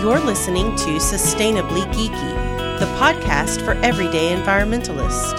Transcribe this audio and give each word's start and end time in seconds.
You're 0.00 0.18
listening 0.18 0.74
to 0.76 0.96
Sustainably 0.96 1.82
Geeky, 1.92 2.78
the 2.78 2.86
podcast 2.98 3.62
for 3.62 3.72
everyday 3.84 4.34
environmentalists. 4.34 5.38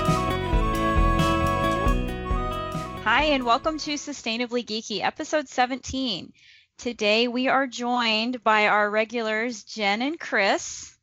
Hi, 3.04 3.24
and 3.24 3.44
welcome 3.44 3.80
to 3.80 3.94
Sustainably 3.94 4.64
Geeky, 4.64 5.02
episode 5.02 5.50
17. 5.50 6.32
Today 6.78 7.28
we 7.28 7.48
are 7.48 7.66
joined 7.66 8.44
by 8.44 8.68
our 8.68 8.88
regulars, 8.88 9.64
Jen 9.64 10.04
and 10.04 10.20
Chris, 10.20 10.96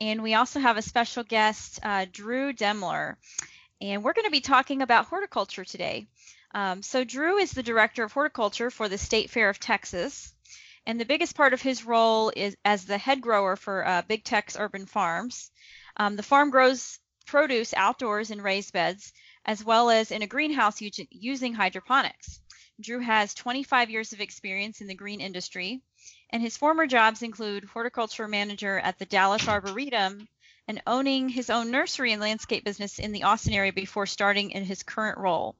and 0.00 0.22
we 0.22 0.34
also 0.34 0.60
have 0.60 0.76
a 0.76 0.82
special 0.82 1.24
guest, 1.24 1.80
uh, 1.82 2.06
Drew 2.12 2.52
Demler. 2.52 3.16
And 3.80 4.04
we're 4.04 4.12
going 4.12 4.26
to 4.26 4.30
be 4.30 4.40
talking 4.40 4.82
about 4.82 5.06
horticulture 5.06 5.64
today. 5.64 6.06
Um, 6.54 6.80
so, 6.80 7.02
Drew 7.02 7.38
is 7.38 7.50
the 7.50 7.64
director 7.64 8.04
of 8.04 8.12
horticulture 8.12 8.70
for 8.70 8.88
the 8.88 8.98
State 8.98 9.30
Fair 9.30 9.48
of 9.48 9.58
Texas. 9.58 10.33
And 10.86 11.00
the 11.00 11.06
biggest 11.06 11.34
part 11.34 11.54
of 11.54 11.62
his 11.62 11.84
role 11.84 12.30
is 12.36 12.56
as 12.64 12.84
the 12.84 12.98
head 12.98 13.20
grower 13.20 13.56
for 13.56 13.86
uh, 13.86 14.02
Big 14.02 14.24
Tex 14.24 14.56
Urban 14.58 14.86
Farms. 14.86 15.50
Um, 15.96 16.16
the 16.16 16.22
farm 16.22 16.50
grows 16.50 16.98
produce 17.26 17.72
outdoors 17.74 18.30
in 18.30 18.42
raised 18.42 18.72
beds, 18.72 19.12
as 19.46 19.64
well 19.64 19.88
as 19.90 20.10
in 20.10 20.22
a 20.22 20.26
greenhouse 20.26 20.80
using 21.10 21.54
hydroponics. 21.54 22.40
Drew 22.80 23.00
has 23.00 23.34
25 23.34 23.90
years 23.90 24.12
of 24.12 24.20
experience 24.20 24.80
in 24.80 24.86
the 24.86 24.94
green 24.94 25.20
industry, 25.20 25.80
and 26.30 26.42
his 26.42 26.56
former 26.56 26.86
jobs 26.86 27.22
include 27.22 27.64
horticulture 27.64 28.28
manager 28.28 28.78
at 28.78 28.98
the 28.98 29.06
Dallas 29.06 29.48
Arboretum 29.48 30.28
and 30.66 30.82
owning 30.86 31.28
his 31.28 31.50
own 31.50 31.70
nursery 31.70 32.12
and 32.12 32.20
landscape 32.20 32.64
business 32.64 32.98
in 32.98 33.12
the 33.12 33.22
Austin 33.22 33.52
area 33.52 33.72
before 33.72 34.06
starting 34.06 34.50
in 34.50 34.64
his 34.64 34.82
current 34.82 35.18
role. 35.18 35.56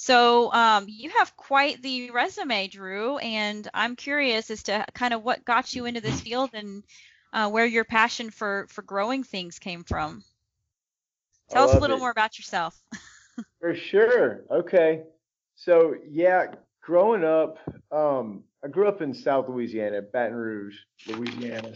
So 0.00 0.52
um, 0.52 0.84
you 0.86 1.10
have 1.10 1.36
quite 1.36 1.82
the 1.82 2.12
resume, 2.12 2.68
Drew, 2.68 3.18
and 3.18 3.68
I'm 3.74 3.96
curious 3.96 4.48
as 4.48 4.62
to 4.62 4.86
kind 4.94 5.12
of 5.12 5.24
what 5.24 5.44
got 5.44 5.74
you 5.74 5.86
into 5.86 6.00
this 6.00 6.20
field 6.20 6.50
and 6.54 6.84
uh, 7.32 7.50
where 7.50 7.66
your 7.66 7.82
passion 7.82 8.30
for 8.30 8.68
for 8.68 8.82
growing 8.82 9.24
things 9.24 9.58
came 9.58 9.82
from. 9.82 10.22
Tell 11.50 11.68
us 11.68 11.74
a 11.74 11.80
little 11.80 11.96
it. 11.96 11.98
more 11.98 12.12
about 12.12 12.38
yourself. 12.38 12.80
For 13.60 13.74
sure. 13.74 14.44
Okay. 14.52 15.02
So 15.56 15.96
yeah, 16.08 16.52
growing 16.80 17.24
up, 17.24 17.58
um, 17.90 18.44
I 18.64 18.68
grew 18.68 18.86
up 18.86 19.02
in 19.02 19.12
South 19.12 19.48
Louisiana, 19.48 20.00
Baton 20.00 20.36
Rouge, 20.36 20.76
Louisiana, 21.08 21.72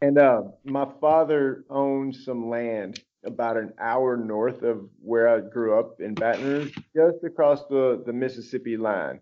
and 0.00 0.16
uh, 0.16 0.42
my 0.62 0.86
father 1.00 1.64
owned 1.68 2.14
some 2.14 2.48
land 2.48 3.02
about 3.24 3.56
an 3.56 3.72
hour 3.80 4.16
north 4.16 4.62
of 4.62 4.88
where 5.00 5.28
I 5.28 5.40
grew 5.40 5.78
up 5.78 6.00
in 6.00 6.14
Baton 6.14 6.44
Rouge, 6.44 6.78
just 6.94 7.24
across 7.24 7.64
the, 7.68 8.02
the 8.04 8.12
Mississippi 8.12 8.76
line. 8.76 9.20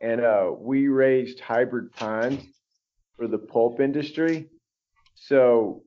And 0.00 0.20
uh, 0.20 0.50
we 0.56 0.88
raised 0.88 1.40
hybrid 1.40 1.92
pines 1.92 2.42
for 3.16 3.26
the 3.26 3.38
pulp 3.38 3.80
industry. 3.80 4.48
So, 5.14 5.82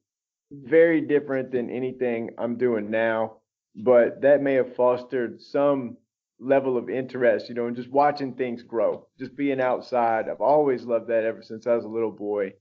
very 0.51 1.01
different 1.01 1.51
than 1.51 1.69
anything 1.69 2.31
I'm 2.39 2.57
doing 2.57 2.89
now, 2.89 3.37
but 3.75 4.21
that 4.21 4.41
may 4.41 4.55
have 4.55 4.75
fostered 4.75 5.39
some 5.41 5.97
level 6.39 6.77
of 6.77 6.89
interest, 6.89 7.49
you 7.49 7.55
know, 7.55 7.67
and 7.67 7.75
just 7.75 7.91
watching 7.91 8.33
things 8.33 8.63
grow, 8.63 9.07
just 9.19 9.35
being 9.35 9.61
outside. 9.61 10.25
I've 10.27 10.41
always 10.41 10.85
loved 10.85 11.09
that 11.09 11.23
ever 11.23 11.43
since 11.43 11.67
I 11.67 11.75
was 11.75 11.85
a 11.85 11.89
little 11.89 12.11
boy 12.11 12.53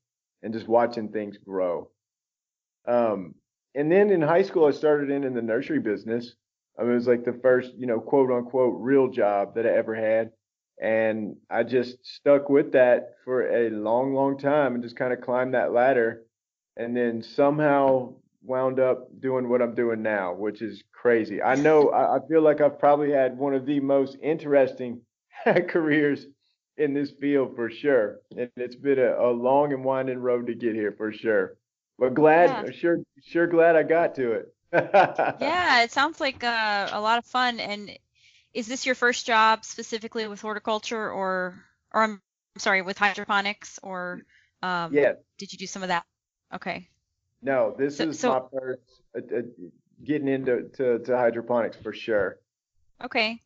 and 0.42 0.52
just 0.52 0.68
watching 0.68 1.08
things 1.08 1.38
grow. 1.38 1.90
Um, 2.86 3.34
and 3.78 3.92
then 3.92 4.10
in 4.10 4.20
high 4.20 4.42
school, 4.42 4.66
I 4.66 4.72
started 4.72 5.08
in 5.08 5.22
in 5.22 5.34
the 5.34 5.40
nursery 5.40 5.78
business. 5.78 6.34
I 6.76 6.82
mean, 6.82 6.92
it 6.92 6.96
was 6.96 7.06
like 7.06 7.24
the 7.24 7.38
first, 7.40 7.74
you 7.76 7.86
know, 7.86 8.00
quote 8.00 8.28
unquote 8.28 8.74
real 8.80 9.08
job 9.08 9.54
that 9.54 9.66
I 9.66 9.70
ever 9.70 9.94
had. 9.94 10.32
And 10.82 11.36
I 11.48 11.62
just 11.62 12.04
stuck 12.04 12.48
with 12.48 12.72
that 12.72 13.14
for 13.24 13.48
a 13.48 13.70
long, 13.70 14.14
long 14.14 14.36
time 14.36 14.74
and 14.74 14.82
just 14.82 14.96
kind 14.96 15.12
of 15.12 15.20
climbed 15.20 15.54
that 15.54 15.72
ladder. 15.72 16.24
And 16.76 16.96
then 16.96 17.22
somehow 17.22 18.14
wound 18.42 18.80
up 18.80 19.08
doing 19.20 19.48
what 19.48 19.62
I'm 19.62 19.76
doing 19.76 20.03
now, 20.03 20.34
which 20.34 20.60
is 20.60 20.82
crazy. 20.92 21.41
I 21.41 21.54
know, 21.54 21.92
I, 21.92 22.19
feel 22.26 22.42
like 22.42 22.60
I've 22.60 22.80
probably 22.80 23.12
had 23.12 23.38
one 23.38 23.54
of 23.54 23.64
the 23.64 23.78
most 23.78 24.16
interesting 24.20 25.03
careers 25.69 26.26
in 26.78 26.94
this 26.94 27.12
field 27.20 27.54
for 27.54 27.70
sure. 27.70 28.19
And 28.36 28.50
it's 28.56 28.76
been 28.76 28.98
a, 28.98 29.20
a 29.20 29.30
long 29.30 29.72
and 29.72 29.84
winding 29.84 30.19
road 30.19 30.48
to 30.48 30.54
get 30.54 30.74
here 30.74 30.94
for 30.97 31.12
sure. 31.12 31.58
But 31.98 32.14
glad, 32.14 32.66
Yeah. 32.66 32.72
sure, 32.72 32.98
sure 33.25 33.47
glad 33.47 33.76
I 33.76 33.82
got 33.82 34.14
to 34.16 34.32
it. 34.32 34.54
yeah, 34.72 35.82
it 35.82 35.91
sounds 35.92 36.20
like 36.20 36.44
uh, 36.44 36.88
a 36.92 37.00
lot 37.00 37.19
of 37.19 37.25
fun. 37.25 37.59
And 37.59 37.91
is 38.54 38.66
this 38.69 38.86
your 38.86 38.94
first 38.94 39.26
job 39.26 39.64
specifically 39.64 40.26
with 40.28 40.41
horticulture, 40.41 41.10
or, 41.10 41.64
or 41.92 42.03
I'm 42.03 42.22
sorry, 42.59 42.82
with 42.82 42.98
hydroponics, 42.98 43.78
or 43.82 44.22
um, 44.62 44.92
Yes. 44.94 45.16
did 45.38 45.53
you 45.53 45.59
do 45.59 45.66
some 45.66 45.82
of 45.82 45.88
that? 45.88 46.04
Okay. 46.54 46.88
No, 47.42 47.75
this 47.76 47.97
So- 47.97 48.09
is 48.09 48.19
so- 48.20 48.30
my 48.53 48.59
first 48.60 48.80
uh, 49.16 49.36
uh, 49.38 49.42
getting 50.04 50.28
into 50.28 50.69
to, 50.76 50.98
to 51.00 51.16
hydroponics 51.16 51.76
for 51.82 51.92
sure. 51.92 52.38
Okay. 53.03 53.42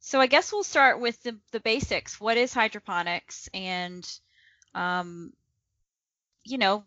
So 0.00 0.20
I 0.20 0.26
guess 0.26 0.52
we'll 0.52 0.62
start 0.64 1.00
with 1.00 1.22
the, 1.22 1.38
the 1.50 1.60
basics. 1.60 2.20
What 2.20 2.36
is 2.36 2.52
hydroponics 2.54 3.48
and 3.54 4.06
um, 4.74 5.32
you 6.44 6.58
know, 6.58 6.84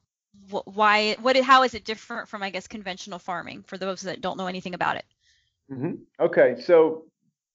why 0.50 1.16
what 1.22 1.36
how 1.38 1.64
is 1.64 1.74
it 1.74 1.86
different 1.86 2.28
from 2.28 2.44
I 2.44 2.50
guess 2.50 2.68
conventional 2.68 3.20
farming 3.20 3.64
for 3.64 3.78
those 3.78 4.02
that 4.02 4.22
don't 4.22 4.38
know 4.38 4.48
anything 4.48 4.74
about 4.74 4.96
it? 4.98 5.06
hmm 5.70 5.94
Okay, 6.20 6.56
so 6.60 7.06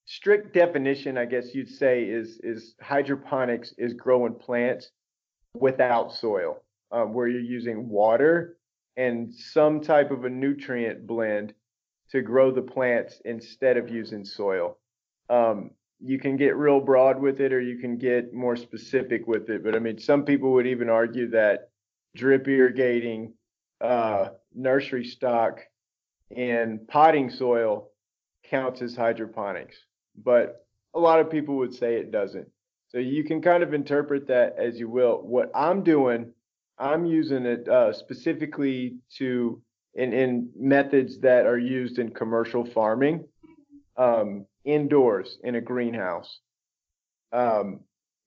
strict 0.07 0.53
definition, 0.53 1.17
I 1.17 1.25
guess 1.25 1.55
you'd 1.55 1.71
say, 1.71 2.05
is 2.05 2.41
is 2.43 2.75
hydroponics 2.81 3.75
is 3.79 3.95
growing 3.95 4.35
plants 4.35 4.91
without 5.55 6.13
soil, 6.13 6.63
um, 6.91 7.15
where 7.15 7.29
you're 7.29 7.41
using 7.41 7.89
water 7.89 8.59
and 8.97 9.33
some 9.35 9.81
type 9.81 10.11
of 10.11 10.25
a 10.25 10.31
nutrient 10.31 11.07
blend 11.07 11.55
to 12.11 12.21
grow 12.21 12.51
the 12.51 12.63
plants 12.63 13.23
instead 13.25 13.77
of 13.79 13.89
using 13.89 14.25
soil. 14.25 14.77
Um, 15.31 15.71
you 15.99 16.19
can 16.19 16.37
get 16.37 16.57
real 16.57 16.81
broad 16.81 17.21
with 17.21 17.41
it, 17.41 17.53
or 17.53 17.61
you 17.61 17.79
can 17.79 17.97
get 17.97 18.35
more 18.35 18.57
specific 18.57 19.27
with 19.27 19.49
it. 19.49 19.65
But 19.65 19.75
I 19.75 19.79
mean, 19.79 19.99
some 19.99 20.25
people 20.25 20.53
would 20.53 20.67
even 20.67 20.91
argue 20.91 21.31
that 21.31 21.71
drip 22.15 22.47
irrigating 22.49 23.35
uh, 23.81 24.29
nursery 24.55 25.05
stock 25.05 25.61
and 26.35 26.87
potting 26.89 27.31
soil 27.31 27.91
counts 28.49 28.83
as 28.83 28.97
hydroponics, 28.97 29.77
but 30.17 30.67
a 30.95 31.01
lot 31.01 31.21
of 31.21 31.31
people 31.31 31.57
would 31.57 31.75
say 31.75 31.97
it 31.97 32.11
doesn't. 32.11 32.49
So 32.89 32.99
you 32.99 33.25
can 33.25 33.41
kind 33.41 33.63
of 33.63 33.73
interpret 33.73 34.27
that 34.29 34.57
as 34.59 34.79
you 34.79 34.89
will. 34.89 35.23
What 35.23 35.51
I'm 35.55 35.83
doing, 35.83 36.33
I'm 36.79 37.07
using 37.07 37.47
it 37.47 37.67
uh, 37.69 37.93
specifically 37.93 38.97
to 39.17 39.63
in, 39.95 40.13
in 40.13 40.51
methods 40.57 41.19
that 41.21 41.47
are 41.47 41.59
used 41.59 41.99
in 41.99 42.11
commercial 42.11 42.65
farming, 42.65 43.25
um, 43.97 44.47
indoors 44.65 45.39
in 45.45 45.55
a 45.57 45.61
greenhouse. 45.61 46.39
Um, 47.33 47.81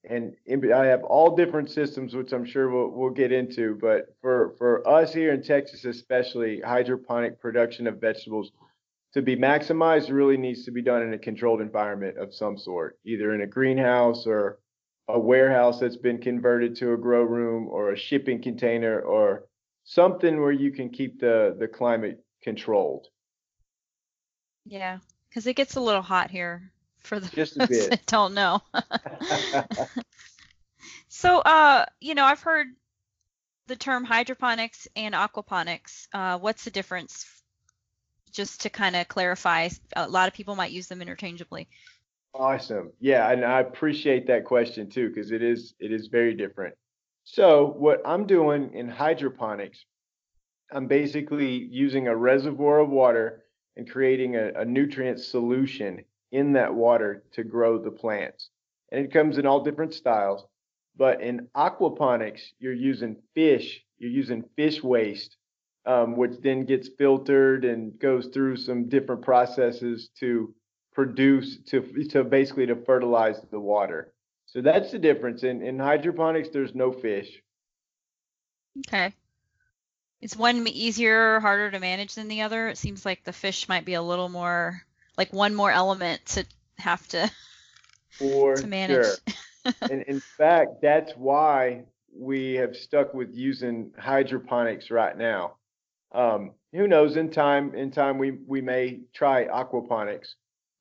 and 0.08 0.36
I 0.72 0.86
have 0.86 1.02
all 1.04 1.34
different 1.34 1.70
systems, 1.70 2.14
which 2.14 2.32
I'm 2.32 2.44
sure 2.44 2.70
we'll, 2.70 2.90
we'll 2.90 3.10
get 3.10 3.32
into. 3.32 3.78
But 3.80 4.14
for, 4.20 4.54
for 4.58 4.86
us 4.86 5.12
here 5.12 5.32
in 5.32 5.42
Texas, 5.42 5.84
especially 5.84 6.60
hydroponic 6.60 7.40
production 7.40 7.86
of 7.86 8.00
vegetables, 8.00 8.52
to 9.14 9.22
be 9.22 9.36
maximized 9.36 10.12
really 10.12 10.36
needs 10.36 10.64
to 10.64 10.70
be 10.70 10.82
done 10.82 11.02
in 11.02 11.14
a 11.14 11.18
controlled 11.18 11.60
environment 11.60 12.18
of 12.18 12.34
some 12.34 12.56
sort, 12.56 12.98
either 13.04 13.34
in 13.34 13.40
a 13.40 13.46
greenhouse 13.46 14.26
or 14.26 14.58
a 15.08 15.18
warehouse 15.18 15.80
that's 15.80 15.96
been 15.96 16.18
converted 16.18 16.76
to 16.76 16.92
a 16.92 16.96
grow 16.96 17.22
room 17.22 17.68
or 17.68 17.92
a 17.92 17.96
shipping 17.96 18.42
container 18.42 19.00
or 19.00 19.44
something 19.84 20.40
where 20.40 20.52
you 20.52 20.70
can 20.70 20.90
keep 20.90 21.20
the, 21.20 21.56
the 21.58 21.68
climate 21.68 22.22
controlled. 22.42 23.06
Yeah, 24.64 24.98
because 25.28 25.46
it 25.46 25.54
gets 25.54 25.76
a 25.76 25.80
little 25.80 26.02
hot 26.02 26.30
here 26.30 26.72
for 27.06 27.20
the 27.20 27.28
Just 27.28 27.56
a 27.56 27.66
bit. 27.66 27.90
that 27.90 28.06
don't 28.06 28.34
know. 28.34 28.60
so 31.08 31.38
uh, 31.38 31.86
you 32.00 32.14
know, 32.14 32.24
I've 32.24 32.42
heard 32.42 32.68
the 33.66 33.76
term 33.76 34.04
hydroponics 34.04 34.86
and 34.96 35.14
aquaponics. 35.14 36.08
Uh, 36.12 36.38
what's 36.38 36.64
the 36.64 36.70
difference? 36.70 37.26
Just 38.32 38.62
to 38.62 38.70
kind 38.70 38.96
of 38.96 39.08
clarify, 39.08 39.68
a 39.94 40.08
lot 40.08 40.28
of 40.28 40.34
people 40.34 40.56
might 40.56 40.72
use 40.72 40.88
them 40.88 41.00
interchangeably. 41.00 41.68
Awesome. 42.34 42.92
Yeah, 43.00 43.30
and 43.30 43.44
I 43.44 43.60
appreciate 43.60 44.26
that 44.26 44.44
question 44.44 44.90
too, 44.90 45.08
because 45.08 45.30
it 45.30 45.42
is 45.42 45.74
it 45.80 45.92
is 45.92 46.08
very 46.08 46.34
different. 46.34 46.74
So 47.24 47.74
what 47.78 48.02
I'm 48.04 48.26
doing 48.26 48.72
in 48.74 48.88
hydroponics, 48.88 49.84
I'm 50.70 50.86
basically 50.86 51.68
using 51.70 52.08
a 52.08 52.16
reservoir 52.16 52.80
of 52.80 52.90
water 52.90 53.44
and 53.76 53.90
creating 53.90 54.36
a, 54.36 54.52
a 54.54 54.64
nutrient 54.64 55.20
solution 55.20 56.04
in 56.32 56.52
that 56.52 56.74
water 56.74 57.22
to 57.32 57.44
grow 57.44 57.78
the 57.78 57.90
plants. 57.90 58.50
And 58.92 59.04
it 59.04 59.12
comes 59.12 59.38
in 59.38 59.46
all 59.46 59.64
different 59.64 59.94
styles. 59.94 60.44
But 60.96 61.20
in 61.20 61.48
aquaponics, 61.54 62.40
you're 62.58 62.72
using 62.72 63.16
fish, 63.34 63.82
you're 63.98 64.10
using 64.10 64.44
fish 64.56 64.82
waste, 64.82 65.36
um, 65.84 66.16
which 66.16 66.40
then 66.42 66.64
gets 66.64 66.88
filtered 66.88 67.64
and 67.64 67.98
goes 67.98 68.26
through 68.28 68.56
some 68.56 68.88
different 68.88 69.22
processes 69.22 70.10
to 70.20 70.54
produce 70.94 71.58
to 71.66 71.82
to 72.10 72.24
basically 72.24 72.66
to 72.66 72.76
fertilize 72.76 73.40
the 73.50 73.60
water. 73.60 74.12
So 74.46 74.62
that's 74.62 74.90
the 74.90 74.98
difference. 74.98 75.42
In 75.42 75.62
in 75.62 75.78
hydroponics, 75.78 76.48
there's 76.48 76.74
no 76.74 76.92
fish. 76.92 77.42
Okay. 78.88 79.12
Is 80.22 80.36
one 80.36 80.66
easier 80.66 81.36
or 81.36 81.40
harder 81.40 81.70
to 81.70 81.78
manage 81.78 82.14
than 82.14 82.28
the 82.28 82.40
other? 82.40 82.68
It 82.68 82.78
seems 82.78 83.04
like 83.04 83.22
the 83.22 83.32
fish 83.32 83.68
might 83.68 83.84
be 83.84 83.94
a 83.94 84.02
little 84.02 84.30
more 84.30 84.85
like 85.16 85.32
one 85.32 85.54
more 85.54 85.70
element 85.70 86.24
to 86.26 86.46
have 86.78 87.06
to 87.08 87.30
For 88.10 88.56
to 88.56 88.66
manage. 88.66 89.06
sure. 89.06 89.74
and 89.90 90.02
in 90.02 90.20
fact, 90.20 90.82
that's 90.82 91.12
why 91.12 91.84
we 92.14 92.54
have 92.54 92.76
stuck 92.76 93.14
with 93.14 93.34
using 93.34 93.92
hydroponics 93.98 94.90
right 94.90 95.16
now. 95.16 95.56
Um, 96.12 96.52
who 96.72 96.86
knows? 96.86 97.16
In 97.16 97.30
time, 97.30 97.74
in 97.74 97.90
time, 97.90 98.18
we 98.18 98.32
we 98.46 98.60
may 98.60 99.00
try 99.14 99.46
aquaponics, 99.46 100.28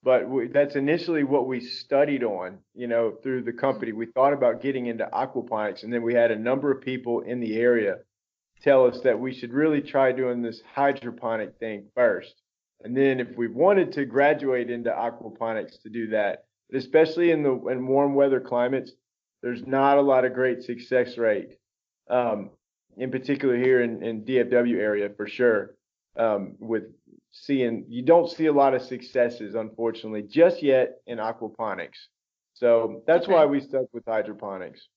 but 0.04 0.30
we, 0.30 0.48
that's 0.48 0.76
initially 0.76 1.24
what 1.24 1.48
we 1.48 1.60
studied 1.60 2.24
on. 2.24 2.60
You 2.74 2.88
know, 2.88 3.14
through 3.24 3.44
the 3.44 3.54
company, 3.54 3.92
we 3.92 4.06
thought 4.06 4.34
about 4.34 4.62
getting 4.62 4.86
into 4.86 5.06
aquaponics, 5.12 5.84
and 5.84 5.92
then 5.92 6.04
we 6.04 6.14
had 6.14 6.32
a 6.32 6.38
number 6.38 6.72
of 6.72 6.82
people 6.82 7.22
in 7.22 7.40
the 7.40 7.56
area 7.58 7.98
tell 8.62 8.86
us 8.86 9.00
that 9.04 9.20
we 9.20 9.34
should 9.34 9.54
really 9.54 9.82
try 9.82 10.12
doing 10.12 10.42
this 10.42 10.62
hydroponic 10.74 11.58
thing 11.60 11.86
first, 11.96 12.34
and 12.84 12.96
then 12.96 13.20
if 13.20 13.36
we 13.38 13.48
wanted 13.48 13.92
to 13.94 14.06
graduate 14.06 14.70
into 14.70 14.90
aquaponics 14.90 15.82
to 15.84 15.90
do 15.90 16.08
that, 16.10 16.46
but 16.70 16.78
especially 16.78 17.32
in 17.32 17.44
the 17.44 17.54
in 17.68 17.88
warm 17.88 18.16
weather 18.16 18.40
climates, 18.40 18.92
there's 19.42 19.66
not 19.66 19.98
a 19.98 20.02
lot 20.02 20.26
of 20.26 20.34
great 20.34 20.64
success 20.64 21.18
rate. 21.18 21.58
Um, 22.10 22.52
in 22.98 23.12
particular 23.12 23.58
here 23.58 23.82
in, 23.82 24.02
in 24.04 24.24
DFW 24.24 24.78
area 24.78 25.10
for 25.16 25.28
sure. 25.28 25.76
Um, 26.18 26.56
with 26.60 26.84
seeing, 27.32 27.86
you 27.90 28.02
don't 28.02 28.30
see 28.30 28.46
a 28.46 28.54
lot 28.54 28.74
of 28.74 28.82
successes, 28.82 29.54
unfortunately, 29.56 30.24
just 30.24 30.64
yet 30.64 31.02
in 31.06 31.18
aquaponics. 31.18 32.08
So 32.54 33.04
that's 33.06 33.26
Okay. 33.26 33.34
why 33.34 33.46
we 33.46 33.60
stuck 33.60 33.88
with 33.94 34.06
hydroponics. 34.06 34.88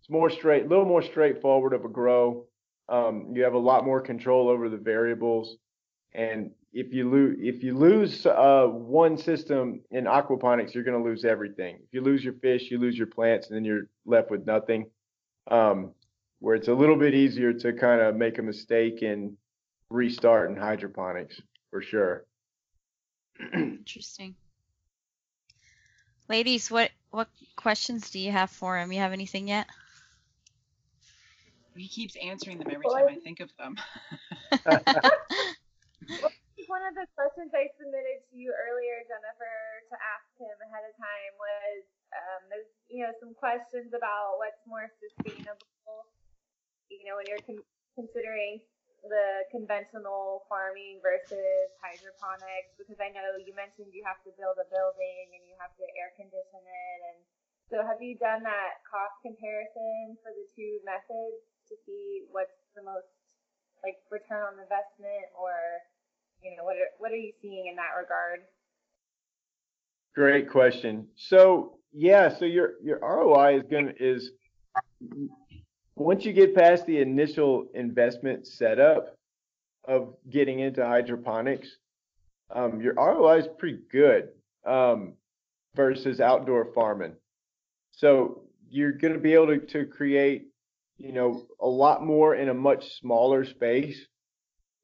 It's 0.00 0.08
more 0.08 0.30
straight, 0.30 0.64
a 0.64 0.68
little 0.68 0.86
more 0.86 1.02
straightforward 1.02 1.74
of 1.74 1.84
a 1.84 1.88
grow. 1.88 2.46
Um, 2.88 3.32
you 3.34 3.42
have 3.42 3.52
a 3.54 3.58
lot 3.58 3.84
more 3.84 4.00
control 4.00 4.48
over 4.48 4.70
the 4.70 4.78
variables, 4.78 5.56
and 6.14 6.50
if 6.74 6.92
you 6.92 7.08
lose 7.08 7.38
if 7.40 7.62
you 7.62 7.74
lose 7.74 8.26
uh, 8.26 8.66
one 8.66 9.16
system 9.16 9.80
in 9.92 10.04
aquaponics, 10.04 10.74
you're 10.74 10.82
going 10.82 11.00
to 11.00 11.08
lose 11.08 11.24
everything. 11.24 11.76
If 11.76 11.92
you 11.92 12.02
lose 12.02 12.24
your 12.24 12.34
fish, 12.34 12.70
you 12.70 12.78
lose 12.78 12.98
your 12.98 13.06
plants, 13.06 13.46
and 13.46 13.56
then 13.56 13.64
you're 13.64 13.86
left 14.04 14.30
with 14.30 14.44
nothing. 14.44 14.90
Um, 15.50 15.92
where 16.40 16.56
it's 16.56 16.68
a 16.68 16.74
little 16.74 16.96
bit 16.96 17.14
easier 17.14 17.52
to 17.52 17.72
kind 17.72 18.00
of 18.00 18.16
make 18.16 18.38
a 18.38 18.42
mistake 18.42 19.02
and 19.02 19.36
restart 19.88 20.50
in 20.50 20.56
hydroponics 20.56 21.40
for 21.70 21.80
sure. 21.80 22.26
Interesting. 23.54 24.34
Ladies, 26.28 26.70
what 26.70 26.90
what 27.12 27.28
questions 27.54 28.10
do 28.10 28.18
you 28.18 28.32
have 28.32 28.50
for 28.50 28.76
him? 28.76 28.90
You 28.90 28.98
have 28.98 29.12
anything 29.12 29.46
yet? 29.46 29.68
He 31.76 31.88
keeps 31.88 32.16
answering 32.16 32.58
them 32.58 32.68
every 32.70 32.86
time 32.86 33.04
I- 33.08 33.12
I 33.12 33.16
think 33.16 33.40
of 33.40 33.50
them. 33.58 33.76
One 36.64 36.80
of 36.88 36.96
the 36.96 37.04
questions 37.12 37.52
I 37.52 37.68
submitted 37.76 38.24
to 38.30 38.34
you 38.40 38.48
earlier, 38.48 39.04
Jennifer, 39.04 39.56
to 39.92 39.96
ask 40.00 40.24
him 40.40 40.54
ahead 40.64 40.84
of 40.88 40.94
time 40.96 41.32
was 41.36 41.80
um, 42.14 42.40
there's 42.48 42.70
you 42.88 43.04
know 43.04 43.12
some 43.20 43.36
questions 43.36 43.92
about 43.92 44.40
what's 44.40 44.60
more 44.64 44.88
sustainable. 44.96 46.08
You 46.88 47.04
know, 47.10 47.20
when 47.20 47.28
you're 47.28 47.44
con- 47.44 47.68
considering 47.92 48.64
the 49.04 49.44
conventional 49.52 50.48
farming 50.48 51.04
versus 51.04 51.68
hydroponics, 51.84 52.72
because 52.80 52.96
I 52.96 53.12
know 53.12 53.36
you 53.36 53.52
mentioned 53.52 53.92
you 53.92 54.06
have 54.08 54.24
to 54.24 54.32
build 54.40 54.56
a 54.56 54.68
building 54.72 55.36
and 55.36 55.44
you 55.44 55.52
have 55.60 55.74
to 55.76 55.84
air 56.00 56.16
condition 56.16 56.64
it, 56.64 56.98
and 57.12 57.18
so 57.68 57.84
have 57.84 58.00
you 58.00 58.16
done 58.16 58.40
that 58.46 58.80
cost 58.88 59.20
comparison 59.20 60.16
for 60.24 60.32
the 60.32 60.46
two 60.56 60.80
methods 60.88 61.44
to 61.68 61.76
see 61.84 62.24
what's 62.32 62.56
the 62.72 62.84
most 62.84 63.10
like 63.84 64.00
return 64.08 64.40
on 64.48 64.56
investment 64.56 65.28
or 65.36 65.52
you 66.44 66.56
know 66.56 66.64
what 66.64 66.76
are, 66.76 66.92
what 66.98 67.10
are 67.10 67.16
you 67.16 67.32
seeing 67.42 67.66
in 67.66 67.76
that 67.76 67.98
regard 67.98 68.40
Great 70.14 70.48
question. 70.48 71.08
So 71.16 71.78
yeah, 71.92 72.28
so 72.38 72.44
your 72.44 72.74
your 72.82 73.00
ROI 73.00 73.58
is 73.58 73.62
gonna 73.70 73.92
is 73.98 74.30
once 75.96 76.24
you 76.24 76.32
get 76.32 76.54
past 76.54 76.86
the 76.86 77.00
initial 77.00 77.66
investment 77.74 78.46
setup 78.46 79.16
of 79.86 80.14
getting 80.30 80.60
into 80.60 80.84
hydroponics, 80.86 81.68
um, 82.54 82.80
your 82.80 82.94
ROI 82.94 83.38
is 83.38 83.48
pretty 83.58 83.80
good 83.90 84.28
um, 84.64 85.14
versus 85.74 86.20
outdoor 86.20 86.72
farming. 86.74 87.14
So 87.90 88.42
you're 88.70 88.92
going 88.92 89.14
to 89.14 89.20
be 89.20 89.34
able 89.34 89.48
to, 89.48 89.58
to 89.58 89.84
create, 89.84 90.46
you 90.96 91.12
know, 91.12 91.46
a 91.60 91.68
lot 91.68 92.04
more 92.04 92.34
in 92.34 92.48
a 92.48 92.54
much 92.54 92.98
smaller 92.98 93.44
space 93.44 94.04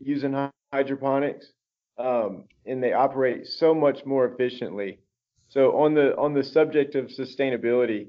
using 0.00 0.50
hydroponics, 0.72 1.52
um, 1.98 2.44
and 2.66 2.82
they 2.82 2.92
operate 2.92 3.46
so 3.46 3.74
much 3.74 4.04
more 4.04 4.26
efficiently. 4.26 4.98
So 5.48 5.78
on 5.78 5.94
the 5.94 6.16
on 6.16 6.34
the 6.34 6.44
subject 6.44 6.94
of 6.94 7.06
sustainability, 7.06 8.08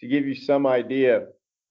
to 0.00 0.06
give 0.06 0.26
you 0.26 0.34
some 0.34 0.66
idea 0.66 1.26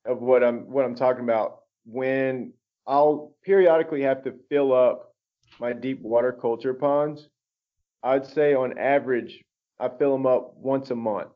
of 0.05 0.19
what 0.19 0.43
I'm 0.43 0.69
what 0.69 0.85
I'm 0.85 0.95
talking 0.95 1.23
about, 1.23 1.59
when 1.85 2.53
I'll 2.87 3.35
periodically 3.43 4.01
have 4.01 4.23
to 4.23 4.33
fill 4.49 4.73
up 4.73 5.13
my 5.59 5.73
deep 5.73 6.01
water 6.01 6.31
culture 6.31 6.73
ponds, 6.73 7.27
I'd 8.03 8.25
say 8.25 8.53
on 8.53 8.77
average 8.77 9.43
I 9.79 9.89
fill 9.89 10.13
them 10.13 10.25
up 10.25 10.55
once 10.57 10.89
a 10.91 10.95
month, 10.95 11.29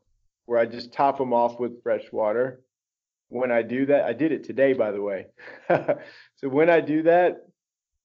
where 0.46 0.58
I 0.58 0.66
just 0.66 0.92
top 0.92 1.18
them 1.18 1.32
off 1.32 1.58
with 1.60 1.82
fresh 1.82 2.04
water. 2.12 2.60
When 3.28 3.50
I 3.50 3.62
do 3.62 3.86
that, 3.86 4.04
I 4.04 4.12
did 4.12 4.32
it 4.32 4.44
today, 4.44 4.74
by 4.74 4.92
the 4.92 5.00
way. 5.00 5.26
so 5.68 6.48
when 6.48 6.70
I 6.70 6.80
do 6.80 7.02
that, 7.04 7.46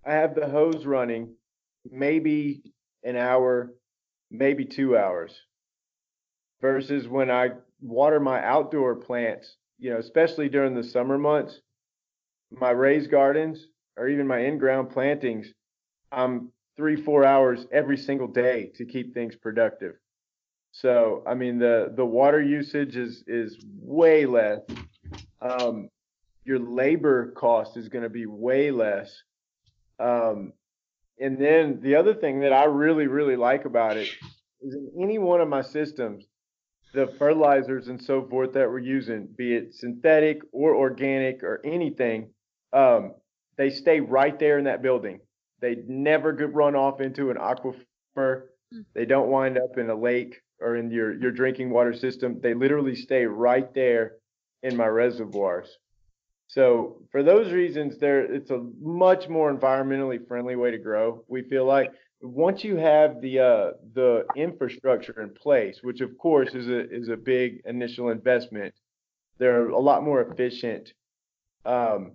I 0.05 0.13
have 0.13 0.35
the 0.35 0.47
hose 0.47 0.85
running 0.85 1.35
maybe 1.89 2.61
an 3.03 3.15
hour, 3.15 3.73
maybe 4.31 4.65
two 4.65 4.97
hours 4.97 5.35
versus 6.61 7.07
when 7.07 7.31
I 7.31 7.49
water 7.81 8.19
my 8.19 8.43
outdoor 8.43 8.95
plants, 8.95 9.55
you 9.77 9.91
know, 9.91 9.97
especially 9.97 10.49
during 10.49 10.75
the 10.75 10.83
summer 10.83 11.17
months, 11.17 11.61
my 12.51 12.71
raised 12.71 13.11
gardens 13.11 13.67
or 13.97 14.07
even 14.07 14.27
my 14.27 14.39
in-ground 14.39 14.89
plantings, 14.89 15.47
I'm 16.11 16.51
three, 16.77 16.95
four 16.95 17.25
hours 17.25 17.65
every 17.71 17.97
single 17.97 18.27
day 18.27 18.71
to 18.75 18.85
keep 18.85 19.13
things 19.13 19.35
productive. 19.35 19.95
So, 20.71 21.23
I 21.27 21.33
mean, 21.33 21.59
the, 21.59 21.93
the 21.95 22.05
water 22.05 22.41
usage 22.41 22.95
is, 22.95 23.23
is 23.27 23.57
way 23.81 24.25
less. 24.25 24.59
Um, 25.41 25.89
your 26.45 26.59
labor 26.59 27.31
cost 27.31 27.75
is 27.75 27.89
going 27.89 28.03
to 28.03 28.09
be 28.09 28.25
way 28.25 28.71
less. 28.71 29.23
Um, 29.99 30.53
and 31.19 31.37
then 31.37 31.79
the 31.81 31.95
other 31.95 32.13
thing 32.13 32.39
that 32.41 32.53
I 32.53 32.65
really, 32.65 33.07
really 33.07 33.35
like 33.35 33.65
about 33.65 33.97
it 33.97 34.09
is 34.61 34.73
in 34.73 34.91
any 35.01 35.17
one 35.17 35.41
of 35.41 35.49
my 35.49 35.61
systems, 35.61 36.25
the 36.93 37.07
fertilizers 37.19 37.87
and 37.87 38.01
so 38.01 38.25
forth 38.27 38.53
that 38.53 38.69
we're 38.69 38.79
using, 38.79 39.27
be 39.37 39.53
it 39.53 39.75
synthetic 39.75 40.41
or 40.51 40.75
organic 40.75 41.43
or 41.43 41.61
anything, 41.65 42.29
um, 42.73 43.13
they 43.57 43.69
stay 43.69 43.99
right 43.99 44.39
there 44.39 44.57
in 44.57 44.65
that 44.65 44.81
building. 44.81 45.19
They 45.61 45.77
never 45.87 46.31
get 46.31 46.53
run 46.53 46.75
off 46.75 47.01
into 47.01 47.29
an 47.29 47.37
aquifer. 47.37 47.75
Mm. 48.17 48.85
They 48.95 49.05
don't 49.05 49.29
wind 49.29 49.57
up 49.57 49.77
in 49.77 49.89
a 49.89 49.95
lake 49.95 50.41
or 50.61 50.77
in 50.77 50.89
your, 50.89 51.19
your 51.19 51.31
drinking 51.31 51.69
water 51.69 51.93
system. 51.93 52.39
They 52.41 52.53
literally 52.53 52.95
stay 52.95 53.25
right 53.25 53.71
there 53.73 54.13
in 54.63 54.77
my 54.77 54.87
reservoirs. 54.87 55.77
So 56.49 57.03
for 57.11 57.21
those 57.21 57.53
reasons, 57.53 57.99
there 57.99 58.21
it's 58.21 58.49
a 58.49 58.65
much 58.81 59.29
more 59.29 59.53
environmentally 59.53 60.27
friendly 60.27 60.55
way 60.55 60.71
to 60.71 60.79
grow. 60.79 61.23
We 61.27 61.43
feel 61.43 61.65
like 61.65 61.91
once 62.21 62.63
you 62.63 62.75
have 62.75 63.21
the 63.21 63.39
uh, 63.39 63.71
the 63.93 64.25
infrastructure 64.35 65.21
in 65.21 65.29
place, 65.29 65.79
which 65.83 66.01
of 66.01 66.17
course 66.17 66.55
is 66.55 66.67
a 66.67 66.89
is 66.89 67.07
a 67.07 67.15
big 67.15 67.61
initial 67.65 68.09
investment, 68.09 68.73
they're 69.37 69.69
a 69.69 69.79
lot 69.79 70.03
more 70.03 70.21
efficient 70.23 70.91
um, 71.65 72.13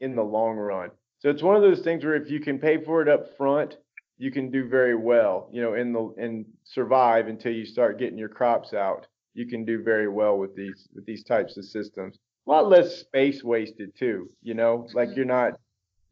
in 0.00 0.14
the 0.14 0.22
long 0.22 0.56
run. 0.56 0.90
So 1.20 1.30
it's 1.30 1.42
one 1.42 1.56
of 1.56 1.62
those 1.62 1.80
things 1.80 2.04
where 2.04 2.16
if 2.16 2.30
you 2.30 2.38
can 2.38 2.58
pay 2.58 2.84
for 2.84 3.00
it 3.00 3.08
up 3.08 3.34
front, 3.38 3.78
you 4.18 4.30
can 4.30 4.50
do 4.50 4.68
very 4.68 4.94
well. 4.94 5.48
You 5.50 5.62
know, 5.62 5.72
in 5.72 5.94
the 5.94 6.14
and 6.18 6.44
survive 6.64 7.28
until 7.28 7.52
you 7.52 7.64
start 7.64 7.98
getting 7.98 8.18
your 8.18 8.28
crops 8.28 8.74
out. 8.74 9.06
You 9.32 9.46
can 9.46 9.64
do 9.64 9.82
very 9.82 10.08
well 10.08 10.36
with 10.36 10.54
these 10.54 10.86
with 10.94 11.06
these 11.06 11.24
types 11.24 11.56
of 11.56 11.64
systems. 11.64 12.18
A 12.46 12.50
lot 12.50 12.68
less 12.68 12.96
space 12.96 13.44
wasted 13.44 13.96
too. 13.96 14.30
You 14.42 14.54
know, 14.54 14.88
like 14.94 15.10
you're 15.14 15.24
not 15.24 15.54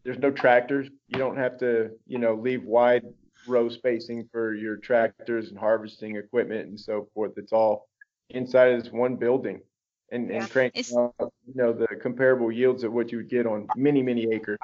there's 0.05 0.19
no 0.19 0.31
tractors. 0.31 0.89
You 1.09 1.19
don't 1.19 1.37
have 1.37 1.59
to, 1.59 1.91
you 2.07 2.19
know, 2.19 2.35
leave 2.35 2.65
wide 2.65 3.03
row 3.47 3.69
spacing 3.69 4.29
for 4.31 4.55
your 4.55 4.77
tractors 4.77 5.49
and 5.49 5.59
harvesting 5.59 6.17
equipment 6.17 6.69
and 6.69 6.79
so 6.79 7.09
forth. 7.15 7.33
It's 7.37 7.53
all 7.53 7.89
inside 8.31 8.73
of 8.73 8.83
this 8.83 8.93
one 8.93 9.17
building 9.17 9.61
and, 10.11 10.31
and 10.31 10.49
Yeah. 10.55 10.63
It's- 10.75 10.95
out, 10.97 11.15
you 11.19 11.55
know, 11.55 11.73
the 11.73 11.89
comparable 12.01 12.53
yields 12.53 12.85
of 12.85 12.93
what 12.93 13.11
you 13.11 13.19
would 13.19 13.29
get 13.31 13.47
on 13.47 13.67
many, 13.77 14.03
many 14.03 14.33
acres. 14.33 14.59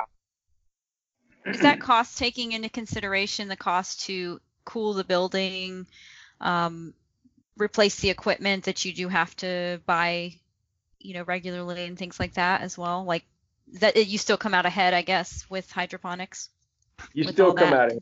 Is 1.46 1.60
that 1.60 1.80
cost 1.80 2.16
taking 2.16 2.52
into 2.52 2.70
consideration 2.70 3.48
the 3.48 3.56
cost 3.56 4.06
to 4.06 4.40
cool 4.64 4.94
the 4.94 5.04
building, 5.04 5.86
um, 6.40 6.94
replace 7.58 8.00
the 8.00 8.08
equipment 8.10 8.64
that 8.64 8.84
you 8.84 8.92
do 8.94 9.08
have 9.08 9.36
to 9.36 9.80
buy, 9.84 10.34
you 11.04 11.14
know, 11.14 11.22
regularly 11.24 11.84
and 11.84 11.98
things 11.98 12.18
like 12.18 12.34
that 12.34 12.62
as 12.62 12.76
well? 12.78 13.04
Like 13.04 13.24
that 13.80 13.96
you 14.06 14.18
still 14.18 14.36
come 14.36 14.54
out 14.54 14.66
ahead, 14.66 14.94
I 14.94 15.02
guess, 15.02 15.48
with 15.50 15.70
hydroponics. 15.70 16.48
You 17.12 17.24
with 17.24 17.34
still 17.34 17.52
come 17.54 17.72
out. 17.74 17.92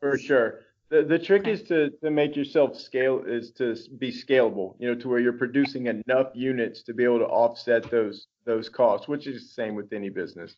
For 0.00 0.18
sure. 0.18 0.60
The 0.90 1.02
the 1.02 1.18
trick 1.18 1.42
Okay. 1.42 1.52
is 1.52 1.62
to 1.64 1.90
to 2.02 2.10
make 2.10 2.36
yourself 2.36 2.76
scale 2.78 3.22
is 3.26 3.50
to 3.52 3.76
be 3.98 4.12
scalable, 4.12 4.74
you 4.78 4.88
know, 4.88 5.00
to 5.00 5.08
where 5.08 5.20
you're 5.20 5.32
producing 5.32 5.86
enough 5.86 6.28
units 6.34 6.82
to 6.84 6.94
be 6.94 7.04
able 7.04 7.20
to 7.20 7.26
offset 7.26 7.90
those 7.90 8.26
those 8.44 8.68
costs, 8.68 9.08
which 9.08 9.26
is 9.26 9.42
the 9.42 9.48
same 9.48 9.74
with 9.74 9.92
any 9.92 10.10
business. 10.10 10.54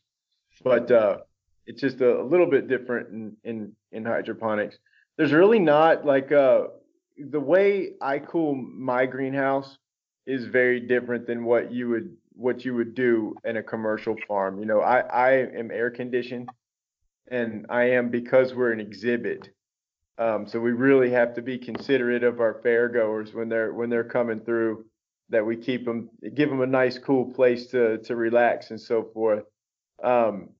But 0.63 0.91
uh 0.91 1.19
it's 1.67 1.81
just 1.81 2.01
a, 2.01 2.21
a 2.21 2.25
little 2.25 2.51
bit 2.51 2.69
different 2.69 3.11
in, 3.11 3.37
in 3.45 3.77
in 3.93 4.05
hydroponics. 4.05 4.77
There's 5.17 5.33
really 5.33 5.61
not 5.61 6.05
like 6.05 6.33
uh 6.33 6.65
the 7.17 7.41
way 7.41 7.93
I 8.01 8.19
cool 8.19 8.55
my 8.57 9.07
greenhouse 9.07 9.79
is 10.27 10.47
very 10.47 10.81
different 10.81 11.27
than 11.27 11.45
what 11.45 11.73
you 11.73 11.89
would 11.91 12.17
what 12.37 12.65
you 12.65 12.75
would 12.75 12.95
do 12.95 13.35
in 13.45 13.57
a 13.57 13.63
commercial 13.63 14.17
farm. 14.27 14.59
You 14.59 14.67
know, 14.67 14.81
I 14.81 15.01
I 15.01 15.31
am 15.57 15.71
air 15.71 15.91
conditioned 15.91 16.49
and 17.29 17.67
I 17.69 17.91
am 17.91 18.09
because 18.11 18.55
we're 18.55 18.73
an 18.73 18.81
exhibit. 18.81 19.51
Um, 20.19 20.47
so 20.47 20.61
we 20.61 20.71
really 20.73 21.11
have 21.11 21.35
to 21.35 21.43
be 21.43 21.59
considerate 21.59 22.23
of 22.23 22.41
our 22.41 22.61
fair 22.63 22.89
goers 22.89 23.35
when 23.35 23.49
they're 23.49 23.73
when 23.73 23.91
they're 23.91 24.05
coming 24.05 24.41
through. 24.41 24.87
That 25.31 25.47
we 25.47 25.57
keep 25.57 25.87
them, 25.87 26.11
give 26.35 26.51
them 26.51 26.61
a 26.61 26.67
nice, 26.67 26.99
cool 26.99 27.33
place 27.33 27.69
to 27.69 27.99
to 27.99 28.15
relax 28.15 28.71
and 28.71 28.81
so 28.81 29.03
forth. 29.03 29.45
Um, 30.03 30.51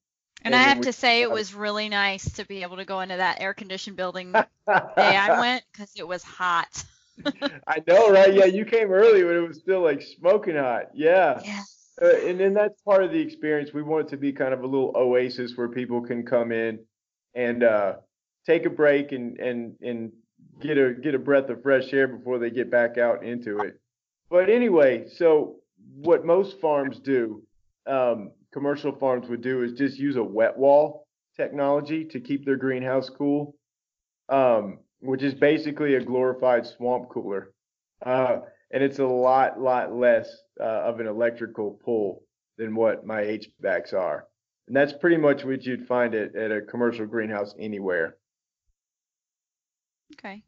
And 0.43 0.53
And 0.53 0.55
I 0.55 0.59
have 0.69 0.79
we- 0.79 0.85
to 0.85 0.93
say, 0.93 1.21
it 1.23 1.31
was 1.31 1.55
really 1.55 1.89
nice 1.91 2.33
to 2.33 2.47
be 2.47 2.63
able 2.63 2.77
to 2.79 2.85
go 2.87 3.01
into 3.01 3.17
that 3.17 3.41
air 3.43 3.53
conditioned 3.55 3.97
building 3.97 4.33
the 4.33 4.47
day 4.67 5.17
I 5.17 5.39
went 5.39 5.65
because 5.71 5.93
it 5.97 6.09
was 6.09 6.23
hot. 6.23 6.83
I 7.67 7.83
know, 7.87 8.11
right? 8.11 8.33
Yeah, 8.33 8.47
you 8.47 8.65
came 8.65 8.91
early 8.91 9.25
when 9.25 9.37
it 9.37 9.47
was 9.47 9.59
still 9.59 9.83
like 9.83 10.03
smoking 10.03 10.57
hot. 10.57 10.91
Yeah. 10.95 11.41
Yes. 11.45 11.93
Uh, 12.03 12.17
and 12.27 12.41
then 12.41 12.55
that's 12.55 12.81
part 12.83 13.05
of 13.05 13.13
the 13.13 13.21
experience. 13.21 13.73
We 13.73 13.83
want 13.83 14.07
it 14.07 14.11
to 14.11 14.17
be 14.17 14.33
kind 14.33 14.53
of 14.53 14.63
a 14.63 14.67
little 14.67 14.93
oasis 14.97 15.57
where 15.57 15.69
people 15.69 16.01
can 16.01 16.27
come 16.27 16.51
in 16.51 16.81
and 17.35 17.63
uh, 17.63 17.95
take 18.47 18.67
a 18.67 18.71
break 18.71 19.13
and 19.13 19.39
and 19.39 19.77
and 19.81 20.13
get 20.61 20.77
a 20.77 20.93
get 20.93 21.15
a 21.15 21.19
breath 21.19 21.49
of 21.51 21.63
fresh 21.63 21.93
air 21.93 22.09
before 22.09 22.39
they 22.39 22.51
get 22.51 22.71
back 22.71 22.99
out 22.99 23.25
into 23.25 23.59
it. 23.61 23.81
But 24.29 24.51
anyway, 24.51 25.07
so 25.09 25.57
what 25.97 26.25
most 26.25 26.61
farms 26.61 26.99
do, 26.99 27.43
um, 27.87 28.33
commercial 28.53 28.93
farms 28.93 29.29
would 29.29 29.43
do, 29.43 29.63
is 29.63 29.73
just 29.73 29.99
use 29.99 30.17
a 30.17 30.25
wet 30.25 30.57
wall 30.57 31.07
technology 31.37 32.05
to 32.07 32.21
keep 32.21 32.45
their 32.45 32.57
greenhouse 32.57 33.11
cool, 33.11 33.57
um, 34.29 34.79
which 35.05 35.23
is 35.23 35.35
basically 35.35 35.95
a 35.95 36.05
glorified 36.05 36.67
swamp 36.67 37.09
cooler. 37.11 37.53
Uh, 38.05 38.39
and 38.73 38.83
it's 38.83 38.99
a 38.99 39.07
lot, 39.07 39.61
lot 39.61 39.95
less 39.95 40.29
uh, 40.61 40.65
of 40.65 40.99
an 40.99 41.07
electrical 41.07 41.79
pull 41.85 42.23
than 42.57 42.75
what 42.75 43.07
my 43.07 43.23
HVACs 43.23 43.93
are. 43.93 44.27
And 44.67 44.75
that's 44.75 44.95
pretty 44.95 45.19
much 45.19 45.45
what 45.45 45.65
you'd 45.65 45.87
find 45.87 46.15
at, 46.15 46.35
at 46.35 46.51
a 46.51 46.63
commercial 46.63 47.07
greenhouse 47.07 47.55
anywhere. 47.59 48.17
Okay. 50.15 50.43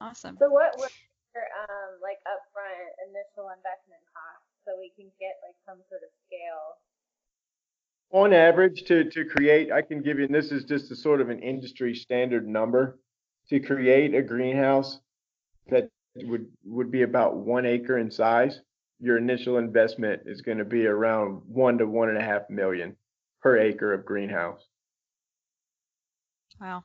Awesome. 0.00 0.36
So 0.38 0.50
what 0.50 0.76
was 0.78 0.90
your 1.34 1.44
um 1.44 2.00
like 2.02 2.18
upfront 2.26 3.08
initial 3.08 3.50
investment 3.50 4.02
cost 4.14 4.44
so 4.64 4.78
we 4.78 4.90
can 4.96 5.10
get 5.20 5.38
like 5.46 5.54
some 5.66 5.78
sort 5.88 6.02
of 6.02 6.10
scale? 6.26 6.78
On 8.10 8.32
average, 8.32 8.84
to, 8.84 9.04
to 9.10 9.24
create, 9.26 9.70
I 9.70 9.82
can 9.82 10.00
give 10.00 10.18
you, 10.18 10.24
and 10.24 10.34
this 10.34 10.50
is 10.50 10.64
just 10.64 10.90
a 10.90 10.96
sort 10.96 11.20
of 11.20 11.28
an 11.28 11.40
industry 11.40 11.94
standard 11.94 12.48
number, 12.48 12.98
to 13.50 13.60
create 13.60 14.14
a 14.14 14.22
greenhouse 14.22 15.00
that 15.70 15.88
would, 16.16 16.46
would 16.64 16.90
be 16.90 17.02
about 17.02 17.36
one 17.36 17.66
acre 17.66 17.98
in 17.98 18.10
size, 18.10 18.60
your 19.00 19.16
initial 19.16 19.58
investment 19.58 20.22
is 20.26 20.40
going 20.40 20.58
to 20.58 20.64
be 20.64 20.86
around 20.86 21.42
one 21.46 21.78
to 21.78 21.86
one 21.86 22.08
and 22.08 22.18
a 22.18 22.22
half 22.22 22.50
million 22.50 22.96
per 23.42 23.56
acre 23.58 23.92
of 23.92 24.04
greenhouse. 24.04 24.60
Wow. 26.60 26.82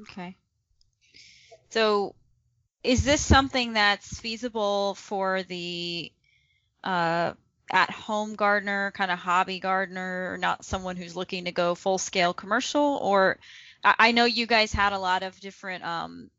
Okay. 0.00 0.36
So, 1.70 2.14
is 2.82 3.04
this 3.04 3.20
something 3.20 3.74
that's 3.74 4.18
feasible 4.20 4.94
for 4.94 5.42
the 5.42 6.12
uh, 6.82 7.34
at-home 7.70 8.34
gardener, 8.34 8.92
kind 8.92 9.10
of 9.10 9.18
hobby 9.18 9.58
gardener, 9.60 10.32
or 10.32 10.38
not 10.38 10.64
someone 10.64 10.96
who's 10.96 11.16
looking 11.16 11.44
to 11.44 11.52
go 11.52 11.74
full-scale 11.74 12.32
commercial? 12.32 12.98
Or 13.02 13.38
I, 13.84 14.12
know 14.12 14.24
you 14.24 14.46
guys 14.46 14.72
had 14.72 14.92
a 14.92 14.98
lot 14.98 15.22
of 15.22 15.38
different, 15.40 15.84
um, 15.84 16.30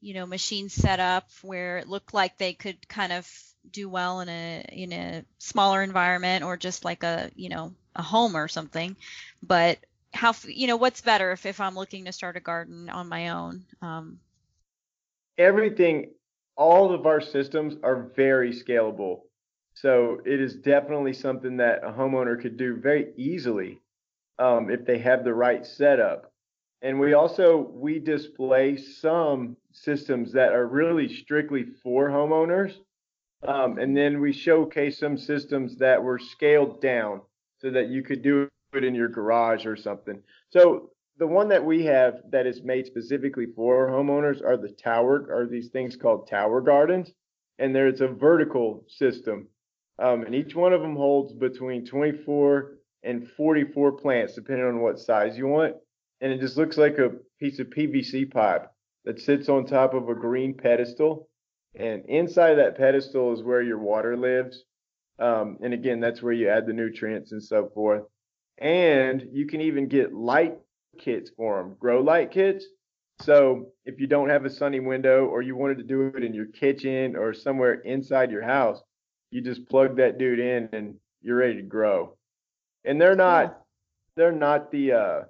you 0.00 0.14
know, 0.14 0.26
machines 0.26 0.72
set 0.72 1.00
up 1.00 1.28
where 1.42 1.78
it 1.78 1.88
looked 1.88 2.14
like 2.14 2.38
they 2.38 2.52
could 2.52 2.88
kind 2.88 3.12
of 3.12 3.30
do 3.70 3.88
well 3.88 4.20
in 4.20 4.28
a 4.28 4.64
in 4.72 4.92
a 4.92 5.24
smaller 5.38 5.82
environment 5.82 6.44
or 6.44 6.56
just 6.56 6.82
like 6.82 7.02
a 7.02 7.30
you 7.36 7.50
know 7.50 7.74
a 7.94 8.02
home 8.02 8.36
or 8.36 8.48
something. 8.48 8.96
But 9.42 9.78
how 10.12 10.34
you 10.46 10.66
know 10.66 10.76
what's 10.76 11.00
better 11.00 11.32
if, 11.32 11.46
if 11.46 11.60
I'm 11.60 11.74
looking 11.74 12.06
to 12.06 12.12
start 12.12 12.36
a 12.36 12.40
garden 12.40 12.88
on 12.88 13.08
my 13.08 13.28
own? 13.30 13.64
Um, 13.82 14.18
everything, 15.38 16.10
all 16.56 16.92
of 16.92 17.06
our 17.06 17.20
systems 17.20 17.76
are 17.82 18.10
very 18.16 18.52
scalable. 18.52 19.20
So 19.74 20.20
it 20.26 20.40
is 20.40 20.56
definitely 20.56 21.14
something 21.14 21.56
that 21.58 21.84
a 21.84 21.90
homeowner 21.90 22.40
could 22.40 22.56
do 22.56 22.76
very 22.76 23.12
easily 23.16 23.80
um, 24.38 24.70
if 24.70 24.84
they 24.84 24.98
have 24.98 25.24
the 25.24 25.32
right 25.32 25.64
setup. 25.64 26.29
And 26.82 26.98
we 26.98 27.12
also 27.12 27.70
we 27.72 27.98
display 27.98 28.76
some 28.76 29.56
systems 29.72 30.32
that 30.32 30.52
are 30.52 30.66
really 30.66 31.14
strictly 31.14 31.64
for 31.82 32.08
homeowners, 32.08 32.74
um, 33.46 33.78
and 33.78 33.96
then 33.96 34.20
we 34.20 34.32
showcase 34.32 34.98
some 34.98 35.18
systems 35.18 35.76
that 35.76 36.02
were 36.02 36.18
scaled 36.18 36.80
down 36.80 37.20
so 37.58 37.70
that 37.70 37.88
you 37.88 38.02
could 38.02 38.22
do 38.22 38.48
it 38.72 38.84
in 38.84 38.94
your 38.94 39.08
garage 39.08 39.66
or 39.66 39.76
something. 39.76 40.22
So 40.48 40.90
the 41.18 41.26
one 41.26 41.48
that 41.48 41.64
we 41.64 41.84
have 41.84 42.22
that 42.30 42.46
is 42.46 42.62
made 42.62 42.86
specifically 42.86 43.46
for 43.54 43.88
homeowners 43.88 44.42
are 44.42 44.56
the 44.56 44.70
tower, 44.70 45.26
are 45.30 45.46
these 45.46 45.68
things 45.68 45.96
called 45.96 46.28
tower 46.28 46.62
gardens, 46.62 47.12
and 47.58 47.74
there's 47.74 48.00
a 48.00 48.08
vertical 48.08 48.84
system, 48.88 49.48
um, 49.98 50.22
and 50.22 50.34
each 50.34 50.54
one 50.54 50.72
of 50.72 50.80
them 50.80 50.96
holds 50.96 51.34
between 51.34 51.84
24 51.84 52.78
and 53.02 53.28
44 53.36 53.92
plants, 53.92 54.34
depending 54.34 54.66
on 54.66 54.80
what 54.80 54.98
size 54.98 55.36
you 55.36 55.46
want, 55.46 55.76
and 56.20 56.32
it 56.32 56.40
just 56.40 56.56
looks 56.56 56.76
like 56.76 56.98
a 56.98 57.12
piece 57.38 57.58
of 57.58 57.68
PVC 57.68 58.30
pipe 58.30 58.70
that 59.04 59.20
sits 59.20 59.48
on 59.48 59.64
top 59.64 59.94
of 59.94 60.08
a 60.08 60.14
green 60.14 60.54
pedestal, 60.54 61.28
and 61.74 62.04
inside 62.06 62.54
that 62.54 62.76
pedestal 62.76 63.32
is 63.32 63.42
where 63.42 63.62
your 63.62 63.78
water 63.78 64.16
lives, 64.16 64.64
um, 65.18 65.58
and 65.62 65.74
again, 65.74 66.00
that's 66.00 66.22
where 66.22 66.32
you 66.32 66.48
add 66.48 66.66
the 66.66 66.72
nutrients 66.72 67.32
and 67.32 67.42
so 67.42 67.70
forth, 67.74 68.04
and 68.58 69.26
you 69.32 69.46
can 69.46 69.60
even 69.60 69.88
get 69.88 70.14
light 70.14 70.58
kits 70.98 71.30
for 71.36 71.62
them, 71.62 71.76
grow 71.78 72.00
light 72.00 72.30
kits. 72.30 72.66
So 73.22 73.72
if 73.84 74.00
you 74.00 74.06
don't 74.06 74.30
have 74.30 74.44
a 74.44 74.50
sunny 74.50 74.80
window 74.80 75.26
or 75.26 75.42
you 75.42 75.54
wanted 75.54 75.78
to 75.78 75.84
do 75.84 76.06
it 76.16 76.24
in 76.24 76.32
your 76.32 76.46
kitchen 76.46 77.16
or 77.16 77.34
somewhere 77.34 77.74
inside 77.74 78.30
your 78.30 78.42
house, 78.42 78.80
you 79.30 79.42
just 79.42 79.68
plug 79.68 79.96
that 79.96 80.18
dude 80.18 80.38
in 80.38 80.68
and 80.72 80.94
you're 81.20 81.36
ready 81.36 81.56
to 81.56 81.62
grow. 81.62 82.16
And 82.84 83.00
they're 83.00 83.16
not 83.16 83.60
they're 84.16 84.32
not 84.32 84.70
the 84.70 84.92
uh, 84.92 85.20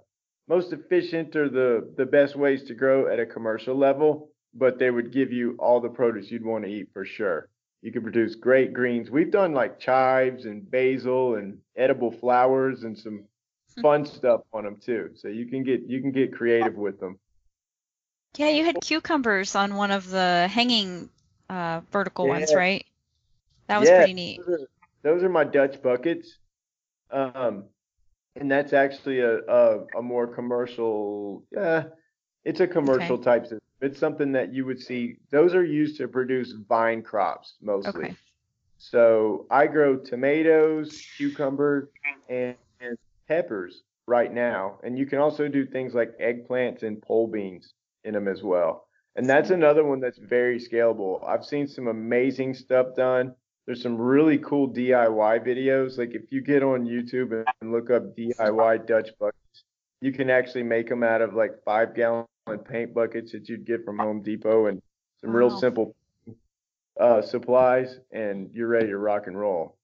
most 0.50 0.72
efficient 0.72 1.36
or 1.36 1.48
the 1.48 1.70
the 1.96 2.06
best 2.18 2.34
ways 2.44 2.64
to 2.64 2.74
grow 2.74 2.98
at 3.12 3.20
a 3.20 3.26
commercial 3.26 3.76
level, 3.76 4.10
but 4.52 4.78
they 4.80 4.90
would 4.90 5.12
give 5.12 5.30
you 5.32 5.56
all 5.60 5.80
the 5.80 5.88
produce 6.00 6.30
you'd 6.30 6.44
want 6.44 6.64
to 6.64 6.70
eat 6.70 6.88
for 6.92 7.04
sure. 7.04 7.48
You 7.82 7.92
can 7.92 8.02
produce 8.02 8.34
great 8.34 8.72
greens. 8.74 9.10
We've 9.10 9.30
done 9.30 9.52
like 9.54 9.78
chives 9.78 10.44
and 10.44 10.68
basil 10.70 11.36
and 11.36 11.58
edible 11.76 12.12
flowers 12.22 12.82
and 12.82 12.98
some 12.98 13.24
fun 13.80 14.04
stuff 14.04 14.42
on 14.52 14.64
them 14.64 14.76
too. 14.88 15.10
So 15.14 15.28
you 15.28 15.46
can 15.46 15.62
get 15.62 15.82
you 15.86 16.00
can 16.02 16.12
get 16.12 16.34
creative 16.38 16.74
with 16.74 16.98
them. 17.00 17.18
yeah, 18.36 18.48
you 18.48 18.64
had 18.64 18.80
cucumbers 18.80 19.54
on 19.54 19.76
one 19.76 19.90
of 19.90 20.10
the 20.10 20.48
hanging 20.48 21.08
uh, 21.48 21.80
vertical 21.92 22.26
ones, 22.28 22.54
right? 22.54 22.84
That 23.68 23.78
was 23.78 23.88
Yeah, 23.88 23.96
pretty 23.96 24.14
neat. 24.14 24.40
Those 24.46 24.60
are, 24.60 24.68
those 25.02 25.22
are 25.22 25.28
my 25.28 25.44
Dutch 25.44 25.82
buckets. 25.82 26.38
Um, 27.10 27.64
and 28.36 28.50
that's 28.50 28.72
actually 28.72 29.20
a, 29.20 29.38
a, 29.38 29.86
a 29.98 30.02
more 30.02 30.26
commercial, 30.26 31.44
yeah, 31.52 31.84
it's 32.44 32.60
a 32.60 32.66
commercial 32.66 33.18
type 33.18 33.42
system. 33.42 33.60
It's 33.80 33.98
something 33.98 34.32
that 34.32 34.52
you 34.52 34.64
would 34.66 34.80
see. 34.80 35.16
Those 35.30 35.54
are 35.54 35.64
used 35.64 35.96
to 35.98 36.08
produce 36.08 36.52
vine 36.68 37.02
crops 37.02 37.54
mostly. 37.62 38.04
Okay. 38.06 38.16
So 38.78 39.46
I 39.50 39.66
grow 39.66 39.96
tomatoes, 39.96 41.02
cucumbers, 41.16 41.88
and, 42.28 42.56
and 42.80 42.96
peppers 43.28 43.82
right 44.06 44.32
now. 44.32 44.78
And 44.82 44.98
you 44.98 45.06
can 45.06 45.18
also 45.18 45.48
do 45.48 45.66
things 45.66 45.94
like 45.94 46.18
eggplants 46.18 46.82
and 46.82 47.00
pole 47.00 47.26
beans 47.26 47.74
in 48.04 48.14
them 48.14 48.28
as 48.28 48.42
well. 48.42 48.86
And 49.16 49.28
that's 49.28 49.50
another 49.50 49.84
one 49.84 50.00
that's 50.00 50.18
very 50.18 50.58
scalable. 50.58 51.26
I've 51.26 51.44
seen 51.44 51.66
some 51.66 51.88
amazing 51.88 52.54
stuff 52.54 52.94
done. 52.96 53.34
There's 53.66 53.82
some 53.82 53.96
really 53.98 54.38
cool 54.38 54.68
DIY 54.68 55.46
videos. 55.46 55.98
Like 55.98 56.14
if 56.14 56.32
you 56.32 56.40
get 56.42 56.62
on 56.62 56.86
YouTube 56.86 57.44
and- 57.60 57.72
look 57.72 57.90
up 57.90 58.16
DIY 58.16 58.86
Dutch 58.86 59.10
buckets, 59.18 59.64
you 60.00 60.12
can 60.12 60.30
actually 60.30 60.62
make 60.64 60.88
them 60.88 61.02
out 61.02 61.20
of 61.20 61.34
like 61.34 61.62
five 61.64 61.94
gallon 61.94 62.26
paint 62.64 62.94
buckets 62.94 63.32
that 63.32 63.48
you'd 63.48 63.64
get 63.66 63.84
from 63.84 63.98
Home 63.98 64.22
Depot 64.22 64.66
and 64.66 64.80
some 65.20 65.36
real 65.36 65.50
Wow. 65.50 65.58
simple 65.60 65.94
uh, 66.98 67.22
supplies, 67.22 68.00
and 68.12 68.50
you're 68.52 68.68
ready 68.68 68.88
to 68.88 68.98
rock 68.98 69.26
and 69.26 69.38
roll. 69.38 69.76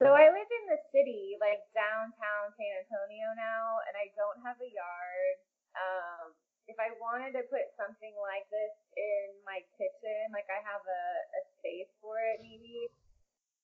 So 0.00 0.12
I 0.12 0.28
live 0.28 0.48
in 0.48 0.64
the 0.68 0.80
city, 0.92 1.36
like 1.40 1.64
downtown 1.72 2.52
San 2.56 2.72
Antonio 2.84 3.28
now, 3.36 3.80
and 3.88 3.94
I 3.96 4.12
don't 4.16 4.40
have 4.44 4.56
a 4.60 4.68
yard. 4.68 5.36
Um, 5.74 6.26
if 6.68 6.76
I 6.80 6.92
wanted 7.00 7.32
to 7.36 7.44
put 7.52 7.68
something 7.76 8.12
like 8.20 8.48
this 8.48 8.72
in 8.96 9.32
my 9.44 9.60
kitchen, 9.76 10.32
like 10.32 10.48
I 10.52 10.60
have 10.64 10.84
a, 10.84 11.04
a 11.36 11.40
space 11.64 11.88
for 12.02 12.16
it 12.18 12.40
maybe, 12.42 12.88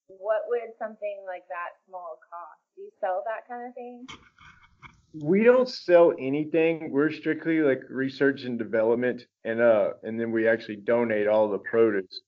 what 0.07 0.41
would 0.47 0.73
something 0.79 1.23
like 1.27 1.43
that 1.49 1.77
small 1.87 2.19
cost? 2.29 2.59
Do 2.75 2.81
you 2.81 2.91
sell 2.99 3.23
that 3.25 3.47
kind 3.47 3.67
of 3.67 3.75
thing? 3.75 4.07
We 5.13 5.43
don't 5.43 5.69
sell 5.69 6.13
anything. 6.19 6.91
We're 6.91 7.11
strictly 7.11 7.59
like 7.59 7.81
research 7.89 8.43
and 8.43 8.57
development, 8.57 9.25
and 9.43 9.61
uh, 9.61 9.91
and 10.03 10.19
then 10.19 10.31
we 10.31 10.47
actually 10.47 10.77
donate 10.77 11.27
all 11.27 11.49
the 11.49 11.57
produce 11.57 12.21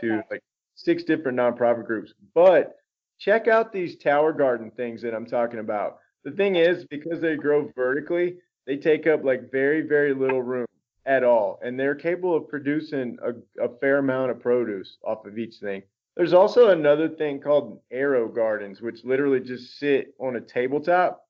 to 0.00 0.22
like 0.30 0.42
six 0.74 1.04
different 1.04 1.38
nonprofit 1.38 1.86
groups. 1.86 2.14
But 2.34 2.74
check 3.18 3.48
out 3.48 3.70
these 3.72 3.96
tower 3.96 4.32
garden 4.32 4.70
things 4.76 5.02
that 5.02 5.14
I'm 5.14 5.26
talking 5.26 5.58
about. 5.58 5.98
The 6.24 6.30
thing 6.30 6.56
is, 6.56 6.86
because 6.86 7.20
they 7.20 7.36
grow 7.36 7.70
vertically, 7.76 8.36
they 8.66 8.78
take 8.78 9.06
up 9.06 9.24
like 9.24 9.50
very, 9.52 9.82
very 9.82 10.14
little 10.14 10.42
room 10.42 10.66
at 11.06 11.24
all, 11.24 11.58
and 11.62 11.78
they're 11.78 11.94
capable 11.94 12.36
of 12.36 12.48
producing 12.48 13.18
a, 13.22 13.64
a 13.64 13.68
fair 13.80 13.98
amount 13.98 14.30
of 14.30 14.40
produce 14.40 14.98
off 15.04 15.24
of 15.26 15.38
each 15.38 15.56
thing. 15.56 15.82
There's 16.16 16.32
also 16.32 16.68
another 16.68 17.08
thing 17.08 17.40
called 17.40 17.80
AeroGardens, 17.92 18.80
which 18.82 19.04
literally 19.04 19.40
just 19.40 19.78
sit 19.78 20.14
on 20.18 20.36
a 20.36 20.40
tabletop, 20.40 21.26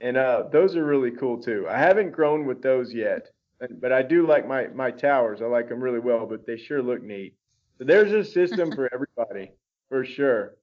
and 0.00 0.16
uh, 0.16 0.44
those 0.52 0.76
are 0.76 0.84
really 0.84 1.10
cool 1.10 1.42
too. 1.42 1.66
I 1.68 1.78
haven't 1.78 2.10
grown 2.12 2.44
with 2.46 2.62
those 2.62 2.92
yet, 2.92 3.28
but- 3.58 3.80
but 3.80 3.92
I 3.92 4.02
do 4.02 4.26
like 4.26 4.46
my 4.46 4.66
my 4.68 4.90
towers. 4.90 5.40
I 5.40 5.46
like 5.46 5.68
them 5.68 5.80
really 5.82 6.00
well, 6.00 6.26
but 6.26 6.46
they 6.46 6.56
sure 6.56 6.82
look 6.82 7.02
neat. 7.02 7.34
So 7.78 7.84
there's 7.84 8.12
a 8.12 8.24
system 8.24 8.70
for 8.74 8.88
everybody, 8.92 9.52
for 9.88 10.04
sure. 10.04 10.56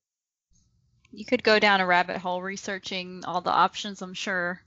You 1.12 1.25
could 1.25 1.41
go 1.43 1.58
down 1.60 1.81
a 1.81 1.88
rabbit 1.88 2.17
hole 2.17 2.41
researching 2.41 3.24
all 3.25 3.41
the 3.41 3.51
options, 3.51 4.01
I'm 4.01 4.13
sure. 4.13 4.62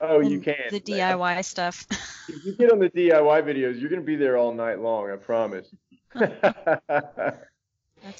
Oh, 0.00 0.20
you 0.20 0.36
and 0.36 0.44
can. 0.44 0.70
The 0.70 0.80
DIY 0.80 1.44
stuff. 1.44 1.86
If 2.26 2.40
you 2.40 2.56
get 2.56 2.72
on 2.72 2.80
the 2.80 2.88
DIY 2.88 3.44
videos, 3.44 3.76
you're 3.76 3.92
gonna 3.92 4.00
be 4.00 4.16
there 4.16 4.40
all 4.40 4.56
night 4.56 4.80
long. 4.80 5.12
I 5.12 5.20
promise. 5.20 5.68
That's 6.16 7.44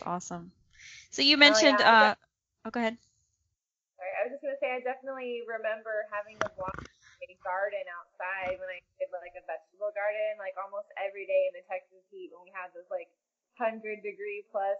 awesome. 0.05 0.53
So 1.09 1.25
you 1.25 1.41
mentioned, 1.41 1.81
yeah, 1.81 1.89
I 1.89 2.13
uh, 2.13 2.15
oh, 2.69 2.71
go 2.71 2.85
ahead. 2.85 3.01
Sorry, 3.97 4.13
I 4.21 4.29
was 4.29 4.37
just 4.37 4.45
gonna 4.45 4.61
say 4.61 4.77
I 4.77 4.85
definitely 4.85 5.41
remember 5.49 6.05
having 6.13 6.37
to 6.45 6.53
walk 6.61 6.77
a 7.25 7.33
garden 7.41 7.81
outside 7.97 8.61
when 8.61 8.69
I 8.69 8.85
did 9.01 9.09
like 9.09 9.33
a 9.41 9.45
vegetable 9.49 9.89
garden, 9.97 10.37
like 10.37 10.53
almost 10.61 10.93
every 11.01 11.25
day 11.25 11.49
in 11.49 11.57
the 11.57 11.65
Texas 11.65 12.05
heat 12.13 12.29
when 12.29 12.45
we 12.45 12.53
had 12.53 12.77
those 12.77 12.85
like 12.93 13.09
hundred 13.57 14.05
degree 14.05 14.45
plus 14.53 14.77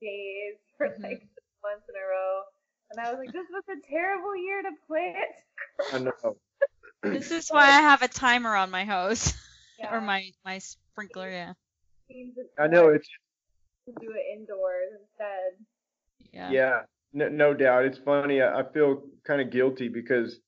days 0.00 0.56
for 0.80 0.96
Mhm. 0.96 1.04
like 1.04 1.20
months 1.60 1.84
in 1.92 1.96
a 1.96 2.04
row. 2.08 2.48
And 2.90 3.00
I 3.00 3.10
was 3.10 3.18
like, 3.18 3.32
this 3.32 3.46
was 3.50 3.64
a 3.68 3.90
terrible 3.90 4.36
year 4.36 4.62
to 4.62 4.70
plant. 4.86 5.16
I 5.92 5.98
know. 5.98 6.36
This 7.02 7.30
is 7.30 7.48
why 7.48 7.66
I 7.66 7.80
have 7.80 8.02
a 8.02 8.08
timer 8.08 8.54
on 8.56 8.70
my 8.70 8.84
hose 8.84 9.34
Yeah, 9.78 9.94
or 9.94 10.00
my 10.00 10.30
my 10.44 10.58
sprinkler. 10.58 11.30
Yeah. 11.30 11.52
I 12.58 12.66
know 12.66 12.84
better 12.84 12.94
it's 12.94 13.08
to 13.86 13.92
do 14.00 14.12
it 14.12 14.38
indoors 14.38 14.92
instead. 15.00 16.32
Yeah. 16.32 16.50
yeah, 16.50 16.80
no, 17.12 17.28
no 17.28 17.54
doubt. 17.54 17.84
It's 17.84 17.98
funny. 17.98 18.40
I, 18.40 18.60
I 18.60 18.62
feel 18.72 19.02
kind 19.24 19.40
of 19.40 19.50
guilty 19.50 19.88
because 19.88 20.38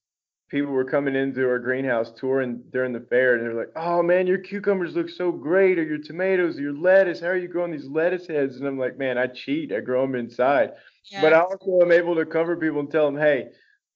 people 0.48 0.72
were 0.72 0.84
coming 0.84 1.14
into 1.14 1.46
our 1.48 1.58
greenhouse 1.58 2.10
touring 2.12 2.62
during 2.72 2.92
the 2.92 3.00
fair, 3.00 3.34
and 3.34 3.44
they're 3.44 3.54
like, 3.54 3.72
"Oh 3.76 4.02
man, 4.02 4.26
your 4.26 4.38
cucumbers 4.38 4.94
look 4.94 5.10
so 5.10 5.30
great, 5.30 5.78
or 5.78 5.84
your 5.84 5.98
tomatoes, 5.98 6.58
or 6.58 6.62
your 6.62 6.76
lettuce. 6.76 7.20
How 7.20 7.28
are 7.28 7.36
you 7.36 7.48
growing 7.48 7.72
these 7.72 7.86
lettuce 7.86 8.26
heads?" 8.26 8.56
And 8.56 8.66
I'm 8.66 8.78
like, 8.78 8.98
"Man, 8.98 9.18
I 9.18 9.26
cheat. 9.26 9.72
I 9.72 9.80
grow 9.80 10.02
them 10.02 10.14
inside." 10.14 10.72
Yeah. 11.06 11.22
But 11.22 11.32
I 11.32 11.40
also 11.40 11.80
am 11.82 11.92
able 11.92 12.16
to 12.16 12.26
cover 12.26 12.56
people 12.56 12.80
and 12.80 12.90
tell 12.90 13.06
them, 13.06 13.20
"Hey." 13.20 13.48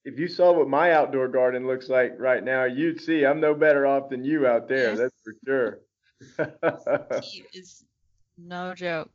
If 0.04 0.18
you 0.18 0.26
saw 0.26 0.50
what 0.50 0.68
my 0.68 0.94
outdoor 0.94 1.28
garden 1.28 1.68
looks 1.68 1.88
like 1.88 2.14
right 2.18 2.42
now, 2.42 2.64
you'd 2.64 3.00
see 3.00 3.24
I'm 3.24 3.38
no 3.38 3.54
better 3.54 3.86
off 3.86 4.10
than 4.10 4.24
you 4.24 4.48
out 4.48 4.66
there. 4.66 4.90
Yeah. 4.90 4.96
That's 4.96 5.14
for 5.22 5.34
sure. 5.46 5.80
is 7.54 7.84
no 8.36 8.74
joke. 8.74 9.10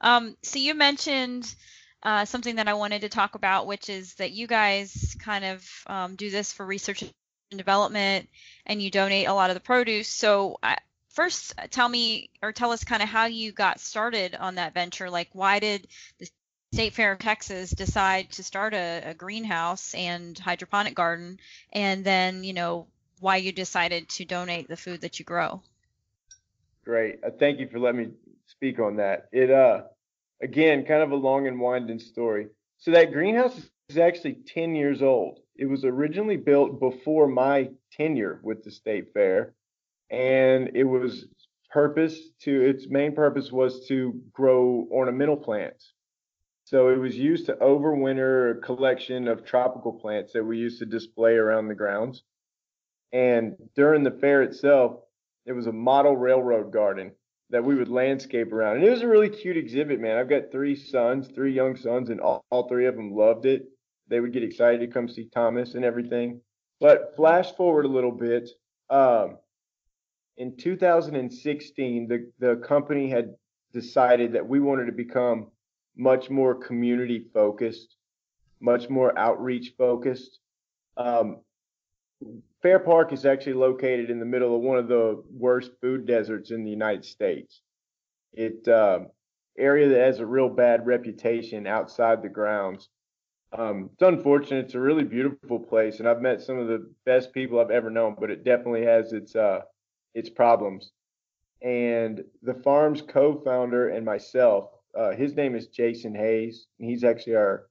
Um, 0.00 0.36
so 0.42 0.58
you 0.58 0.74
mentioned 0.74 1.54
uh, 2.02 2.24
something 2.24 2.56
that 2.56 2.68
I 2.68 2.74
wanted 2.74 3.02
to 3.02 3.08
talk 3.08 3.34
about, 3.34 3.66
which 3.66 3.88
is 3.88 4.14
that 4.14 4.32
you 4.32 4.46
guys 4.46 5.16
kind 5.18 5.44
of 5.44 5.68
um, 5.86 6.16
do 6.16 6.30
this 6.30 6.52
for 6.52 6.64
research 6.64 7.02
and 7.02 7.12
development, 7.58 8.28
and 8.66 8.80
you 8.80 8.90
donate 8.90 9.26
a 9.26 9.34
lot 9.34 9.50
of 9.50 9.54
the 9.54 9.60
produce. 9.60 10.08
So 10.08 10.58
uh, 10.62 10.76
first, 11.10 11.54
uh, 11.58 11.66
tell 11.70 11.88
me 11.88 12.30
or 12.42 12.52
tell 12.52 12.72
us 12.72 12.84
kind 12.84 13.02
of 13.02 13.08
how 13.08 13.26
you 13.26 13.52
got 13.52 13.80
started 13.80 14.34
on 14.34 14.54
that 14.54 14.74
venture. 14.74 15.10
Like, 15.10 15.28
why 15.32 15.58
did 15.58 15.86
the 16.18 16.28
State 16.72 16.94
Fair 16.94 17.10
of 17.10 17.18
Texas 17.18 17.70
decide 17.70 18.30
to 18.30 18.44
start 18.44 18.74
a, 18.74 19.02
a 19.06 19.12
greenhouse 19.12 19.92
and 19.92 20.38
hydroponic 20.38 20.94
garden, 20.94 21.40
and 21.72 22.04
then 22.04 22.44
you 22.44 22.52
know 22.52 22.86
why 23.18 23.36
you 23.36 23.50
decided 23.50 24.08
to 24.08 24.24
donate 24.24 24.68
the 24.68 24.76
food 24.76 25.00
that 25.00 25.18
you 25.18 25.24
grow? 25.24 25.60
Great. 26.84 27.24
Uh, 27.24 27.30
thank 27.40 27.58
you 27.58 27.68
for 27.68 27.80
letting 27.80 28.00
me 28.00 28.10
speak 28.46 28.78
on 28.78 28.96
that. 28.96 29.28
It 29.32 29.50
uh 29.50 29.82
again 30.40 30.84
kind 30.84 31.02
of 31.02 31.10
a 31.10 31.16
long 31.16 31.48
and 31.48 31.58
winding 31.58 31.98
story. 31.98 32.46
So 32.78 32.92
that 32.92 33.12
greenhouse 33.12 33.60
is 33.88 33.98
actually 33.98 34.34
10 34.46 34.76
years 34.76 35.02
old. 35.02 35.40
It 35.56 35.66
was 35.66 35.84
originally 35.84 36.36
built 36.36 36.78
before 36.78 37.26
my 37.26 37.70
tenure 37.90 38.38
with 38.44 38.62
the 38.62 38.70
state 38.70 39.12
fair 39.12 39.54
and 40.08 40.70
it 40.74 40.84
was 40.84 41.26
purpose 41.70 42.16
to 42.42 42.62
its 42.62 42.88
main 42.88 43.12
purpose 43.12 43.50
was 43.50 43.88
to 43.88 44.22
grow 44.32 44.86
ornamental 44.92 45.36
plants. 45.36 45.92
So 46.70 46.90
it 46.90 46.98
was 46.98 47.18
used 47.18 47.46
to 47.46 47.54
overwinter 47.54 48.52
a 48.52 48.60
collection 48.60 49.26
of 49.26 49.44
tropical 49.44 49.92
plants 49.92 50.34
that 50.34 50.44
we 50.44 50.56
used 50.56 50.78
to 50.78 50.86
display 50.86 51.32
around 51.32 51.66
the 51.66 51.74
grounds. 51.74 52.22
And 53.12 53.56
during 53.74 54.04
the 54.04 54.12
fair 54.12 54.42
itself, 54.42 55.00
it 55.46 55.52
was 55.52 55.66
a 55.66 55.72
model 55.72 56.16
railroad 56.16 56.72
garden 56.72 57.10
that 57.50 57.64
we 57.64 57.74
would 57.74 57.88
landscape 57.88 58.52
around. 58.52 58.76
And 58.76 58.84
it 58.84 58.90
was 58.90 59.02
a 59.02 59.08
really 59.08 59.28
cute 59.28 59.56
exhibit, 59.56 59.98
man. 59.98 60.16
I've 60.16 60.28
got 60.28 60.52
three 60.52 60.76
sons, 60.76 61.26
three 61.34 61.52
young 61.52 61.74
sons, 61.74 62.08
and 62.08 62.20
all, 62.20 62.44
all 62.52 62.68
three 62.68 62.86
of 62.86 62.94
them 62.94 63.16
loved 63.16 63.46
it. 63.46 63.64
They 64.06 64.20
would 64.20 64.32
get 64.32 64.44
excited 64.44 64.78
to 64.78 64.86
come 64.86 65.08
see 65.08 65.28
Thomas 65.34 65.74
and 65.74 65.84
everything. 65.84 66.40
But 66.78 67.16
flash 67.16 67.50
forward 67.56 67.84
a 67.84 67.88
little 67.88 68.12
bit. 68.12 68.48
Um, 68.88 69.38
in 70.36 70.56
2016, 70.56 72.06
the, 72.06 72.30
the 72.38 72.62
company 72.64 73.10
had 73.10 73.34
decided 73.72 74.34
that 74.34 74.48
we 74.48 74.60
wanted 74.60 74.86
to 74.86 74.92
become 74.92 75.48
much 75.96 76.30
more 76.30 76.54
community 76.54 77.26
focused, 77.32 77.96
much 78.60 78.88
more 78.88 79.16
outreach 79.18 79.74
focused. 79.76 80.38
Um, 80.96 81.40
Fair 82.62 82.78
Park 82.78 83.12
is 83.12 83.24
actually 83.24 83.54
located 83.54 84.10
in 84.10 84.18
the 84.18 84.26
middle 84.26 84.54
of 84.54 84.60
one 84.60 84.78
of 84.78 84.88
the 84.88 85.22
worst 85.30 85.72
food 85.80 86.06
deserts 86.06 86.50
in 86.50 86.64
the 86.64 86.70
United 86.70 87.04
States. 87.04 87.62
It 88.32 88.68
uh, 88.68 89.00
area 89.58 89.88
that 89.88 90.00
has 90.00 90.20
a 90.20 90.26
real 90.26 90.48
bad 90.48 90.86
reputation 90.86 91.66
outside 91.66 92.22
the 92.22 92.28
grounds. 92.28 92.88
Um, 93.52 93.90
it's 93.92 94.02
unfortunate. 94.02 94.66
It's 94.66 94.74
a 94.74 94.80
really 94.80 95.04
beautiful 95.04 95.58
place, 95.58 95.98
and 95.98 96.08
I've 96.08 96.20
met 96.22 96.40
some 96.40 96.58
of 96.58 96.68
the 96.68 96.92
best 97.04 97.32
people 97.32 97.58
I've 97.58 97.70
ever 97.70 97.90
known. 97.90 98.16
But 98.18 98.30
it 98.30 98.44
definitely 98.44 98.84
has 98.84 99.12
its 99.12 99.34
uh, 99.34 99.60
its 100.14 100.28
problems. 100.28 100.92
And 101.62 102.24
the 102.42 102.54
farm's 102.54 103.02
co-founder 103.02 103.90
and 103.90 104.04
myself, 104.04 104.70
uh, 104.98 105.12
his 105.12 105.34
name 105.34 105.54
is 105.54 105.68
Jason 105.68 106.14
Hayes, 106.14 106.66
and 106.78 106.88
he's 106.88 107.04
actually 107.04 107.36
our 107.36 107.66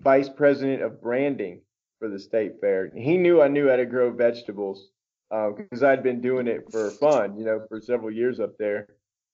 vice 0.00 0.28
president 0.28 0.82
of 0.82 1.00
branding 1.00 1.60
for 1.98 2.08
the 2.08 2.18
state 2.18 2.60
fair. 2.60 2.90
He 2.94 3.16
knew 3.16 3.40
I 3.42 3.48
knew 3.48 3.68
how 3.68 3.76
to 3.76 3.86
grow 3.86 4.10
vegetables 4.12 4.90
because 5.30 5.82
I'd 5.82 6.02
been 6.02 6.20
doing 6.20 6.46
it 6.46 6.70
for 6.70 6.90
fun, 6.90 7.38
you 7.38 7.44
know, 7.44 7.64
for 7.68 7.80
several 7.80 8.10
years 8.10 8.40
up 8.40 8.56
there. 8.58 8.88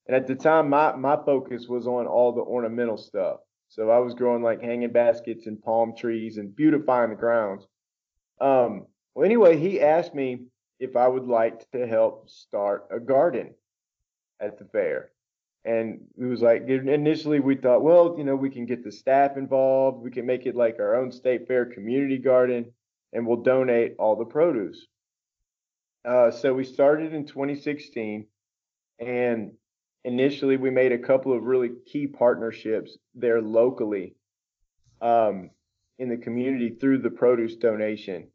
And 0.06 0.16
at 0.16 0.26
the 0.26 0.34
time, 0.34 0.68
my 0.68 0.94
my 0.96 1.16
focus 1.16 1.68
was 1.68 1.86
on 1.86 2.06
all 2.06 2.32
the 2.32 2.42
ornamental 2.42 2.96
stuff. 2.96 3.40
So 3.68 3.90
I 3.90 3.98
was 3.98 4.14
growing 4.14 4.42
like 4.42 4.60
hanging 4.60 4.92
baskets 4.92 5.46
and 5.46 5.62
palm 5.62 5.94
trees 5.96 6.36
and 6.36 6.54
beautifying 6.54 7.10
the 7.10 7.16
grounds. 7.16 7.66
Um, 8.40 8.86
well, 9.14 9.24
anyway, 9.24 9.56
he 9.56 9.80
asked 9.80 10.14
me 10.14 10.46
if 10.78 10.96
I 10.96 11.08
would 11.08 11.26
like 11.26 11.70
to 11.70 11.86
help 11.86 12.28
start 12.28 12.88
a 12.90 12.98
garden 12.98 13.54
at 14.40 14.58
the 14.58 14.64
fair. 14.66 15.11
And 15.64 16.00
it 16.18 16.24
was 16.24 16.42
like 16.42 16.62
initially 16.68 17.38
we 17.38 17.54
thought, 17.54 17.82
well, 17.82 18.16
you 18.18 18.24
know, 18.24 18.34
we 18.34 18.50
can 18.50 18.66
get 18.66 18.82
the 18.82 18.90
staff 18.90 19.36
involved, 19.36 20.02
we 20.02 20.10
can 20.10 20.26
make 20.26 20.46
it 20.46 20.56
like 20.56 20.76
our 20.80 20.96
own 20.96 21.12
state 21.12 21.46
fair 21.46 21.66
community 21.66 22.18
garden, 22.18 22.72
and 23.12 23.26
we'll 23.26 23.42
donate 23.42 23.94
all 23.98 24.16
the 24.16 24.24
produce. 24.24 24.86
Uh, 26.04 26.32
so 26.32 26.52
we 26.52 26.64
started 26.64 27.14
in 27.14 27.26
2016, 27.26 28.26
and 28.98 29.52
initially 30.04 30.56
we 30.56 30.70
made 30.70 30.90
a 30.90 30.98
couple 30.98 31.32
of 31.32 31.44
really 31.44 31.70
key 31.86 32.08
partnerships 32.08 32.98
there 33.14 33.40
locally 33.40 34.16
um, 35.00 35.50
in 36.00 36.08
the 36.08 36.16
community 36.16 36.70
through 36.70 36.98
the 36.98 37.10
produce 37.10 37.54
donation. 37.54 38.31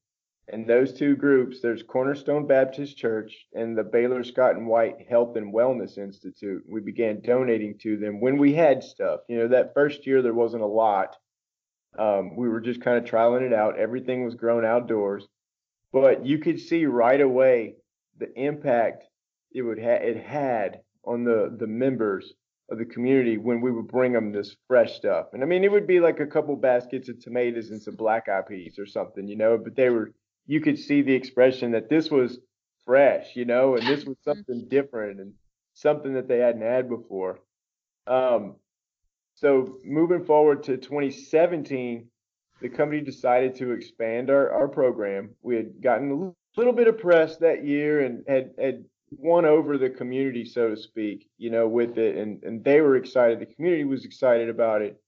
And 0.49 0.65
those 0.65 0.93
two 0.93 1.15
groups, 1.15 1.59
there's 1.61 1.83
Cornerstone 1.83 2.47
Baptist 2.47 2.95
Church 2.97 3.35
and 3.53 3.77
the 3.77 3.83
Baylor 3.83 4.23
Scott 4.23 4.55
and 4.55 4.65
White 4.65 5.05
Health 5.09 5.35
and 5.35 5.53
Wellness 5.53 5.97
Institute. 5.97 6.63
We 6.67 6.79
began 6.79 7.21
donating 7.21 7.77
to 7.79 7.97
them 7.97 8.21
when 8.21 8.37
we 8.37 8.53
had 8.53 8.81
stuff. 8.81 9.21
You 9.27 9.39
know, 9.39 9.47
that 9.49 9.73
first 9.73 10.07
year 10.07 10.21
there 10.21 10.33
wasn't 10.33 10.63
a 10.63 10.67
lot. 10.67 11.17
Um, 11.99 12.35
we 12.37 12.47
were 12.47 12.61
just 12.61 12.81
kind 12.81 12.97
of 12.97 13.03
trialing 13.03 13.41
it 13.41 13.53
out. 13.53 13.77
Everything 13.77 14.23
was 14.23 14.35
grown 14.35 14.63
outdoors, 14.63 15.27
but 15.91 16.25
you 16.25 16.37
could 16.37 16.59
see 16.59 16.85
right 16.85 17.19
away 17.19 17.75
the 18.17 18.31
impact 18.39 19.03
it 19.51 19.63
would 19.63 19.79
ha- 19.79 20.03
it 20.03 20.17
had 20.17 20.81
on 21.03 21.23
the 21.23 21.55
the 21.57 21.67
members 21.67 22.33
of 22.69 22.77
the 22.77 22.85
community 22.85 23.37
when 23.37 23.61
we 23.61 23.71
would 23.71 23.87
bring 23.87 24.11
them 24.13 24.31
this 24.31 24.55
fresh 24.67 24.93
stuff. 24.95 25.27
And 25.33 25.41
I 25.41 25.45
mean, 25.45 25.63
it 25.63 25.71
would 25.71 25.87
be 25.87 25.99
like 25.99 26.19
a 26.19 26.25
couple 26.27 26.55
baskets 26.55 27.09
of 27.09 27.19
tomatoes 27.19 27.71
and 27.71 27.81
some 27.81 27.95
black 27.95 28.27
eyed 28.27 28.47
peas 28.47 28.77
or 28.77 28.85
something, 28.85 29.27
you 29.27 29.37
know. 29.37 29.57
But 29.57 29.75
they 29.75 29.89
were 29.89 30.13
you 30.47 30.61
could 30.61 30.79
see 30.79 31.01
the 31.01 31.13
expression 31.13 31.71
that 31.71 31.89
this 31.89 32.09
was 32.09 32.39
fresh, 32.85 33.35
you 33.35 33.45
know, 33.45 33.75
and 33.75 33.85
this 33.85 34.05
was 34.05 34.15
something 34.23 34.65
different 34.69 35.19
and 35.19 35.33
something 35.73 36.13
that 36.13 36.27
they 36.27 36.39
hadn't 36.39 36.61
had 36.61 36.89
before. 36.89 37.39
Um, 38.07 38.55
so 39.35 39.77
moving 39.83 40.25
forward 40.25 40.63
to 40.63 40.77
2017, 40.77 42.07
the 42.61 42.69
company 42.69 43.01
decided 43.01 43.55
to 43.55 43.71
expand 43.71 44.29
our, 44.29 44.49
our 44.51 44.67
program. 44.67 45.29
We 45.43 45.57
had 45.57 45.81
gotten 45.81 46.11
a 46.11 46.59
little 46.59 46.73
bit 46.73 46.87
of 46.87 46.97
press 46.97 47.37
that 47.37 47.65
year 47.65 48.03
and 48.03 48.23
had, 48.27 48.51
had 48.57 48.85
won 49.11 49.45
over 49.45 49.77
the 49.77 49.89
community, 49.89 50.45
so 50.45 50.69
to 50.69 50.77
speak, 50.77 51.29
you 51.37 51.51
know, 51.51 51.67
with 51.67 51.97
it. 51.97 52.15
And, 52.15 52.41
and 52.43 52.63
they 52.63 52.81
were 52.81 52.95
excited. 52.95 53.39
The 53.39 53.53
community 53.53 53.83
was 53.83 54.05
excited 54.05 54.49
about 54.49 54.81
it. 54.81 54.99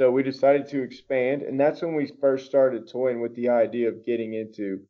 So 0.00 0.10
we 0.10 0.22
decided 0.22 0.66
to 0.68 0.82
expand. 0.82 1.42
And 1.42 1.60
that's 1.60 1.82
when 1.82 1.94
we 1.94 2.10
first 2.22 2.46
started 2.46 2.88
toying 2.88 3.20
with 3.20 3.34
the 3.36 3.50
idea 3.50 3.90
of 3.90 4.02
getting 4.02 4.32
into 4.32 4.80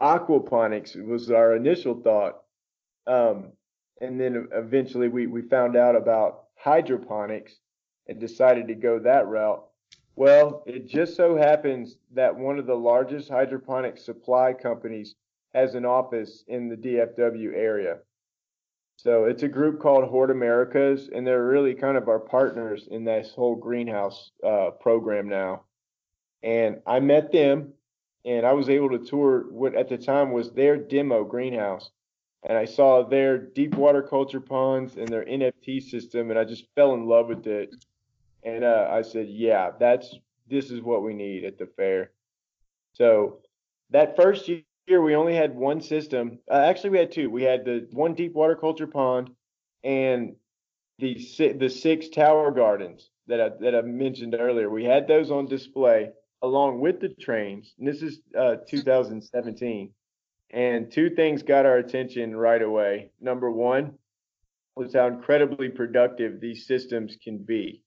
aquaponics 0.00 0.94
was 1.04 1.28
our 1.28 1.56
initial 1.56 2.00
thought. 2.00 2.36
Um, 3.04 3.50
and 4.00 4.20
then 4.20 4.46
eventually 4.52 5.08
we, 5.08 5.26
we 5.26 5.42
found 5.42 5.74
out 5.74 5.96
about 5.96 6.44
hydroponics 6.54 7.58
and 8.06 8.20
decided 8.20 8.68
to 8.68 8.76
go 8.76 9.00
that 9.00 9.26
route. 9.26 9.66
Well, 10.14 10.62
it 10.66 10.86
just 10.86 11.16
so 11.16 11.36
happens 11.36 11.96
that 12.14 12.36
one 12.36 12.60
of 12.60 12.66
the 12.66 12.76
largest 12.76 13.28
hydroponic 13.28 13.98
supply 13.98 14.52
companies 14.52 15.16
has 15.52 15.74
an 15.74 15.84
office 15.84 16.44
in 16.46 16.68
the 16.68 16.76
DFW 16.76 17.56
area. 17.56 17.98
So 19.02 19.24
it's 19.24 19.42
a 19.42 19.48
group 19.48 19.80
called 19.80 20.04
Hort 20.04 20.30
Americas, 20.30 21.08
and 21.14 21.26
they're 21.26 21.46
really 21.46 21.74
kind 21.74 21.96
of 21.96 22.08
our 22.08 22.18
partners 22.18 22.88
in 22.90 23.04
this 23.04 23.32
whole 23.34 23.56
greenhouse 23.56 24.30
uh, 24.44 24.70
program 24.80 25.28
now. 25.28 25.62
And 26.42 26.80
I 26.86 27.00
met 27.00 27.32
them, 27.32 27.72
and 28.24 28.44
I 28.44 28.52
was 28.52 28.68
able 28.68 28.90
to 28.90 29.04
tour 29.04 29.46
what 29.50 29.74
at 29.74 29.88
the 29.88 29.98
time 29.98 30.32
was 30.32 30.50
their 30.50 30.76
demo 30.76 31.24
greenhouse 31.24 31.90
and 32.42 32.56
I 32.56 32.64
saw 32.64 33.02
their 33.02 33.38
deep 33.38 33.74
water 33.74 34.02
culture 34.02 34.40
ponds 34.40 34.96
and 34.96 35.08
their 35.08 35.24
NFT 35.24 35.82
system, 35.82 36.30
and 36.30 36.38
I 36.38 36.44
just 36.44 36.66
fell 36.74 36.94
in 36.94 37.06
love 37.06 37.28
with 37.28 37.46
it. 37.46 37.74
And 38.42 38.64
uh, 38.64 38.88
I 38.90 39.02
said, 39.02 39.28
"Yeah, 39.28 39.72
that's 39.78 40.14
this 40.48 40.70
is 40.70 40.80
what 40.80 41.02
we 41.02 41.12
need 41.12 41.44
at 41.44 41.58
the 41.58 41.66
fair." 41.66 42.12
So 42.94 43.40
that 43.90 44.16
first 44.16 44.48
year, 44.48 44.62
we 44.98 45.14
only 45.14 45.34
had 45.34 45.54
one 45.54 45.80
system. 45.80 46.38
Uh, 46.50 46.54
actually, 46.54 46.90
we 46.90 46.98
had 46.98 47.12
two. 47.12 47.30
We 47.30 47.42
had 47.42 47.64
the 47.64 47.86
one 47.92 48.14
deep 48.14 48.32
water 48.34 48.56
culture 48.56 48.86
pond 48.86 49.30
and 49.84 50.36
the 50.98 51.14
the 51.58 51.68
six 51.68 52.08
tower 52.08 52.50
gardens 52.50 53.10
that 53.26 53.40
I 53.40 53.50
that 53.60 53.74
I 53.74 53.82
mentioned 53.82 54.34
earlier. 54.38 54.70
We 54.70 54.84
had 54.84 55.06
those 55.06 55.30
on 55.30 55.46
display 55.46 56.10
along 56.42 56.80
with 56.80 57.00
the 57.00 57.08
trains. 57.08 57.74
And 57.78 57.86
this 57.86 58.02
is 58.02 58.20
uh, 58.38 58.56
2017. 58.68 59.90
And 60.52 60.90
two 60.90 61.10
things 61.10 61.42
got 61.42 61.66
our 61.66 61.78
attention 61.78 62.34
right 62.34 62.60
away. 62.60 63.10
Number 63.20 63.50
one 63.50 63.94
was 64.74 64.94
how 64.94 65.06
incredibly 65.06 65.68
productive 65.68 66.40
these 66.40 66.66
systems 66.66 67.16
can 67.22 67.38
be 67.38 67.82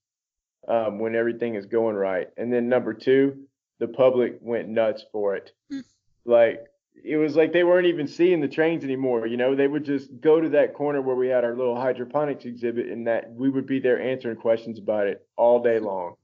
um, 0.68 1.00
when 1.00 1.16
everything 1.16 1.56
is 1.56 1.66
going 1.66 1.96
right. 1.96 2.30
And 2.38 2.54
then 2.54 2.70
number 2.70 2.94
two, 2.94 3.48
the 3.80 3.88
public 3.88 4.38
went 4.39 4.70
nuts 4.70 5.04
for 5.12 5.36
it. 5.36 5.52
Mm. 5.72 5.84
Like 6.26 6.68
it 7.03 7.17
was 7.17 7.36
like 7.36 7.51
they 7.51 7.63
weren't 7.63 7.88
even 7.88 8.08
seeing 8.08 8.39
the 8.39 8.47
trains 8.47 8.84
anymore. 8.84 9.27
You 9.27 9.38
know, 9.38 9.56
they 9.56 9.67
would 9.67 9.84
just 9.84 10.10
go 10.21 10.39
to 10.39 10.49
that 10.49 10.73
corner 10.73 11.01
where 11.01 11.15
we 11.15 11.27
had 11.27 11.43
our 11.43 11.56
little 11.56 11.75
hydroponics 11.75 12.45
exhibit, 12.45 12.88
and 12.88 13.08
that 13.08 13.32
we 13.32 13.49
would 13.49 13.65
be 13.65 13.79
there 13.79 14.01
answering 14.01 14.38
questions 14.38 14.79
about 14.79 15.08
it 15.08 15.25
all 15.36 15.62
day 15.62 15.79
long. 15.79 16.15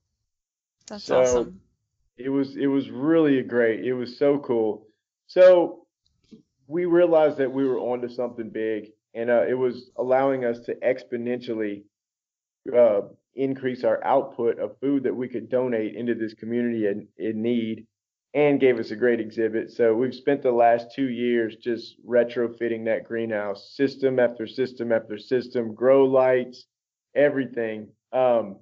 That's 0.88 1.04
so 1.04 1.22
awesome. 1.22 1.62
It 2.18 2.30
was 2.30 2.58
it 2.58 2.68
was 2.68 2.90
really 2.90 3.42
great. 3.42 3.86
It 3.86 3.94
was 3.94 4.18
so 4.18 4.40
cool. 4.40 4.88
So 5.28 5.86
we 6.68 6.86
realized 6.86 7.38
that 7.38 7.52
we 7.52 7.68
were 7.68 7.80
onto 7.80 8.10
something 8.10 8.50
big, 8.50 8.92
and 9.14 9.30
uh, 9.30 9.46
it 9.48 9.58
was 9.58 9.90
allowing 9.98 10.46
us 10.46 10.60
to 10.62 10.76
exponentially 10.76 11.84
uh, 12.76 13.02
increase 13.36 13.84
our 13.84 14.04
output 14.04 14.60
of 14.60 14.78
food 14.80 15.04
that 15.04 15.16
we 15.16 15.28
could 15.28 15.50
donate 15.50 15.96
into 15.96 16.14
this 16.14 16.34
community 16.34 16.88
in, 16.88 17.08
in 17.18 17.42
need 17.42 17.88
and 18.34 18.60
gave 18.60 18.80
us 18.80 18.92
a 18.92 18.96
great 18.96 19.20
exhibit. 19.20 19.72
So 19.72 19.96
we've 19.96 20.14
spent 20.14 20.44
the 20.44 20.52
last 20.52 20.94
two 20.94 21.10
years 21.10 21.56
just 21.56 21.96
retrofitting 22.06 22.86
that 22.86 23.06
greenhouse 23.06 23.74
system 23.76 24.20
after 24.20 24.46
system 24.46 24.92
after 24.92 25.18
system, 25.18 25.74
grow 25.74 26.06
lights, 26.06 26.66
everything, 27.16 27.88
um, 28.14 28.58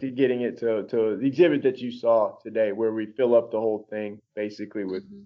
to 0.00 0.10
getting 0.10 0.42
it 0.42 0.58
to, 0.58 0.84
to 0.84 1.16
the 1.16 1.26
exhibit 1.26 1.62
that 1.62 1.78
you 1.78 1.90
saw 1.90 2.36
today, 2.42 2.72
where 2.72 2.92
we 2.92 3.06
fill 3.06 3.34
up 3.34 3.50
the 3.50 3.60
whole 3.60 3.86
thing 3.90 4.20
basically 4.34 4.84
with 4.84 5.04
mm-hmm 5.04 5.22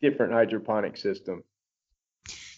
different 0.00 0.32
hydroponic 0.32 0.96
system. 0.96 1.42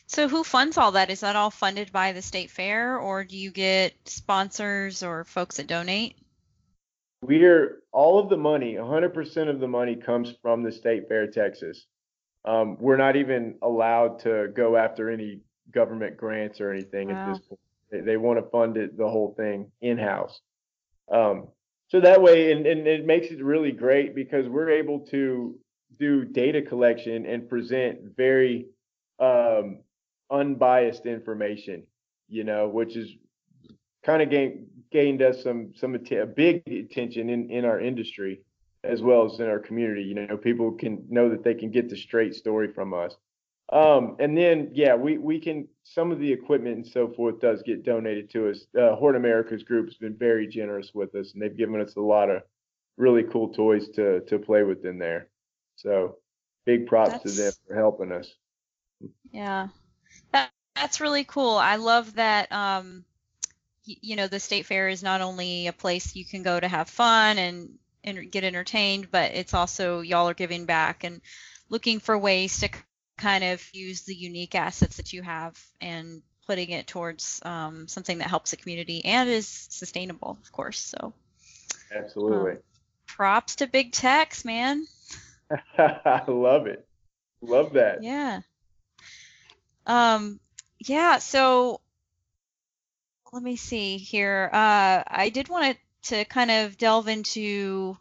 So 0.06 0.28
who 0.28 0.42
funds 0.42 0.78
all 0.78 0.92
that? 0.92 1.10
Is 1.10 1.20
that 1.20 1.36
all 1.36 1.50
funded 1.50 1.92
by 1.92 2.12
the 2.12 2.22
state 2.22 2.50
fair 2.50 2.98
or 2.98 3.24
do 3.24 3.36
you 3.36 3.50
get 3.50 3.94
sponsors 4.06 5.02
or 5.02 5.24
folks 5.24 5.58
that 5.58 5.66
donate? 5.66 6.16
We're 7.20 7.82
all 7.92 8.18
of 8.18 8.28
the 8.28 8.36
money, 8.36 8.74
100% 8.74 9.50
of 9.50 9.60
the 9.60 9.68
money 9.68 9.96
comes 9.96 10.34
from 10.40 10.62
the 10.62 10.72
state 10.72 11.08
fair, 11.08 11.26
Texas. 11.26 11.86
Um, 12.44 12.76
we're 12.78 12.96
not 12.96 13.16
even 13.16 13.56
allowed 13.62 14.20
to 14.20 14.48
go 14.54 14.76
after 14.76 15.10
any 15.10 15.40
government 15.72 16.16
grants 16.16 16.60
or 16.60 16.70
anything 16.70 17.08
wow. 17.08 17.14
at 17.14 17.32
this 17.32 17.46
point. 17.46 17.60
They, 17.90 18.00
they 18.00 18.16
want 18.16 18.38
to 18.38 18.50
fund 18.50 18.76
it, 18.76 18.96
the 18.96 19.08
whole 19.08 19.34
thing 19.36 19.70
in 19.80 19.98
house. 19.98 20.40
Um, 21.12 21.48
so 21.88 22.00
that 22.00 22.22
way, 22.22 22.52
and, 22.52 22.66
and 22.66 22.86
it 22.86 23.04
makes 23.06 23.28
it 23.28 23.42
really 23.42 23.72
great 23.72 24.14
because 24.14 24.46
we're 24.46 24.70
able 24.70 25.00
to 25.06 25.58
do 25.98 26.24
data 26.24 26.62
collection 26.62 27.26
and 27.26 27.48
present 27.48 27.98
very 28.16 28.66
um, 29.18 29.80
unbiased 30.30 31.06
information, 31.06 31.84
you 32.28 32.44
know, 32.44 32.68
which 32.68 32.96
is 32.96 33.10
kind 34.04 34.22
of 34.22 34.30
gained 34.30 34.66
gained 34.90 35.22
us 35.22 35.42
some 35.42 35.72
some 35.76 35.94
a 35.94 36.26
big 36.26 36.62
attention 36.66 37.28
in 37.30 37.50
in 37.50 37.64
our 37.64 37.80
industry 37.80 38.42
as 38.84 39.02
well 39.02 39.24
as 39.24 39.38
in 39.40 39.48
our 39.48 39.58
community. 39.58 40.02
You 40.02 40.14
know, 40.14 40.36
people 40.36 40.72
can 40.72 41.04
know 41.08 41.28
that 41.30 41.42
they 41.42 41.54
can 41.54 41.70
get 41.70 41.88
the 41.88 41.96
straight 41.96 42.34
story 42.34 42.72
from 42.72 42.94
us. 42.94 43.14
Um, 43.70 44.16
and 44.18 44.36
then, 44.36 44.70
yeah, 44.72 44.94
we, 44.94 45.18
we 45.18 45.38
can, 45.38 45.68
some 45.84 46.10
of 46.10 46.18
the 46.18 46.32
equipment 46.32 46.76
and 46.76 46.86
so 46.86 47.08
forth 47.08 47.38
does 47.40 47.62
get 47.62 47.84
donated 47.84 48.30
to 48.30 48.48
us. 48.48 48.66
Uh, 48.78 48.96
America's 48.96 49.62
group 49.62 49.86
has 49.86 49.96
been 49.96 50.14
very 50.16 50.46
generous 50.46 50.94
with 50.94 51.14
us 51.14 51.32
and 51.32 51.42
they've 51.42 51.56
given 51.56 51.80
us 51.80 51.96
a 51.96 52.00
lot 52.00 52.30
of 52.30 52.42
really 52.96 53.24
cool 53.24 53.48
toys 53.48 53.88
to, 53.90 54.20
to 54.20 54.38
play 54.38 54.62
with 54.62 54.86
in 54.86 54.98
there. 54.98 55.28
So 55.76 56.16
big 56.64 56.86
props 56.86 57.10
that's, 57.10 57.36
to 57.36 57.42
them 57.42 57.52
for 57.66 57.74
helping 57.74 58.10
us. 58.10 58.32
Yeah, 59.32 59.68
that, 60.32 60.50
that's 60.74 61.00
really 61.00 61.24
cool. 61.24 61.56
I 61.56 61.76
love 61.76 62.14
that. 62.14 62.50
Um, 62.50 63.04
you 64.00 64.16
know, 64.16 64.28
the 64.28 64.40
state 64.40 64.66
fair 64.66 64.88
is 64.88 65.02
not 65.02 65.20
only 65.20 65.66
a 65.66 65.72
place 65.72 66.14
you 66.14 66.24
can 66.24 66.42
go 66.42 66.58
to 66.58 66.68
have 66.68 66.88
fun 66.90 67.38
and, 67.38 67.70
and 68.04 68.30
get 68.30 68.44
entertained, 68.44 69.10
but 69.10 69.32
it's 69.32 69.54
also 69.54 70.00
y'all 70.00 70.28
are 70.28 70.34
giving 70.34 70.66
back 70.66 71.04
and 71.04 71.20
looking 71.68 71.98
for 71.98 72.16
ways 72.16 72.60
to 72.60 72.68
kind 73.16 73.44
of 73.44 73.66
use 73.72 74.02
the 74.02 74.14
unique 74.14 74.54
assets 74.54 74.96
that 74.98 75.12
you 75.12 75.22
have 75.22 75.58
and 75.80 76.22
putting 76.46 76.70
it 76.70 76.86
towards 76.86 77.40
um, 77.44 77.88
something 77.88 78.18
that 78.18 78.28
helps 78.28 78.52
the 78.52 78.56
community 78.56 79.04
and 79.04 79.28
is 79.28 79.46
sustainable, 79.46 80.38
of 80.42 80.52
course. 80.52 80.78
So, 80.78 81.12
absolutely. 81.94 82.52
Um, 82.52 82.58
props 83.06 83.56
to 83.56 83.66
Big 83.66 83.92
Tex, 83.92 84.44
man. 84.44 84.86
I 85.78 86.22
love 86.28 86.66
it. 86.66 86.86
Love 87.40 87.74
that. 87.74 88.02
Yeah. 88.02 88.40
Um, 89.86 90.40
yeah. 90.78 91.18
So 91.18 91.80
let 93.32 93.42
me 93.42 93.56
see 93.56 93.98
here. 93.98 94.50
Uh, 94.52 95.02
I 95.06 95.30
did 95.32 95.48
want 95.48 95.76
to 96.04 96.24
kind 96.24 96.50
of 96.50 96.78
delve 96.78 97.08
into, 97.08 97.96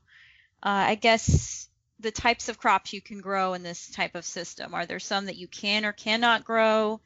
uh, 0.63 0.70
I 0.70 0.96
guess, 0.96 1.68
the 2.00 2.12
types 2.12 2.50
of 2.50 2.60
crops 2.60 2.94
you 2.94 3.02
can 3.02 3.20
grow 3.20 3.54
in 3.54 3.63
this 3.63 3.90
type 3.90 4.16
of 4.16 4.26
system. 4.26 4.74
Are 4.74 4.86
there 4.86 5.00
some 5.00 5.26
that 5.26 5.38
you 5.38 5.48
can 5.48 5.86
or 5.86 5.92
cannot 5.92 6.46
grow? 6.46 7.02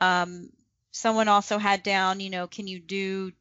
Um, 0.00 0.50
someone 0.92 1.28
also 1.28 1.58
had 1.58 1.82
down, 1.82 2.20
you 2.20 2.30
know, 2.30 2.46
can 2.46 2.66
you 2.66 2.78
do 2.78 3.32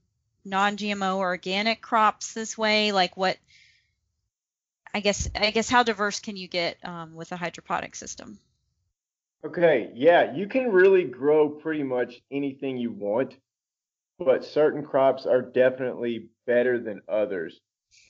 non-GMO 0.45 1.17
or 1.17 1.27
organic 1.27 1.81
crops 1.81 2.33
this 2.33 2.57
way? 2.57 2.91
Like 2.91 3.15
what 3.17 3.37
I 4.93 4.99
guess 4.99 5.29
I 5.35 5.51
guess 5.51 5.69
how 5.69 5.83
diverse 5.83 6.19
can 6.19 6.37
you 6.37 6.47
get 6.47 6.77
um, 6.83 7.15
with 7.15 7.31
a 7.31 7.37
hydroponic 7.37 7.95
system? 7.95 8.39
Okay, 9.45 9.91
yeah, 9.93 10.33
you 10.35 10.47
can 10.47 10.71
really 10.71 11.03
grow 11.03 11.49
pretty 11.49 11.83
much 11.83 12.21
anything 12.31 12.77
you 12.77 12.91
want, 12.91 13.35
but 14.25 14.45
certain 14.45 14.83
crops 14.83 15.25
are 15.25 15.41
definitely 15.41 16.27
better 16.45 16.79
than 16.79 17.01
others. 17.07 17.59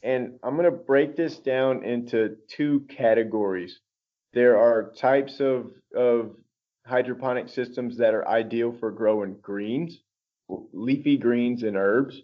And 0.02 0.40
I'm 0.44 0.56
going 0.56 0.66
to 0.66 0.72
break 0.72 1.16
this 1.16 1.40
down 1.40 1.84
into 1.84 2.38
two 2.48 2.86
categories. 2.90 3.80
There 4.34 4.58
are 4.58 4.92
types 4.94 5.40
of, 5.40 5.72
of 5.96 6.36
hydroponic 6.86 7.50
systems 7.50 7.98
that 7.98 8.14
are 8.14 8.28
ideal 8.28 8.72
for 8.80 8.92
growing 8.92 9.36
greens, 9.42 10.00
leafy 10.50 11.18
greens 11.18 11.64
and 11.64 11.78
herbs. 11.78 12.22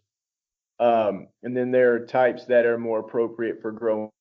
Um, 0.79 1.27
and 1.43 1.55
then 1.55 1.71
there 1.71 1.93
are 1.93 2.05
types 2.05 2.45
that 2.45 2.65
are 2.65 2.77
more 2.77 2.99
appropriate 2.99 3.61
for 3.61 3.71
growing 3.71 4.11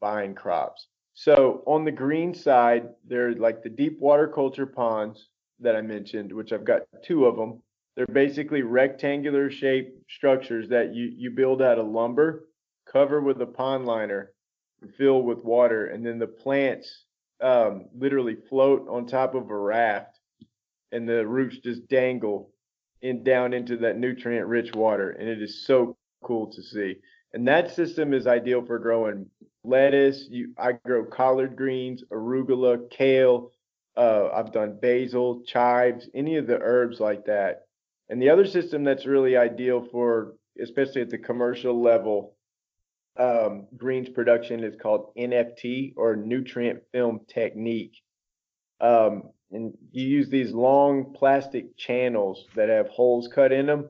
vine 0.00 0.34
crops. 0.34 0.88
So 1.14 1.62
on 1.66 1.84
the 1.84 1.92
green 1.92 2.34
side, 2.34 2.88
there's 3.06 3.38
like 3.38 3.62
the 3.62 3.70
deep 3.70 3.98
water 4.00 4.28
culture 4.28 4.66
ponds 4.66 5.28
that 5.60 5.76
I 5.76 5.80
mentioned, 5.80 6.32
which 6.32 6.52
I've 6.52 6.64
got 6.64 6.82
two 7.04 7.24
of 7.24 7.36
them. 7.36 7.62
They're 7.96 8.06
basically 8.06 8.62
rectangular 8.62 9.50
shaped 9.50 10.10
structures 10.10 10.68
that 10.68 10.94
you, 10.94 11.10
you 11.16 11.30
build 11.30 11.62
out 11.62 11.78
of 11.78 11.86
lumber, 11.86 12.44
cover 12.90 13.20
with 13.20 13.40
a 13.40 13.46
pond 13.46 13.86
liner, 13.86 14.32
and 14.82 14.94
fill 14.94 15.22
with 15.22 15.42
water, 15.42 15.86
and 15.86 16.04
then 16.04 16.18
the 16.18 16.26
plants 16.26 17.04
um, 17.40 17.86
literally 17.96 18.36
float 18.48 18.86
on 18.90 19.06
top 19.06 19.34
of 19.34 19.50
a 19.50 19.56
raft, 19.56 20.20
and 20.92 21.08
the 21.08 21.26
roots 21.26 21.58
just 21.58 21.88
dangle 21.88 22.50
in 23.02 23.24
down 23.24 23.52
into 23.52 23.78
that 23.78 23.98
nutrient 23.98 24.46
rich 24.46 24.74
water, 24.74 25.10
and 25.10 25.28
it 25.28 25.40
is 25.40 25.66
so 25.66 25.96
cool 26.22 26.50
to 26.52 26.62
see. 26.62 26.96
And 27.32 27.48
that 27.48 27.74
system 27.74 28.14
is 28.14 28.26
ideal 28.26 28.64
for 28.64 28.78
growing 28.78 29.28
lettuce. 29.64 30.26
You, 30.30 30.54
I 30.58 30.72
grow 30.72 31.04
collard 31.04 31.56
greens, 31.56 32.02
arugula, 32.10 32.90
kale. 32.90 33.52
Uh, 33.96 34.28
I've 34.34 34.52
done 34.52 34.78
basil, 34.80 35.42
chives, 35.46 36.08
any 36.14 36.36
of 36.36 36.46
the 36.46 36.58
herbs 36.60 37.00
like 37.00 37.24
that. 37.26 37.65
And 38.08 38.22
the 38.22 38.30
other 38.30 38.46
system 38.46 38.84
that's 38.84 39.06
really 39.06 39.36
ideal 39.36 39.86
for, 39.90 40.34
especially 40.62 41.02
at 41.02 41.10
the 41.10 41.18
commercial 41.18 41.80
level, 41.80 42.36
um, 43.18 43.66
greens 43.76 44.08
production 44.08 44.62
is 44.62 44.76
called 44.80 45.12
NFT 45.16 45.94
or 45.96 46.16
nutrient 46.16 46.82
film 46.92 47.20
technique. 47.28 47.96
Um, 48.80 49.30
and 49.50 49.74
you 49.92 50.06
use 50.06 50.28
these 50.28 50.52
long 50.52 51.14
plastic 51.14 51.76
channels 51.76 52.46
that 52.54 52.68
have 52.68 52.88
holes 52.88 53.28
cut 53.28 53.52
in 53.52 53.66
them 53.66 53.88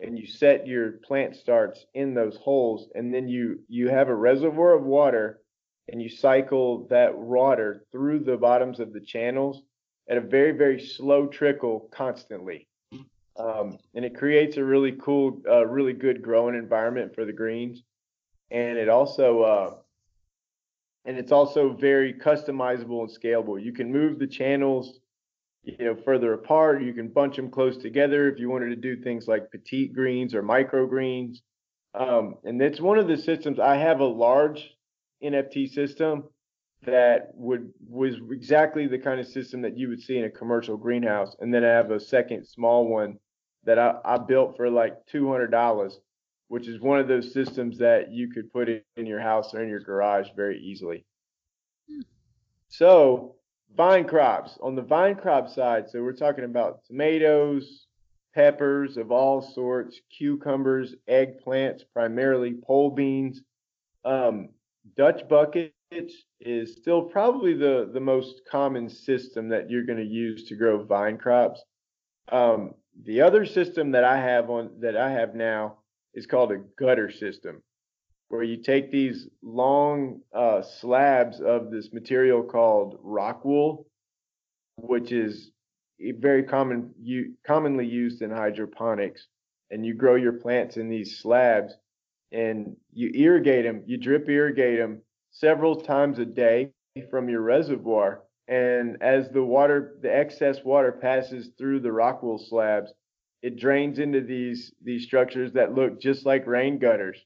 and 0.00 0.18
you 0.18 0.26
set 0.26 0.66
your 0.66 0.92
plant 1.04 1.36
starts 1.36 1.86
in 1.94 2.14
those 2.14 2.36
holes 2.36 2.88
and 2.94 3.14
then 3.14 3.28
you 3.28 3.60
you 3.68 3.88
have 3.88 4.08
a 4.08 4.14
reservoir 4.14 4.74
of 4.74 4.84
water 4.84 5.40
and 5.88 6.02
you 6.02 6.08
cycle 6.08 6.86
that 6.88 7.16
water 7.16 7.84
through 7.92 8.18
the 8.18 8.36
bottoms 8.36 8.80
of 8.80 8.92
the 8.92 9.00
channels 9.00 9.62
at 10.08 10.18
a 10.18 10.20
very 10.20 10.52
very 10.52 10.80
slow 10.80 11.26
trickle 11.26 11.88
constantly 11.92 12.68
um, 13.38 13.78
and 13.94 14.04
it 14.04 14.16
creates 14.16 14.56
a 14.56 14.64
really 14.64 14.92
cool 14.92 15.42
uh, 15.48 15.66
really 15.66 15.92
good 15.92 16.22
growing 16.22 16.54
environment 16.54 17.14
for 17.14 17.24
the 17.24 17.32
greens. 17.32 17.82
And 18.50 18.78
it 18.78 18.88
also 18.88 19.40
uh, 19.42 19.74
and 21.04 21.18
it's 21.18 21.32
also 21.32 21.72
very 21.72 22.14
customizable 22.14 23.00
and 23.00 23.10
scalable. 23.10 23.62
You 23.62 23.72
can 23.72 23.92
move 23.92 24.18
the 24.18 24.26
channels 24.26 25.00
you 25.62 25.84
know 25.84 25.96
further 26.04 26.32
apart. 26.32 26.82
You 26.82 26.92
can 26.92 27.08
bunch 27.08 27.36
them 27.36 27.50
close 27.50 27.76
together 27.76 28.28
if 28.28 28.38
you 28.38 28.48
wanted 28.48 28.68
to 28.70 28.76
do 28.76 29.02
things 29.02 29.26
like 29.26 29.50
petite 29.50 29.92
greens 29.92 30.34
or 30.34 30.42
microgreens 30.42 31.38
um, 31.96 32.34
and 32.44 32.60
it's 32.60 32.80
one 32.80 32.98
of 32.98 33.08
the 33.08 33.16
systems 33.16 33.58
i 33.58 33.74
have 33.74 34.00
a 34.00 34.04
large 34.04 34.76
nft 35.24 35.70
system 35.70 36.24
that 36.84 37.30
would 37.34 37.72
was 37.88 38.14
exactly 38.30 38.86
the 38.86 38.98
kind 38.98 39.18
of 39.18 39.26
system 39.26 39.62
that 39.62 39.76
you 39.76 39.88
would 39.88 40.00
see 40.00 40.18
in 40.18 40.24
a 40.24 40.30
commercial 40.30 40.76
greenhouse. 40.76 41.34
And 41.40 41.52
then 41.52 41.64
i 41.64 41.68
have 41.68 41.90
a 41.90 41.98
second 41.98 42.46
small 42.46 42.86
one 42.86 43.18
that 43.66 43.78
i, 43.78 43.96
I 44.04 44.18
built 44.18 44.56
for 44.56 44.70
like 44.70 45.06
$200 45.12 45.92
which 46.48 46.68
is 46.68 46.80
one 46.80 47.00
of 47.00 47.08
those 47.08 47.32
systems 47.32 47.78
that 47.78 48.12
you 48.12 48.30
could 48.30 48.52
put 48.52 48.68
in 48.68 49.06
your 49.06 49.20
house 49.20 49.52
or 49.52 49.62
in 49.62 49.68
your 49.68 49.80
garage 49.80 50.28
very 50.36 50.60
easily 50.60 51.04
hmm. 51.88 52.00
so 52.68 53.36
vine 53.76 54.06
crops. 54.06 54.58
On 54.60 54.74
the 54.74 54.82
vine 54.82 55.16
crop 55.16 55.48
side, 55.48 55.88
so 55.88 56.02
we're 56.02 56.12
talking 56.12 56.44
about 56.44 56.84
tomatoes, 56.84 57.86
peppers 58.34 58.96
of 58.96 59.10
all 59.10 59.40
sorts, 59.40 60.00
cucumbers, 60.16 60.94
eggplants, 61.08 61.82
primarily 61.92 62.54
pole 62.54 62.90
beans. 62.90 63.42
Um, 64.04 64.50
Dutch 64.96 65.28
buckets 65.28 65.72
is 66.40 66.76
still 66.76 67.02
probably 67.02 67.54
the, 67.54 67.90
the 67.92 68.00
most 68.00 68.42
common 68.50 68.88
system 68.88 69.48
that 69.48 69.70
you're 69.70 69.86
going 69.86 69.98
to 69.98 70.04
use 70.04 70.44
to 70.48 70.56
grow 70.56 70.84
vine 70.84 71.18
crops. 71.18 71.62
Um, 72.30 72.74
the 73.04 73.20
other 73.20 73.44
system 73.44 73.92
that 73.92 74.04
I 74.04 74.18
have 74.18 74.50
on 74.50 74.70
that 74.80 74.96
I 74.96 75.10
have 75.10 75.34
now 75.34 75.78
is 76.14 76.26
called 76.26 76.52
a 76.52 76.58
gutter 76.78 77.10
system 77.10 77.62
where 78.28 78.42
you 78.42 78.56
take 78.56 78.90
these 78.90 79.28
long 79.42 80.20
uh, 80.34 80.62
slabs 80.62 81.40
of 81.40 81.70
this 81.70 81.92
material 81.92 82.42
called 82.42 82.98
rock 83.02 83.44
wool, 83.44 83.86
which 84.76 85.12
is 85.12 85.52
very 86.00 86.42
common, 86.42 86.92
you, 87.00 87.34
commonly 87.46 87.86
used 87.86 88.22
in 88.22 88.30
hydroponics, 88.30 89.28
and 89.70 89.86
you 89.86 89.94
grow 89.94 90.16
your 90.16 90.32
plants 90.32 90.76
in 90.76 90.88
these 90.88 91.18
slabs, 91.18 91.74
and 92.32 92.76
you 92.92 93.10
irrigate 93.14 93.64
them, 93.64 93.82
you 93.86 93.96
drip 93.96 94.28
irrigate 94.28 94.78
them 94.78 95.00
several 95.30 95.76
times 95.76 96.18
a 96.18 96.24
day 96.24 96.70
from 97.10 97.28
your 97.28 97.42
reservoir. 97.42 98.22
And 98.48 99.02
as 99.02 99.28
the 99.30 99.42
water, 99.42 99.96
the 100.02 100.14
excess 100.14 100.62
water 100.64 100.92
passes 100.92 101.50
through 101.58 101.80
the 101.80 101.92
rock 101.92 102.22
wool 102.22 102.38
slabs, 102.38 102.92
it 103.42 103.58
drains 103.58 103.98
into 103.98 104.20
these 104.20 104.72
these 104.82 105.04
structures 105.04 105.52
that 105.52 105.74
look 105.74 106.00
just 106.00 106.24
like 106.24 106.46
rain 106.46 106.78
gutters 106.78 107.18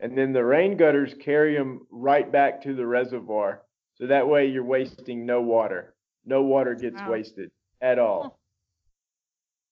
and 0.00 0.16
then 0.16 0.32
the 0.32 0.44
rain 0.44 0.76
gutters 0.76 1.14
carry 1.20 1.56
them 1.56 1.86
right 1.90 2.30
back 2.30 2.62
to 2.62 2.74
the 2.74 2.86
reservoir. 2.86 3.62
So 3.94 4.06
that 4.08 4.28
way 4.28 4.46
you're 4.46 4.64
wasting 4.64 5.24
no 5.24 5.40
water. 5.40 5.94
No 6.24 6.42
water 6.42 6.74
gets 6.74 7.00
wow. 7.00 7.12
wasted 7.12 7.50
at 7.80 7.98
all. 7.98 8.38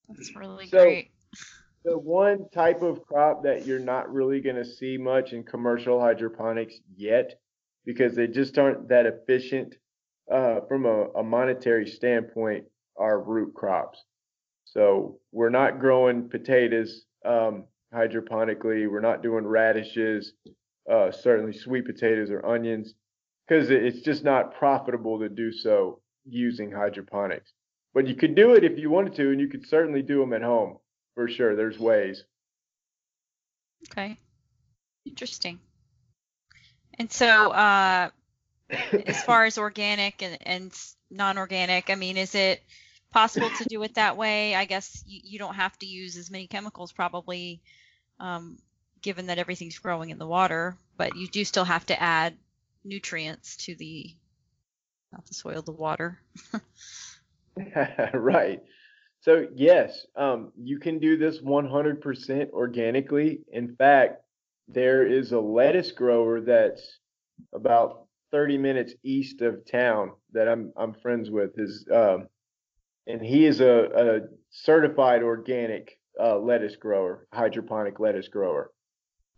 That's 0.09 0.35
really 0.35 0.67
so, 0.69 0.79
great. 0.79 1.11
The 1.85 1.99
one 1.99 2.49
type 2.55 2.81
of 2.81 3.05
crop 3.05 3.43
that 3.45 3.67
you're 3.67 3.79
not 3.79 4.13
really 4.13 4.41
going 4.41 4.57
to 4.57 4.65
see 4.65 4.97
much 4.97 5.35
in 5.35 5.45
commercial 5.45 6.01
hydroponics 6.01 6.77
yet, 6.97 7.39
because 7.85 8.15
they 8.15 8.27
just 8.27 8.57
aren't 8.57 8.89
that 8.89 9.05
efficient 9.05 9.75
uh, 10.31 10.61
from 10.69 10.87
a, 10.87 11.09
a 11.17 11.23
monetary 11.23 11.87
standpoint, 11.87 12.65
are 12.97 13.21
root 13.21 13.55
crops. 13.55 14.03
So 14.65 15.19
we're 15.33 15.51
not 15.51 15.81
growing 15.81 16.29
potatoes 16.29 17.05
um, 17.25 17.65
hydroponically. 17.93 18.91
We're 18.91 19.01
not 19.01 19.23
doing 19.23 19.47
radishes, 19.47 20.33
uh, 20.91 21.11
certainly 21.11 21.53
sweet 21.53 21.87
potatoes 21.87 22.31
or 22.31 22.45
onions, 22.47 22.95
because 23.47 23.71
it's 23.71 24.01
just 24.01 24.25
not 24.25 24.55
profitable 24.55 25.19
to 25.21 25.29
do 25.29 25.53
so 25.53 26.01
using 26.25 26.71
hydroponics. 26.71 27.53
But 27.93 28.09
you 28.09 28.15
could 28.15 28.35
do 28.35 28.55
it 28.55 28.65
if 28.65 28.79
you 28.79 28.91
wanted 28.91 29.15
to, 29.17 29.31
and 29.31 29.41
you 29.41 29.49
could 29.49 29.67
certainly 29.67 30.03
do 30.03 30.19
them 30.21 30.33
at 30.33 30.43
home 30.43 30.79
for 31.15 31.29
sure. 31.29 31.55
There's 31.55 31.79
ways. 31.79 32.25
Okay. 33.91 34.19
Interesting. 35.05 35.61
And 36.99 37.11
so, 37.11 37.51
uh, 37.51 38.11
as 38.71 39.23
far 39.23 39.45
as 39.45 39.59
organic 39.59 40.23
and, 40.23 40.39
and 40.43 40.73
non-organic, 41.11 41.91
I 41.91 41.95
mean, 41.95 42.17
is 42.17 42.35
it 42.35 42.63
possible 43.11 43.51
to 43.59 43.65
do 43.65 43.83
it 43.83 43.95
that 43.95 44.17
way? 44.17 44.55
I 44.55 44.65
guess 44.65 45.03
you, 45.07 45.21
you 45.23 45.39
don't 45.39 45.55
have 45.55 45.79
to 45.79 45.87
use 45.87 46.17
as 46.17 46.31
many 46.31 46.47
chemicals 46.47 46.93
probably 46.93 47.61
um, 48.21 48.59
given 49.03 49.27
that 49.27 49.39
everything's 49.39 49.79
growing 49.79 50.11
in 50.11 50.19
the 50.19 50.27
water, 50.27 50.77
but 50.97 51.17
you 51.17 51.29
do 51.29 51.45
still 51.45 51.65
have 51.65 51.87
to 51.87 52.03
add 52.03 52.35
nutrients 52.85 53.57
to 53.57 53.75
the 53.75 54.15
not 55.13 55.27
the 55.27 55.35
soil, 55.35 55.63
the 55.63 55.71
water. 55.71 56.19
right. 58.15 58.63
So 59.21 59.47
yes, 59.55 60.07
um, 60.17 60.53
you 60.57 60.79
can 60.79 60.99
do 60.99 61.17
this 61.17 61.39
100% 61.39 62.51
organically. 62.51 63.41
In 63.53 63.77
fact, 63.77 64.23
there 64.69 65.07
is 65.07 65.33
a 65.33 65.41
lettuce 65.41 65.93
grower 65.93 66.41
that's 66.41 66.99
about 67.53 68.04
30 68.35 68.59
minutes 68.59 68.95
east 69.05 69.43
of 69.43 69.65
town 69.65 70.11
that 70.33 70.49
I'm 70.49 70.73
I'm 70.77 70.93
friends 70.93 71.31
with. 71.31 71.53
Is 71.57 71.87
um, 71.95 72.27
and 73.07 73.23
he 73.23 73.47
is 73.47 73.61
a, 73.61 73.85
a 73.95 74.21
certified 74.51 75.23
organic 75.23 75.97
uh, 76.21 76.39
lettuce 76.39 76.75
grower, 76.75 77.29
hydroponic 77.33 78.01
lettuce 78.01 78.27
grower. 78.27 78.73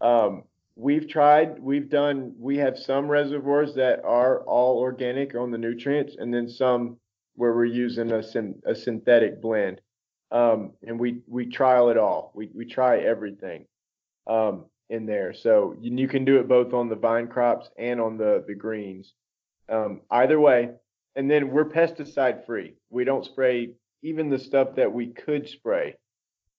Um, 0.01 0.45
we've 0.77 1.07
tried, 1.11 1.59
we've 1.59 1.91
done, 1.91 2.35
we 2.39 2.57
have 2.57 2.79
some 2.79 3.07
reservoirs 3.09 3.75
that 3.75 4.03
are 4.03 4.41
all 4.45 4.79
organic 4.79 5.35
on 5.35 5.51
the 5.51 5.59
nutrients, 5.59 6.17
and 6.19 6.33
then 6.33 6.49
some 6.49 6.97
where 7.35 7.53
we're 7.53 7.67
using 7.67 8.11
a, 8.13 8.23
a 8.65 8.75
synthetic 8.75 9.43
blend. 9.43 9.83
Um, 10.31 10.73
and 10.83 10.99
we 10.99 11.21
we 11.27 11.45
trial 11.45 11.91
it 11.91 11.99
all. 11.99 12.33
We 12.35 12.49
we 12.55 12.65
try 12.65 13.01
everything 13.01 13.67
um, 14.27 14.65
in 14.91 15.07
there. 15.07 15.35
So 15.35 15.75
you, 15.81 15.97
you, 15.97 16.09
can 16.09 16.25
do 16.25 16.39
it 16.39 16.49
both 16.49 16.73
on 16.73 16.89
the 16.89 16.97
vine 16.97 17.29
crops 17.29 17.69
and 17.79 18.01
on 18.01 18.17
the 18.17 18.45
the 18.47 18.55
greens. 18.55 19.13
Um, 19.69 20.03
either 20.11 20.39
way, 20.39 20.71
and 21.17 21.31
then 21.31 21.51
we're 21.51 21.69
pesticide 21.69 22.47
free. 22.47 22.75
We 22.91 23.05
don't 23.05 23.25
spray 23.25 23.71
even 24.03 24.31
the 24.31 24.39
stuff 24.39 24.77
that 24.77 24.93
we 24.93 25.09
could 25.09 25.49
spray. 25.49 25.97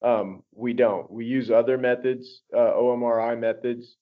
Um, 0.01 0.43
we 0.53 0.73
don't. 0.73 1.09
We 1.09 1.25
use 1.25 1.49
other 1.49 1.77
methods, 1.77 2.41
uh, 2.53 2.73
OMRI 2.73 3.39
methods, 3.39 3.95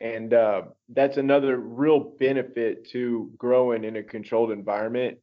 And 0.00 0.34
uh, 0.34 0.62
that's 0.88 1.16
another 1.16 1.56
real 1.56 2.00
benefit 2.18 2.88
to 2.90 3.30
growing 3.38 3.84
in 3.84 3.96
a 3.96 4.02
controlled 4.02 4.50
environment 4.50 5.18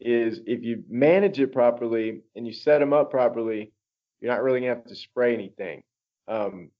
is 0.00 0.40
if 0.46 0.64
you 0.64 0.82
manage 0.88 1.38
it 1.38 1.52
properly 1.52 2.22
and 2.34 2.46
you 2.46 2.52
set 2.52 2.78
them 2.78 2.92
up 2.92 3.10
properly, 3.10 3.72
you're 4.20 4.32
not 4.32 4.42
really 4.42 4.60
gonna 4.60 4.74
have 4.74 4.86
to 4.86 4.96
spray 4.96 5.34
anything, 5.34 5.82
um, 6.28 6.70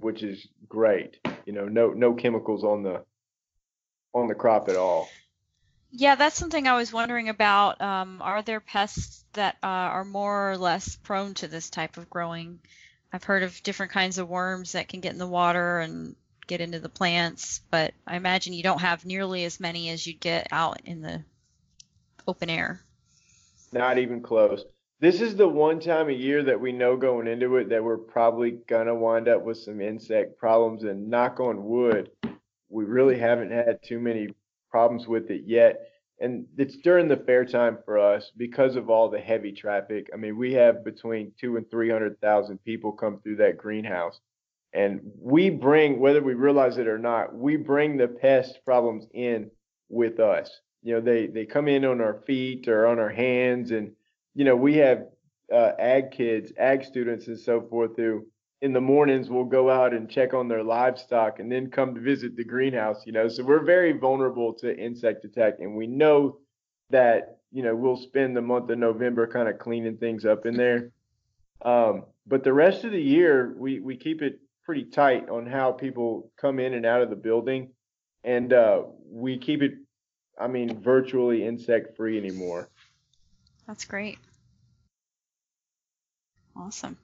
which 0.00 0.22
is 0.22 0.46
great. 0.68 1.18
You 1.46 1.52
know, 1.52 1.66
no 1.66 1.90
no 1.90 2.14
chemicals 2.14 2.64
on 2.64 2.82
the 2.82 3.04
on 4.12 4.28
the 4.28 4.34
crop 4.34 4.68
at 4.68 4.76
all. 4.76 5.08
Yeah, 5.90 6.16
that's 6.16 6.36
something 6.36 6.66
I 6.66 6.76
was 6.76 6.92
wondering 6.92 7.28
about. 7.28 7.80
Um, 7.80 8.20
are 8.20 8.42
there 8.42 8.60
pests 8.60 9.24
that 9.34 9.56
uh, 9.62 9.66
are 9.66 10.04
more 10.04 10.50
or 10.50 10.58
less 10.58 10.96
prone 10.96 11.34
to 11.34 11.46
this 11.46 11.70
type 11.70 11.96
of 11.96 12.10
growing? 12.10 12.58
I've 13.12 13.22
heard 13.22 13.44
of 13.44 13.62
different 13.62 13.92
kinds 13.92 14.18
of 14.18 14.28
worms 14.28 14.72
that 14.72 14.88
can 14.88 15.00
get 15.00 15.12
in 15.12 15.18
the 15.18 15.26
water 15.26 15.78
and 15.78 16.16
get 16.48 16.60
into 16.60 16.80
the 16.80 16.88
plants, 16.88 17.60
but 17.70 17.94
I 18.06 18.16
imagine 18.16 18.54
you 18.54 18.64
don't 18.64 18.80
have 18.80 19.06
nearly 19.06 19.44
as 19.44 19.60
many 19.60 19.88
as 19.90 20.04
you'd 20.04 20.18
get 20.18 20.48
out 20.50 20.80
in 20.84 21.00
the 21.00 21.22
open 22.26 22.50
air. 22.50 22.80
Not 23.72 23.98
even 23.98 24.20
close. 24.20 24.64
This 25.04 25.20
is 25.20 25.36
the 25.36 25.46
one 25.46 25.80
time 25.80 26.08
a 26.08 26.14
year 26.14 26.42
that 26.44 26.58
we 26.58 26.72
know 26.72 26.96
going 26.96 27.26
into 27.26 27.56
it 27.56 27.68
that 27.68 27.84
we're 27.84 27.98
probably 27.98 28.52
gonna 28.52 28.94
wind 28.94 29.28
up 29.28 29.42
with 29.42 29.58
some 29.58 29.82
insect 29.82 30.38
problems 30.38 30.84
and 30.84 31.10
knock 31.10 31.40
on 31.40 31.62
wood, 31.62 32.10
we 32.70 32.86
really 32.86 33.18
haven't 33.18 33.50
had 33.50 33.80
too 33.82 34.00
many 34.00 34.28
problems 34.70 35.06
with 35.06 35.30
it 35.30 35.42
yet. 35.44 35.76
And 36.20 36.46
it's 36.56 36.78
during 36.78 37.06
the 37.08 37.18
fair 37.18 37.44
time 37.44 37.80
for 37.84 37.98
us 37.98 38.32
because 38.38 38.76
of 38.76 38.88
all 38.88 39.10
the 39.10 39.20
heavy 39.20 39.52
traffic. 39.52 40.08
I 40.14 40.16
mean, 40.16 40.38
we 40.38 40.54
have 40.54 40.86
between 40.86 41.32
two 41.38 41.58
and 41.58 41.70
300,000 41.70 42.64
people 42.64 42.92
come 42.92 43.20
through 43.20 43.36
that 43.36 43.58
greenhouse. 43.58 44.18
And 44.72 45.02
we 45.20 45.50
bring, 45.50 46.00
whether 46.00 46.22
we 46.22 46.32
realize 46.32 46.78
it 46.78 46.88
or 46.88 46.98
not, 46.98 47.34
we 47.34 47.56
bring 47.56 47.98
the 47.98 48.08
pest 48.08 48.60
problems 48.64 49.06
in 49.12 49.50
with 49.90 50.18
us. 50.18 50.50
You 50.82 50.94
know, 50.94 51.00
they, 51.02 51.26
they 51.26 51.44
come 51.44 51.68
in 51.68 51.84
on 51.84 52.00
our 52.00 52.22
feet 52.26 52.68
or 52.68 52.86
on 52.86 52.98
our 52.98 53.10
hands. 53.10 53.70
And, 53.70 53.92
you 54.34 54.44
know, 54.44 54.56
we 54.56 54.76
have 54.78 55.06
uh, 55.52 55.72
ag 55.78 56.10
kids, 56.10 56.52
ag 56.58 56.84
students, 56.84 57.28
and 57.28 57.38
so 57.38 57.60
forth 57.60 57.96
who 57.96 58.26
in 58.64 58.72
the 58.72 58.80
mornings 58.80 59.28
will 59.28 59.44
go 59.44 59.70
out 59.70 59.92
and 59.92 60.08
check 60.08 60.32
on 60.32 60.48
their 60.48 60.62
livestock 60.62 61.38
and 61.38 61.52
then 61.52 61.70
come 61.70 61.94
to 61.94 62.00
visit 62.00 62.34
the 62.34 62.44
greenhouse, 62.44 63.02
you 63.04 63.12
know. 63.12 63.28
So 63.28 63.44
we're 63.44 63.62
very 63.62 63.92
vulnerable 63.92 64.54
to 64.54 64.74
insect 64.74 65.24
attack 65.26 65.56
and 65.60 65.76
we 65.76 65.86
know 65.86 66.38
that, 66.88 67.40
you 67.52 67.62
know, 67.62 67.76
we'll 67.76 67.98
spend 67.98 68.34
the 68.34 68.40
month 68.40 68.70
of 68.70 68.78
November 68.78 69.26
kind 69.26 69.48
of 69.48 69.58
cleaning 69.58 69.98
things 69.98 70.24
up 70.24 70.46
in 70.46 70.56
there. 70.56 70.90
Um, 71.62 72.04
but 72.26 72.42
the 72.42 72.54
rest 72.54 72.84
of 72.84 72.92
the 72.92 73.02
year 73.02 73.54
we 73.58 73.80
we 73.80 73.96
keep 73.96 74.22
it 74.22 74.40
pretty 74.64 74.84
tight 74.84 75.28
on 75.28 75.44
how 75.46 75.72
people 75.72 76.30
come 76.40 76.58
in 76.58 76.72
and 76.72 76.86
out 76.86 77.02
of 77.02 77.10
the 77.10 77.16
building 77.16 77.70
and 78.22 78.52
uh, 78.52 78.82
we 79.06 79.36
keep 79.36 79.60
it 79.60 79.74
I 80.40 80.48
mean 80.48 80.80
virtually 80.82 81.44
insect 81.44 81.96
free 81.96 82.16
anymore. 82.16 82.70
That's 83.74 83.86
great. 83.86 84.18
Awesome. 86.56 86.96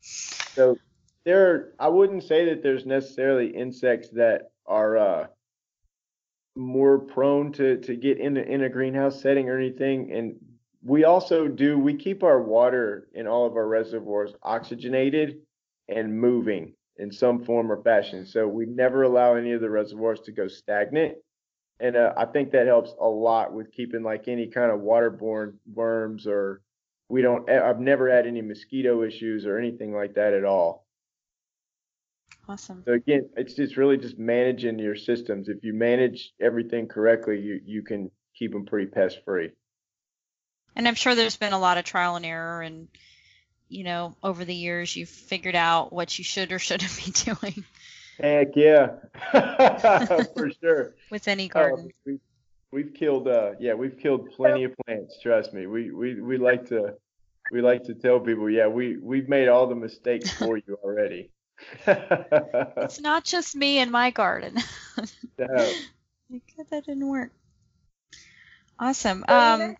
So 0.00 0.76
there, 1.22 1.68
I 1.78 1.86
wouldn't 1.86 2.24
say 2.24 2.46
that 2.46 2.64
there's 2.64 2.84
necessarily 2.84 3.46
insects 3.46 4.08
that 4.08 4.50
are 4.66 4.98
uh, 4.98 5.26
more 6.56 6.98
prone 6.98 7.52
to 7.52 7.76
to 7.82 7.94
get 7.94 8.18
in 8.18 8.36
in 8.36 8.64
a 8.64 8.68
greenhouse 8.68 9.22
setting 9.22 9.48
or 9.48 9.56
anything. 9.56 10.10
And 10.10 10.34
we 10.82 11.04
also 11.04 11.46
do 11.46 11.78
we 11.78 11.94
keep 11.94 12.24
our 12.24 12.42
water 12.42 13.06
in 13.14 13.28
all 13.28 13.46
of 13.46 13.54
our 13.54 13.68
reservoirs 13.68 14.32
oxygenated 14.42 15.36
and 15.88 16.12
moving 16.12 16.72
in 16.96 17.12
some 17.12 17.44
form 17.44 17.70
or 17.70 17.80
fashion. 17.84 18.26
So 18.26 18.48
we 18.48 18.66
never 18.66 19.04
allow 19.04 19.36
any 19.36 19.52
of 19.52 19.60
the 19.60 19.70
reservoirs 19.70 20.22
to 20.22 20.32
go 20.32 20.48
stagnant. 20.48 21.18
And 21.80 21.96
uh, 21.96 22.12
I 22.16 22.26
think 22.26 22.52
that 22.52 22.66
helps 22.66 22.92
a 23.00 23.06
lot 23.06 23.52
with 23.52 23.72
keeping 23.72 24.02
like 24.02 24.26
any 24.26 24.48
kind 24.48 24.70
of 24.70 24.80
waterborne 24.80 25.54
worms 25.72 26.26
or 26.26 26.60
we 27.10 27.22
don't 27.22 27.48
i've 27.48 27.80
never 27.80 28.10
had 28.10 28.26
any 28.26 28.42
mosquito 28.42 29.02
issues 29.02 29.46
or 29.46 29.58
anything 29.58 29.94
like 29.94 30.14
that 30.14 30.34
at 30.34 30.44
all. 30.44 30.86
Awesome. 32.48 32.82
So 32.86 32.94
again 32.94 33.28
it's 33.36 33.54
just 33.54 33.76
really 33.76 33.96
just 33.96 34.18
managing 34.18 34.78
your 34.78 34.96
systems. 34.96 35.48
If 35.48 35.62
you 35.62 35.72
manage 35.72 36.32
everything 36.40 36.88
correctly 36.88 37.40
you 37.40 37.60
you 37.64 37.82
can 37.82 38.10
keep 38.34 38.52
them 38.52 38.66
pretty 38.66 38.86
pest 38.86 39.18
free 39.24 39.50
and 40.78 40.86
i'm 40.86 40.94
sure 40.94 41.14
there's 41.14 41.36
been 41.36 41.52
a 41.52 41.58
lot 41.58 41.76
of 41.76 41.84
trial 41.84 42.16
and 42.16 42.24
error 42.24 42.62
and 42.62 42.88
you 43.68 43.84
know 43.84 44.14
over 44.22 44.44
the 44.44 44.54
years 44.54 44.96
you've 44.96 45.08
figured 45.08 45.56
out 45.56 45.92
what 45.92 46.16
you 46.18 46.24
should 46.24 46.52
or 46.52 46.58
shouldn't 46.58 46.96
be 47.04 47.10
doing 47.10 47.64
heck 48.18 48.48
yeah 48.56 48.88
for 50.36 50.50
sure 50.60 50.94
with 51.10 51.28
any 51.28 51.48
garden 51.48 51.90
uh, 52.08 52.12
We've 52.70 52.92
killed, 52.92 53.28
uh, 53.28 53.52
yeah, 53.58 53.72
we've 53.72 53.96
killed 53.98 54.30
plenty 54.36 54.64
of 54.64 54.74
plants. 54.84 55.18
Trust 55.22 55.54
me. 55.54 55.66
We 55.66 55.90
we 55.90 56.20
we 56.20 56.36
like 56.36 56.68
to 56.68 56.94
we 57.50 57.62
like 57.62 57.84
to 57.84 57.94
tell 57.94 58.20
people, 58.20 58.50
yeah, 58.50 58.66
we 58.66 58.98
we've 58.98 59.28
made 59.28 59.48
all 59.48 59.66
the 59.66 59.74
mistakes 59.74 60.30
for 60.30 60.58
you 60.58 60.76
already. 60.84 61.30
it's 61.86 63.00
not 63.00 63.24
just 63.24 63.56
me 63.56 63.78
and 63.78 63.90
my 63.90 64.10
garden. 64.10 64.56
no. 65.38 65.72
that 66.70 66.84
didn't 66.84 67.08
work. 67.08 67.32
Awesome. 68.78 69.24
Um, 69.26 69.74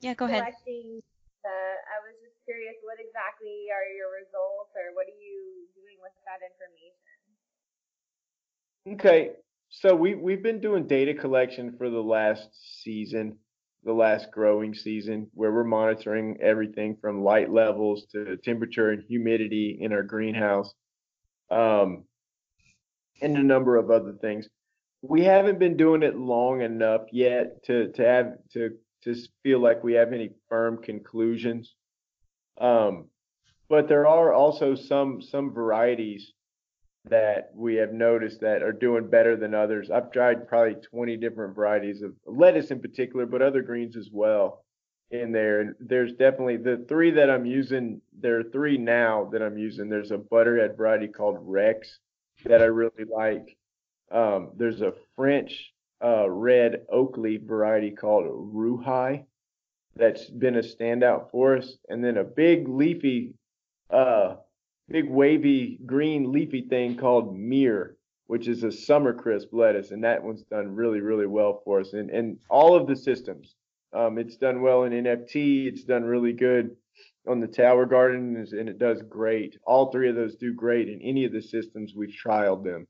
yeah, 0.00 0.14
go 0.14 0.24
ahead. 0.24 0.42
Collecting 0.42 1.02
the, 1.44 1.52
I 1.52 1.96
was 2.02 2.16
just 2.24 2.34
curious, 2.48 2.74
what 2.82 2.96
exactly 2.98 3.68
are 3.70 3.86
your 3.92 4.10
results, 4.24 4.72
or 4.72 4.96
what 4.96 5.04
are 5.06 5.20
you 5.20 5.68
doing 5.76 6.00
with 6.00 6.16
that 6.24 6.40
information? 6.42 7.05
Okay, 8.88 9.30
so 9.68 9.96
we 9.96 10.14
we've 10.14 10.44
been 10.44 10.60
doing 10.60 10.86
data 10.86 11.12
collection 11.12 11.74
for 11.76 11.90
the 11.90 12.00
last 12.00 12.48
season, 12.84 13.36
the 13.82 13.92
last 13.92 14.30
growing 14.30 14.74
season, 14.74 15.28
where 15.34 15.50
we're 15.50 15.64
monitoring 15.64 16.38
everything 16.40 16.96
from 17.00 17.24
light 17.24 17.50
levels 17.50 18.06
to 18.12 18.36
temperature 18.36 18.90
and 18.90 19.02
humidity 19.08 19.76
in 19.80 19.92
our 19.92 20.04
greenhouse, 20.04 20.72
um, 21.50 22.04
and 23.20 23.36
a 23.36 23.42
number 23.42 23.76
of 23.76 23.90
other 23.90 24.12
things. 24.20 24.46
We 25.02 25.24
haven't 25.24 25.58
been 25.58 25.76
doing 25.76 26.04
it 26.04 26.16
long 26.16 26.60
enough 26.60 27.06
yet 27.10 27.64
to 27.64 27.90
to 27.90 28.04
have 28.04 28.34
to 28.52 28.70
to 29.02 29.16
feel 29.42 29.58
like 29.58 29.82
we 29.82 29.94
have 29.94 30.12
any 30.12 30.30
firm 30.48 30.80
conclusions. 30.80 31.74
Um, 32.60 33.08
but 33.68 33.88
there 33.88 34.06
are 34.06 34.32
also 34.32 34.76
some 34.76 35.20
some 35.22 35.52
varieties 35.52 36.32
that 37.08 37.50
we 37.54 37.76
have 37.76 37.92
noticed 37.92 38.40
that 38.40 38.62
are 38.62 38.72
doing 38.72 39.08
better 39.08 39.36
than 39.36 39.54
others. 39.54 39.90
I've 39.90 40.10
tried 40.10 40.48
probably 40.48 40.74
20 40.74 41.16
different 41.16 41.54
varieties 41.54 42.02
of 42.02 42.12
lettuce 42.26 42.70
in 42.70 42.80
particular, 42.80 43.26
but 43.26 43.42
other 43.42 43.62
greens 43.62 43.96
as 43.96 44.10
well 44.12 44.64
in 45.10 45.32
there. 45.32 45.60
And 45.60 45.74
there's 45.78 46.12
definitely 46.12 46.56
the 46.56 46.84
three 46.88 47.12
that 47.12 47.30
I'm 47.30 47.46
using. 47.46 48.00
There 48.18 48.40
are 48.40 48.44
three 48.44 48.76
now 48.76 49.28
that 49.32 49.42
I'm 49.42 49.56
using. 49.56 49.88
There's 49.88 50.10
a 50.10 50.18
butterhead 50.18 50.76
variety 50.76 51.08
called 51.08 51.38
Rex 51.40 51.98
that 52.44 52.60
I 52.60 52.66
really 52.66 53.04
like. 53.08 53.56
Um, 54.10 54.50
there's 54.56 54.80
a 54.80 54.94
French 55.14 55.72
uh, 56.04 56.28
red 56.28 56.82
oak 56.90 57.16
leaf 57.16 57.42
variety 57.42 57.90
called 57.90 58.24
Rouxai 58.24 59.24
that's 59.94 60.26
been 60.26 60.56
a 60.56 60.60
standout 60.60 61.30
for 61.30 61.56
us. 61.56 61.76
And 61.88 62.04
then 62.04 62.18
a 62.18 62.24
big 62.24 62.68
leafy 62.68 63.34
uh, 63.90 64.36
big 64.88 65.08
wavy 65.08 65.78
green 65.84 66.32
leafy 66.32 66.62
thing 66.62 66.96
called 66.96 67.36
Muir, 67.36 67.96
which 68.26 68.48
is 68.48 68.62
a 68.62 68.72
summer 68.72 69.12
crisp 69.12 69.48
lettuce, 69.52 69.90
and 69.90 70.04
that 70.04 70.22
one's 70.22 70.42
done 70.44 70.74
really, 70.74 71.00
really 71.00 71.26
well 71.26 71.60
for 71.64 71.80
us. 71.80 71.92
And 71.92 72.10
and 72.10 72.38
all 72.48 72.76
of 72.76 72.86
the 72.86 72.96
systems, 72.96 73.54
um, 73.92 74.18
it's 74.18 74.36
done 74.36 74.62
well 74.62 74.84
in 74.84 74.92
NFT. 74.92 75.66
It's 75.66 75.84
done 75.84 76.04
really 76.04 76.32
good 76.32 76.76
on 77.28 77.40
the 77.40 77.46
tower 77.46 77.86
garden, 77.86 78.36
and 78.36 78.68
it 78.68 78.78
does 78.78 79.02
great. 79.08 79.58
All 79.66 79.90
three 79.90 80.08
of 80.08 80.14
those 80.14 80.36
do 80.36 80.54
great 80.54 80.88
in 80.88 81.00
any 81.02 81.24
of 81.24 81.32
the 81.32 81.42
systems 81.42 81.94
we've 81.94 82.14
trialed 82.24 82.64
them. 82.64 82.86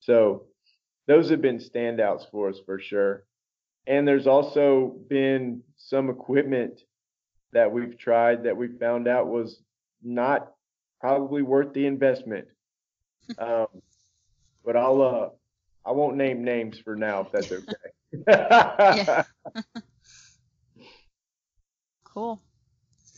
So 0.00 0.46
those 1.06 1.30
have 1.30 1.40
been 1.40 1.58
standouts 1.58 2.30
for 2.30 2.48
us 2.48 2.60
for 2.64 2.78
sure. 2.78 3.24
And 3.86 4.06
there's 4.06 4.26
also 4.26 4.96
been 5.08 5.62
some 5.76 6.10
equipment 6.10 6.82
that 7.52 7.72
we've 7.72 7.98
tried 7.98 8.44
that 8.44 8.56
we 8.56 8.68
found 8.68 9.08
out 9.08 9.28
was 9.28 9.60
not 10.02 10.52
probably 11.02 11.42
worth 11.42 11.74
the 11.74 11.86
investment. 11.86 12.46
Um, 13.38 13.68
but 14.64 14.76
I'll 14.76 15.00
uh, 15.00 15.28
I 15.86 15.92
won't 15.92 16.16
name 16.16 16.42
names 16.42 16.78
for 16.80 16.96
now 16.96 17.20
if 17.20 17.30
that's 17.30 17.52
okay. 17.52 17.72
cool. 22.04 22.42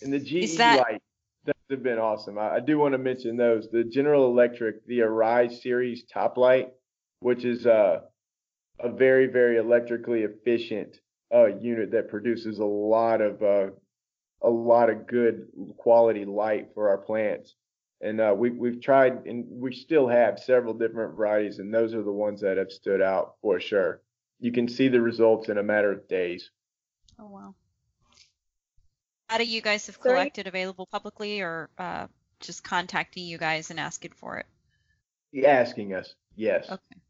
And 0.02 0.12
the 0.12 0.20
GE 0.20 0.58
that... 0.58 0.78
light 0.78 1.02
those 1.46 1.54
have 1.70 1.82
been 1.82 1.98
awesome. 1.98 2.38
I, 2.38 2.56
I 2.56 2.60
do 2.60 2.78
want 2.78 2.92
to 2.92 2.98
mention 2.98 3.38
those. 3.38 3.68
The 3.72 3.82
General 3.82 4.26
Electric, 4.26 4.86
the 4.86 5.00
Arize 5.00 5.62
series 5.62 6.04
top 6.04 6.36
light, 6.36 6.68
which 7.20 7.44
is 7.44 7.66
uh, 7.66 8.00
a 8.78 8.90
very 8.90 9.26
very 9.26 9.56
electrically 9.56 10.20
efficient 10.20 10.98
uh, 11.34 11.46
unit 11.46 11.90
that 11.92 12.08
produces 12.08 12.58
a 12.58 12.64
lot 12.64 13.22
of 13.22 13.42
uh, 13.42 13.70
a 14.42 14.50
lot 14.50 14.90
of 14.90 15.06
good 15.06 15.48
quality 15.78 16.26
light 16.26 16.68
for 16.74 16.90
our 16.90 16.98
plants 16.98 17.54
And 18.04 18.20
uh, 18.20 18.34
we 18.36 18.50
we've 18.50 18.82
tried, 18.82 19.24
and 19.24 19.46
we 19.48 19.72
still 19.72 20.06
have 20.06 20.38
several 20.38 20.74
different 20.74 21.16
varieties, 21.16 21.58
and 21.58 21.72
those 21.72 21.94
are 21.94 22.02
the 22.02 22.12
ones 22.12 22.42
that 22.42 22.58
have 22.58 22.70
stood 22.70 23.00
out 23.00 23.36
for 23.40 23.58
sure. 23.58 24.02
You 24.40 24.52
can 24.52 24.68
see 24.68 24.88
the 24.88 25.00
results 25.00 25.48
in 25.48 25.56
a 25.56 25.62
matter 25.62 25.90
of 25.90 26.06
days. 26.06 26.50
Oh 27.18 27.28
wow. 27.28 27.54
How 29.30 29.38
do 29.38 29.44
you 29.44 29.62
guys 29.62 29.86
have 29.86 29.98
collected 29.98 30.46
available 30.46 30.84
publicly, 30.84 31.40
or 31.40 31.70
uh, 31.78 32.08
just 32.40 32.62
contacting 32.62 33.24
you 33.24 33.38
guys 33.38 33.70
and 33.70 33.80
asking 33.80 34.12
for 34.12 34.36
it? 34.36 34.46
Asking 35.46 35.94
us, 35.94 36.14
yes. 36.36 36.66
Okay. 36.68 37.00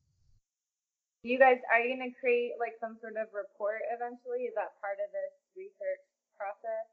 You 1.25 1.41
guys, 1.41 1.59
are 1.75 1.81
you 1.81 1.97
going 1.97 2.09
to 2.09 2.21
create 2.21 2.53
like 2.61 2.75
some 2.81 2.99
sort 3.01 3.15
of 3.17 3.35
report 3.35 3.83
eventually? 3.91 4.47
Is 4.47 4.55
that 4.55 4.79
part 4.81 5.03
of 5.03 5.11
this 5.11 5.35
research 5.57 6.07
process? 6.39 6.87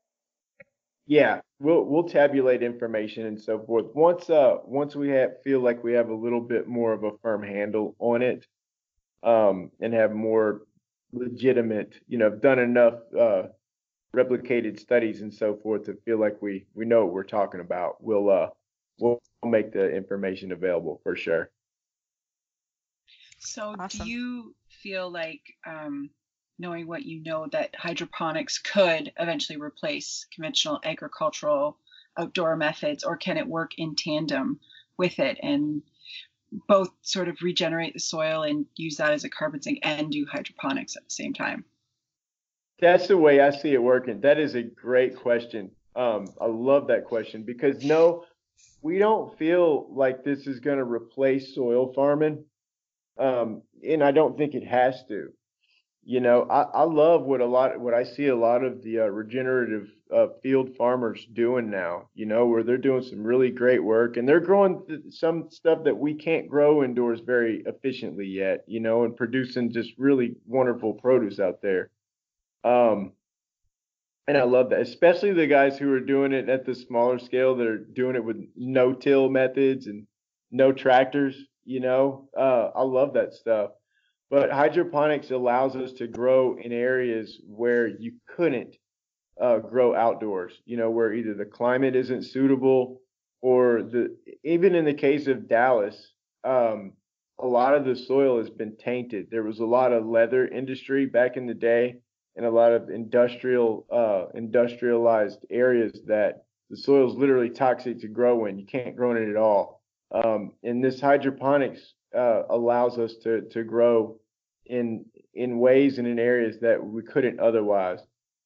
Yeah, 1.07 1.41
we'll 1.59 1.83
we'll 1.85 2.03
tabulate 2.07 2.63
information 2.63 3.25
and 3.25 3.39
so 3.41 3.59
forth. 3.65 3.87
Once 3.95 4.29
uh 4.29 4.57
once 4.63 4.95
we 4.95 5.09
have 5.09 5.41
feel 5.43 5.59
like 5.59 5.83
we 5.83 5.93
have 5.93 6.09
a 6.09 6.15
little 6.15 6.41
bit 6.41 6.67
more 6.67 6.93
of 6.93 7.03
a 7.03 7.17
firm 7.19 7.43
handle 7.43 7.95
on 7.99 8.21
it, 8.21 8.47
um, 9.23 9.71
and 9.81 9.93
have 9.93 10.13
more 10.13 10.63
legitimate, 11.13 11.95
you 12.07 12.17
know, 12.17 12.29
done 12.29 12.59
enough 12.59 12.95
uh 13.19 13.43
replicated 14.15 14.79
studies 14.79 15.21
and 15.21 15.33
so 15.33 15.55
forth 15.57 15.85
to 15.85 15.95
feel 16.05 16.19
like 16.19 16.41
we 16.41 16.67
we 16.75 16.85
know 16.85 17.05
what 17.05 17.13
we're 17.13 17.23
talking 17.23 17.61
about, 17.61 18.03
we'll 18.03 18.29
uh 18.29 18.49
we'll 18.99 19.21
make 19.45 19.73
the 19.73 19.89
information 19.91 20.51
available 20.51 21.01
for 21.03 21.15
sure. 21.15 21.51
So, 23.39 23.75
Awesome. 23.79 24.05
do 24.05 24.09
you 24.09 24.55
feel 24.69 25.09
like, 25.09 25.41
um, 25.65 26.09
knowing 26.59 26.87
what 26.87 27.03
you 27.03 27.21
know, 27.23 27.47
that 27.51 27.75
hydroponics 27.75 28.59
could 28.59 29.11
eventually 29.17 29.59
replace 29.59 30.25
conventional 30.33 30.79
agricultural 30.83 31.77
outdoor 32.17 32.55
methods, 32.55 33.03
or 33.03 33.17
can 33.17 33.37
it 33.37 33.47
work 33.47 33.71
in 33.77 33.95
tandem 33.95 34.59
with 34.97 35.19
it 35.19 35.37
and 35.41 35.81
both 36.67 36.89
sort 37.01 37.29
of 37.29 37.41
regenerate 37.41 37.93
the 37.93 37.99
soil 37.99 38.43
and 38.43 38.65
use 38.75 38.97
that 38.97 39.13
as 39.13 39.23
a 39.23 39.29
carbon 39.29 39.61
sink 39.61 39.79
and 39.83 40.11
do 40.11 40.25
hydroponics 40.29 40.97
at 40.97 41.03
the 41.03 41.13
same 41.13 41.33
time? 41.33 41.63
That's 42.79 43.07
the 43.07 43.17
way 43.17 43.39
I 43.39 43.51
see 43.51 43.73
it 43.73 43.81
working. 43.81 44.21
That 44.21 44.39
is 44.39 44.55
a 44.55 44.63
great 44.63 45.15
question. 45.15 45.71
Um, 45.95 46.27
I 46.39 46.47
love 46.47 46.87
that 46.87 47.05
question 47.05 47.43
because 47.43 47.83
no, 47.83 48.25
we 48.81 48.97
don't 48.97 49.37
feel 49.37 49.87
like 49.93 50.23
this 50.23 50.47
is 50.47 50.59
going 50.59 50.79
to 50.79 50.83
replace 50.83 51.53
soil 51.53 51.93
farming. 51.93 52.43
Um, 53.17 53.61
and 53.87 54.03
I 54.03 54.11
don't 54.11 54.37
think 54.37 54.55
it 54.55 54.65
has 54.65 55.03
to. 55.09 55.31
You 56.03 56.19
know, 56.19 56.47
I, 56.49 56.61
I 56.63 56.83
love 56.83 57.23
what 57.23 57.41
a 57.41 57.45
lot, 57.45 57.79
what 57.79 57.93
I 57.93 58.03
see 58.03 58.27
a 58.27 58.35
lot 58.35 58.63
of 58.63 58.81
the 58.81 59.01
uh, 59.01 59.05
regenerative 59.05 59.87
uh, 60.13 60.27
field 60.41 60.75
farmers 60.75 61.27
doing 61.33 61.69
now, 61.69 62.09
you 62.15 62.25
know, 62.25 62.47
where 62.47 62.63
they're 62.63 62.77
doing 62.77 63.03
some 63.03 63.23
really 63.23 63.51
great 63.51 63.83
work 63.83 64.17
and 64.17 64.27
they're 64.27 64.39
growing 64.39 64.81
th- 64.87 65.01
some 65.11 65.49
stuff 65.51 65.83
that 65.83 65.97
we 65.97 66.15
can't 66.15 66.49
grow 66.49 66.83
indoors 66.83 67.19
very 67.19 67.63
efficiently 67.67 68.25
yet, 68.25 68.63
you 68.67 68.79
know, 68.79 69.03
and 69.03 69.15
producing 69.15 69.71
just 69.71 69.93
really 69.97 70.35
wonderful 70.47 70.93
produce 70.95 71.39
out 71.39 71.61
there. 71.61 71.91
Um, 72.63 73.13
and 74.27 74.37
I 74.37 74.43
love 74.43 74.69
that, 74.71 74.81
especially 74.81 75.33
the 75.33 75.47
guys 75.47 75.77
who 75.77 75.91
are 75.93 75.99
doing 75.99 76.31
it 76.31 76.49
at 76.49 76.65
the 76.65 76.73
smaller 76.73 77.19
scale 77.19 77.55
that 77.57 77.67
are 77.67 77.77
doing 77.77 78.15
it 78.15 78.23
with 78.23 78.37
no 78.55 78.93
till 78.93 79.29
methods 79.29 79.85
and 79.85 80.07
no 80.51 80.71
tractors, 80.71 81.35
you 81.63 81.79
know. 81.79 82.27
Uh, 82.37 82.69
I 82.75 82.81
love 82.81 83.13
that 83.13 83.33
stuff. 83.33 83.71
But 84.31 84.49
hydroponics 84.49 85.29
allows 85.31 85.75
us 85.75 85.91
to 85.93 86.07
grow 86.07 86.57
in 86.57 86.71
areas 86.71 87.41
where 87.45 87.85
you 87.85 88.13
couldn't 88.33 88.77
uh, 89.39 89.59
grow 89.59 89.93
outdoors, 89.93 90.53
you 90.65 90.77
know, 90.77 90.89
where 90.89 91.13
either 91.13 91.33
the 91.33 91.43
climate 91.43 91.97
isn't 91.97 92.23
suitable 92.23 93.01
or 93.41 93.83
the 93.83 94.15
even 94.45 94.73
in 94.73 94.85
the 94.85 94.93
case 94.93 95.27
of 95.27 95.49
Dallas, 95.49 96.13
um, 96.45 96.93
a 97.39 97.45
lot 97.45 97.75
of 97.75 97.83
the 97.83 97.93
soil 97.95 98.37
has 98.37 98.49
been 98.49 98.77
tainted. 98.77 99.27
There 99.29 99.43
was 99.43 99.59
a 99.59 99.65
lot 99.65 99.91
of 99.91 100.05
leather 100.05 100.47
industry 100.47 101.05
back 101.07 101.35
in 101.35 101.45
the 101.45 101.53
day 101.53 101.97
and 102.37 102.45
a 102.45 102.51
lot 102.51 102.71
of 102.71 102.89
industrial 102.89 103.85
uh, 103.91 104.31
industrialized 104.33 105.45
areas 105.49 105.91
that 106.07 106.45
the 106.69 106.77
soil 106.77 107.11
is 107.11 107.17
literally 107.17 107.49
toxic 107.49 107.99
to 107.99 108.07
grow 108.07 108.45
in. 108.45 108.57
You 108.57 108.65
can't 108.65 108.95
grow 108.95 109.11
in 109.11 109.17
it 109.17 109.29
at 109.29 109.35
all. 109.35 109.81
Um, 110.13 110.53
and 110.63 110.81
this 110.81 111.01
hydroponics 111.01 111.95
uh, 112.15 112.43
allows 112.49 112.97
us 112.97 113.15
to 113.23 113.41
to 113.49 113.65
grow 113.65 114.20
in 114.65 115.05
in 115.33 115.59
ways 115.59 115.97
and 115.97 116.07
in 116.07 116.19
areas 116.19 116.59
that 116.61 116.83
we 116.83 117.01
couldn't 117.03 117.39
otherwise 117.39 117.99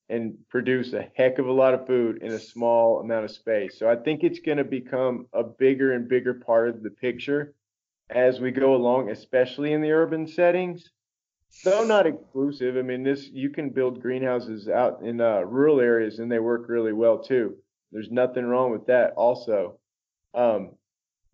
and 0.09 0.37
produce 0.49 0.93
a 0.93 1.07
heck 1.15 1.39
of 1.39 1.47
a 1.47 1.51
lot 1.51 1.73
of 1.73 1.87
food 1.87 2.21
in 2.21 2.31
a 2.31 2.39
small 2.39 2.99
amount 2.99 3.25
of 3.25 3.31
space. 3.31 3.79
So 3.79 3.89
I 3.89 3.95
think 3.95 4.23
it's 4.23 4.39
going 4.39 4.59
to 4.59 4.63
become 4.63 5.25
a 5.33 5.43
bigger 5.43 5.93
and 5.93 6.07
bigger 6.07 6.35
part 6.35 6.69
of 6.69 6.83
the 6.83 6.91
picture 6.91 7.55
as 8.09 8.39
we 8.39 8.51
go 8.51 8.75
along, 8.75 9.09
especially 9.09 9.73
in 9.73 9.81
the 9.81 9.91
urban 9.91 10.27
settings. 10.27 10.91
Though 11.63 11.85
not 11.85 12.05
exclusive. 12.05 12.77
I 12.77 12.81
mean, 12.81 13.03
this 13.03 13.29
you 13.31 13.49
can 13.49 13.69
build 13.69 14.01
greenhouses 14.01 14.67
out 14.67 15.01
in 15.01 15.21
uh, 15.21 15.39
rural 15.41 15.79
areas 15.79 16.19
and 16.19 16.31
they 16.31 16.39
work 16.39 16.67
really 16.67 16.93
well 16.93 17.17
too. 17.17 17.55
There's 17.91 18.11
nothing 18.11 18.45
wrong 18.45 18.71
with 18.71 18.87
that 18.87 19.13
also. 19.13 19.79
Um, 20.33 20.71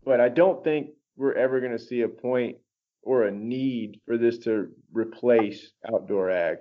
but 0.04 0.20
I 0.20 0.28
don't 0.28 0.62
think 0.62 0.90
we're 1.16 1.34
ever 1.34 1.60
going 1.60 1.72
to 1.72 1.78
see 1.78 2.02
a 2.02 2.08
point 2.08 2.56
or 3.02 3.24
a 3.24 3.30
need 3.30 4.00
for 4.06 4.16
this 4.16 4.38
to 4.38 4.68
replace 4.92 5.72
outdoor 5.92 6.30
ag. 6.30 6.58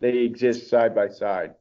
They 0.00 0.18
exist 0.18 0.68
side 0.68 0.94
by 0.94 1.08
side. 1.08 1.54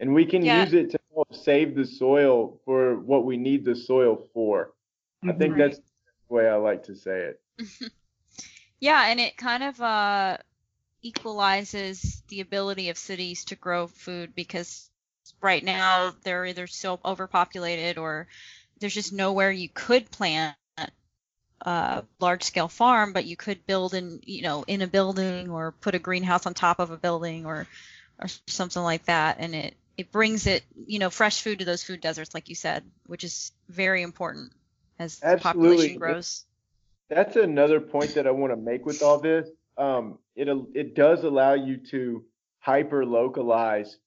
And 0.00 0.14
we 0.14 0.26
can 0.26 0.44
Yeah. 0.44 0.62
use 0.62 0.72
it 0.74 0.90
to 0.90 0.98
help 1.14 1.34
save 1.34 1.74
the 1.74 1.84
soil 1.84 2.60
for 2.64 2.98
what 2.98 3.24
we 3.24 3.36
need 3.36 3.64
the 3.64 3.76
soil 3.76 4.28
for. 4.34 4.72
I 5.26 5.32
think 5.32 5.52
Right. 5.52 5.58
that's 5.58 5.78
the 5.78 6.34
way 6.34 6.48
I 6.48 6.56
like 6.56 6.84
to 6.84 6.96
say 6.96 7.32
it. 7.32 7.40
Yeah, 8.80 9.06
and 9.06 9.20
it 9.20 9.36
kind 9.36 9.62
of 9.62 9.80
uh, 9.80 10.38
equalizes 11.02 12.22
the 12.28 12.40
ability 12.40 12.88
of 12.88 12.98
cities 12.98 13.44
to 13.46 13.54
grow 13.54 13.86
food 13.86 14.34
because 14.34 14.90
right 15.40 15.62
now 15.62 16.12
they're 16.24 16.46
either 16.46 16.66
so 16.66 16.98
overpopulated 17.04 17.96
or 17.96 18.26
there's 18.80 18.94
just 18.94 19.12
nowhere 19.12 19.52
you 19.52 19.68
could 19.68 20.10
plant 20.10 20.56
a 21.62 22.04
large 22.20 22.42
scale 22.42 22.68
farm, 22.68 23.12
but 23.12 23.24
you 23.24 23.36
could 23.36 23.66
build 23.66 23.94
in, 23.94 24.20
you 24.24 24.42
know, 24.42 24.64
in 24.66 24.82
a 24.82 24.86
building 24.86 25.50
or 25.50 25.72
put 25.72 25.94
a 25.94 25.98
greenhouse 25.98 26.46
on 26.46 26.54
top 26.54 26.78
of 26.80 26.90
a 26.90 26.96
building 26.96 27.46
or 27.46 27.66
or 28.18 28.26
something 28.46 28.82
like 28.82 29.04
that, 29.06 29.36
and 29.38 29.54
it 29.54 29.74
it 29.96 30.10
brings 30.10 30.46
it, 30.46 30.64
you 30.86 30.98
know, 30.98 31.10
fresh 31.10 31.42
food 31.42 31.58
to 31.60 31.64
those 31.64 31.82
food 31.82 32.00
deserts, 32.00 32.34
like 32.34 32.48
you 32.48 32.54
said, 32.54 32.82
which 33.06 33.24
is 33.24 33.52
very 33.68 34.02
important 34.02 34.52
as 34.98 35.18
the 35.18 35.36
population 35.38 35.98
grows. 35.98 36.44
That's 37.08 37.36
another 37.36 37.80
point 37.80 38.14
that 38.14 38.26
I 38.26 38.30
want 38.30 38.52
to 38.52 38.56
make 38.56 38.86
with 38.86 39.02
all 39.02 39.18
this. 39.18 39.48
Um, 39.76 40.18
it 40.34 40.48
it 40.74 40.94
does 40.94 41.24
allow 41.24 41.54
you 41.54 41.76
to 41.90 42.24
hyper 42.60 43.04
localize 43.04 43.98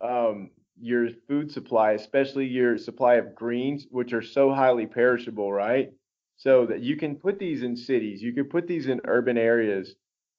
um, 0.00 0.50
your 0.80 1.08
food 1.28 1.50
supply, 1.52 1.92
especially 1.92 2.46
your 2.46 2.78
supply 2.78 3.14
of 3.14 3.34
greens, 3.34 3.86
which 3.90 4.12
are 4.12 4.22
so 4.22 4.52
highly 4.52 4.86
perishable, 4.86 5.52
right? 5.52 5.92
So 6.40 6.64
that 6.64 6.80
you 6.80 6.96
can 6.96 7.16
put 7.16 7.38
these 7.38 7.62
in 7.62 7.76
cities, 7.76 8.22
you 8.22 8.32
can 8.32 8.46
put 8.46 8.66
these 8.66 8.86
in 8.86 9.02
urban 9.04 9.36
areas, 9.36 9.94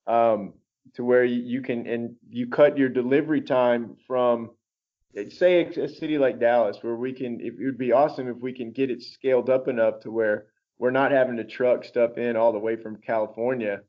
um, 0.08 0.54
to 0.96 1.04
where 1.04 1.24
you, 1.24 1.42
you 1.44 1.62
can 1.62 1.86
and 1.86 2.16
you 2.28 2.48
cut 2.48 2.76
your 2.76 2.90
delivery 2.90 3.42
time 3.42 3.98
from, 4.08 4.50
eh, 5.16 5.30
say, 5.30 5.64
a, 5.64 5.84
a 5.84 5.88
city 5.88 6.18
like 6.18 6.40
Dallas, 6.40 6.80
where 6.82 6.96
we 6.96 7.14
can. 7.14 7.40
It, 7.40 7.54
it 7.60 7.66
would 7.66 7.78
be 7.78 7.92
awesome 7.92 8.28
if 8.28 8.38
we 8.38 8.52
can 8.52 8.72
get 8.72 8.90
it 8.90 9.04
scaled 9.04 9.52
up 9.52 9.68
enough 9.68 10.00
to 10.00 10.10
where 10.10 10.48
we're 10.80 10.90
not 10.90 11.12
having 11.12 11.38
to 11.38 11.44
truck 11.44 11.86
stuff 11.86 12.18
in 12.18 12.36
all 12.36 12.52
the 12.52 12.58
way 12.58 12.76
from 12.76 12.96
California 12.96 13.82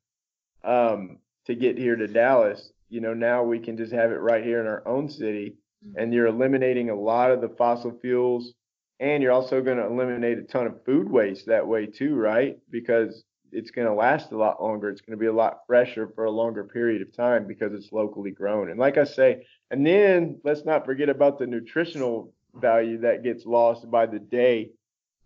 um, 0.65 1.17
to 1.47 1.55
get 1.55 1.79
here 1.79 1.97
to 1.97 2.07
Dallas. 2.07 2.73
You 2.91 3.01
know, 3.01 3.15
now 3.15 3.43
we 3.43 3.59
can 3.59 3.79
just 3.79 3.95
have 3.95 4.11
it 4.11 4.21
right 4.21 4.45
here 4.45 4.61
in 4.61 4.67
our 4.67 4.87
own 4.87 5.09
city, 5.09 5.57
and 5.97 6.13
you're 6.13 6.27
eliminating 6.27 6.91
a 6.91 6.95
lot 6.95 7.31
of 7.31 7.41
the 7.41 7.49
fossil 7.49 7.99
fuels, 8.03 8.53
and 9.03 9.21
you're 9.21 9.33
also 9.33 9.61
going 9.61 9.79
to 9.79 9.85
eliminate 9.87 10.39
a 10.39 10.43
ton 10.43 10.67
of 10.67 10.85
food 10.85 11.11
waste 11.11 11.47
that 11.47 11.67
way 11.67 11.87
too, 11.87 12.15
right? 12.15 12.57
Because 12.71 13.25
it's 13.51 13.73
going 13.73 13.89
to 13.89 13.93
last 13.93 14.31
a 14.31 14.37
lot 14.37 14.63
longer. 14.63 14.89
It's 14.89 15.01
going 15.01 15.19
to 15.19 15.21
be 15.21 15.27
a 15.27 15.33
lot 15.33 15.59
fresher 15.67 16.09
for 16.15 16.25
a 16.25 16.31
longer 16.31 16.63
period 16.63 17.03
of 17.03 17.13
time 17.15 17.47
because 17.49 17.75
it's 17.75 17.91
locally 17.91 18.31
grown. 18.31 18.71
And 18.71 18.79
like 18.79 18.99
I 18.99 19.05
say, 19.05 19.45
and 19.73 19.85
then 19.85 20.41
let's 20.45 20.65
not 20.65 20.87
forget 20.87 21.09
about 21.09 21.41
the 21.41 21.49
nutritional 21.49 22.33
value 22.55 22.99
that 22.99 23.25
gets 23.25 23.45
lost 23.45 23.91
by 23.91 24.07
the 24.07 24.21
day 24.21 24.71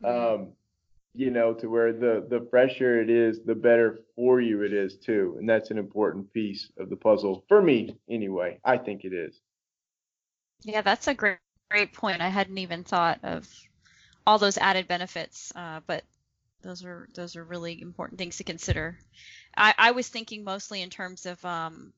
um, 0.02 0.52
you 1.14 1.30
know, 1.30 1.54
to 1.54 1.68
where 1.68 1.92
the 1.92 2.26
the 2.28 2.46
fresher 2.50 3.00
it 3.00 3.08
is, 3.10 3.40
the 3.44 3.54
better 3.54 4.00
for 4.14 4.40
you 4.40 4.62
it 4.62 4.72
is 4.72 4.96
too, 4.96 5.36
and 5.38 5.48
that's 5.48 5.70
an 5.70 5.78
important 5.78 6.32
piece 6.32 6.70
of 6.78 6.90
the 6.90 6.96
puzzle 6.96 7.44
for 7.48 7.62
me, 7.62 7.96
anyway. 8.08 8.58
I 8.64 8.76
think 8.76 9.04
it 9.04 9.12
is. 9.12 9.40
Yeah, 10.62 10.82
that's 10.82 11.08
a 11.08 11.14
great 11.14 11.38
great 11.70 11.92
point. 11.92 12.20
I 12.20 12.28
hadn't 12.28 12.58
even 12.58 12.84
thought 12.84 13.20
of 13.22 13.48
all 14.26 14.38
those 14.38 14.58
added 14.58 14.88
benefits, 14.88 15.52
uh, 15.54 15.80
but 15.86 16.04
those 16.62 16.84
are 16.84 17.08
those 17.14 17.36
are 17.36 17.44
really 17.44 17.80
important 17.80 18.18
things 18.18 18.38
to 18.38 18.44
consider. 18.44 18.98
I, 19.56 19.74
I 19.78 19.90
was 19.92 20.08
thinking 20.08 20.44
mostly 20.44 20.82
in 20.82 20.90
terms 20.90 21.26
of, 21.26 21.42
um, 21.44 21.92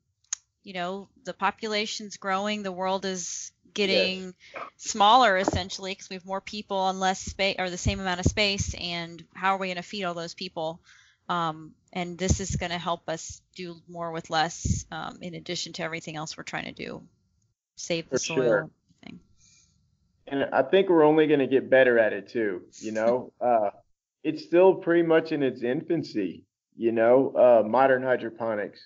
you 0.62 0.74
know, 0.74 1.08
the 1.24 1.32
population's 1.32 2.16
growing, 2.16 2.62
the 2.62 2.72
world 2.72 3.04
is 3.04 3.52
getting 3.74 4.34
smaller 4.76 5.36
essentially 5.36 5.92
because 5.92 6.08
we 6.08 6.14
have 6.14 6.24
more 6.26 6.40
people 6.40 6.76
on 6.76 7.00
less 7.00 7.20
space 7.20 7.56
or 7.58 7.70
the 7.70 7.78
same 7.78 8.00
amount 8.00 8.20
of 8.20 8.26
space 8.26 8.74
and 8.74 9.24
how 9.34 9.54
are 9.54 9.58
we 9.58 9.68
going 9.68 9.76
to 9.76 9.82
feed 9.82 10.04
all 10.04 10.14
those 10.14 10.34
people 10.34 10.80
um, 11.28 11.74
and 11.92 12.16
this 12.16 12.40
is 12.40 12.56
going 12.56 12.70
to 12.70 12.78
help 12.78 13.08
us 13.08 13.42
do 13.54 13.76
more 13.88 14.10
with 14.10 14.30
less 14.30 14.86
um, 14.90 15.18
in 15.20 15.34
addition 15.34 15.72
to 15.72 15.82
everything 15.82 16.16
else 16.16 16.36
we're 16.36 16.42
trying 16.42 16.64
to 16.64 16.72
do 16.72 17.02
save 17.76 18.08
the 18.10 18.16
For 18.16 18.18
soil 18.18 18.44
sure. 18.44 18.70
And 20.30 20.44
I 20.52 20.62
think 20.62 20.88
we're 20.88 21.04
only 21.04 21.26
going 21.26 21.40
to 21.40 21.46
get 21.46 21.70
better 21.70 21.98
at 21.98 22.12
it 22.12 22.28
too. 22.28 22.62
You 22.80 22.92
know, 22.92 23.32
uh, 23.40 23.70
it's 24.22 24.44
still 24.44 24.74
pretty 24.74 25.02
much 25.02 25.32
in 25.32 25.42
its 25.42 25.62
infancy. 25.62 26.44
You 26.76 26.92
know, 26.92 27.32
uh, 27.34 27.66
modern 27.66 28.02
hydroponics 28.02 28.78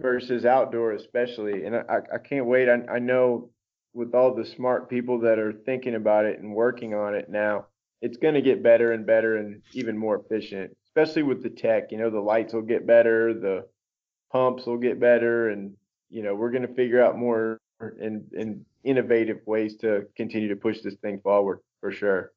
versus 0.00 0.44
outdoor, 0.44 0.92
especially. 0.92 1.64
And 1.64 1.76
I, 1.76 2.00
I 2.12 2.18
can't 2.18 2.46
wait. 2.46 2.68
I, 2.68 2.82
I 2.94 2.98
know 2.98 3.50
with 3.94 4.14
all 4.14 4.34
the 4.34 4.44
smart 4.44 4.90
people 4.90 5.20
that 5.20 5.38
are 5.38 5.52
thinking 5.52 5.94
about 5.94 6.26
it 6.26 6.40
and 6.40 6.54
working 6.54 6.94
on 6.94 7.14
it 7.14 7.30
now, 7.30 7.66
it's 8.02 8.18
going 8.18 8.34
to 8.34 8.42
get 8.42 8.62
better 8.62 8.92
and 8.92 9.06
better 9.06 9.38
and 9.38 9.62
even 9.72 9.96
more 9.96 10.16
efficient. 10.20 10.76
Especially 10.88 11.22
with 11.22 11.42
the 11.42 11.50
tech. 11.50 11.90
You 11.90 11.98
know, 11.98 12.10
the 12.10 12.20
lights 12.20 12.52
will 12.52 12.62
get 12.62 12.86
better, 12.86 13.32
the 13.32 13.66
pumps 14.30 14.66
will 14.66 14.78
get 14.78 15.00
better, 15.00 15.48
and 15.48 15.74
you 16.10 16.22
know, 16.22 16.34
we're 16.34 16.50
going 16.50 16.66
to 16.66 16.74
figure 16.74 17.02
out 17.02 17.18
more 17.18 17.58
and 17.80 18.30
and 18.32 18.64
innovative 18.84 19.40
ways 19.46 19.76
to 19.76 20.06
continue 20.16 20.48
to 20.48 20.56
push 20.56 20.80
this 20.80 20.94
thing 20.96 21.20
forward 21.20 21.60
for 21.80 21.90
sure. 21.90 22.32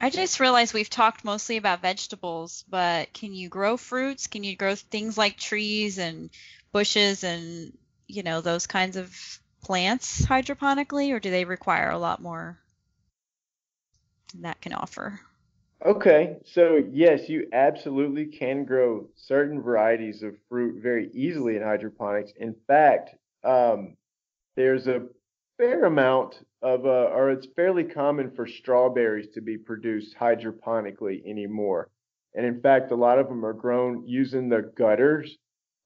I 0.00 0.10
just 0.10 0.40
realized 0.40 0.74
we've 0.74 0.90
talked 0.90 1.24
mostly 1.24 1.56
about 1.58 1.80
vegetables, 1.80 2.64
but 2.68 3.12
can 3.12 3.32
you 3.32 3.48
grow 3.48 3.76
fruits? 3.76 4.26
Can 4.26 4.42
you 4.42 4.56
grow 4.56 4.74
things 4.74 5.16
like 5.16 5.36
trees 5.36 5.98
and 5.98 6.30
bushes 6.72 7.22
and 7.22 7.76
you 8.08 8.24
know 8.24 8.40
those 8.40 8.66
kinds 8.66 8.96
of 8.96 9.16
plants 9.62 10.24
hydroponically, 10.24 11.12
or 11.12 11.20
do 11.20 11.30
they 11.30 11.44
require 11.44 11.90
a 11.90 11.98
lot 11.98 12.20
more 12.20 12.58
than 14.32 14.42
that 14.42 14.60
can 14.60 14.72
offer? 14.72 15.20
Okay, 15.84 16.36
so 16.44 16.80
yes, 16.92 17.28
you 17.28 17.48
absolutely 17.52 18.26
can 18.26 18.64
grow 18.64 19.08
certain 19.16 19.60
varieties 19.60 20.22
of 20.22 20.36
fruit 20.48 20.80
very 20.80 21.10
easily 21.12 21.56
in 21.56 21.62
hydroponics. 21.62 22.32
In 22.36 22.54
fact, 22.68 23.16
um, 23.42 23.96
there's 24.54 24.86
a 24.86 25.08
fair 25.58 25.86
amount 25.86 26.40
of, 26.62 26.86
uh, 26.86 27.10
or 27.12 27.30
it's 27.30 27.48
fairly 27.56 27.82
common 27.82 28.30
for 28.30 28.46
strawberries 28.46 29.30
to 29.30 29.40
be 29.40 29.58
produced 29.58 30.14
hydroponically 30.16 31.28
anymore. 31.28 31.90
And 32.34 32.46
in 32.46 32.60
fact, 32.60 32.92
a 32.92 32.96
lot 32.96 33.18
of 33.18 33.28
them 33.28 33.44
are 33.44 33.52
grown 33.52 34.06
using 34.06 34.48
the 34.48 34.72
gutters, 34.76 35.36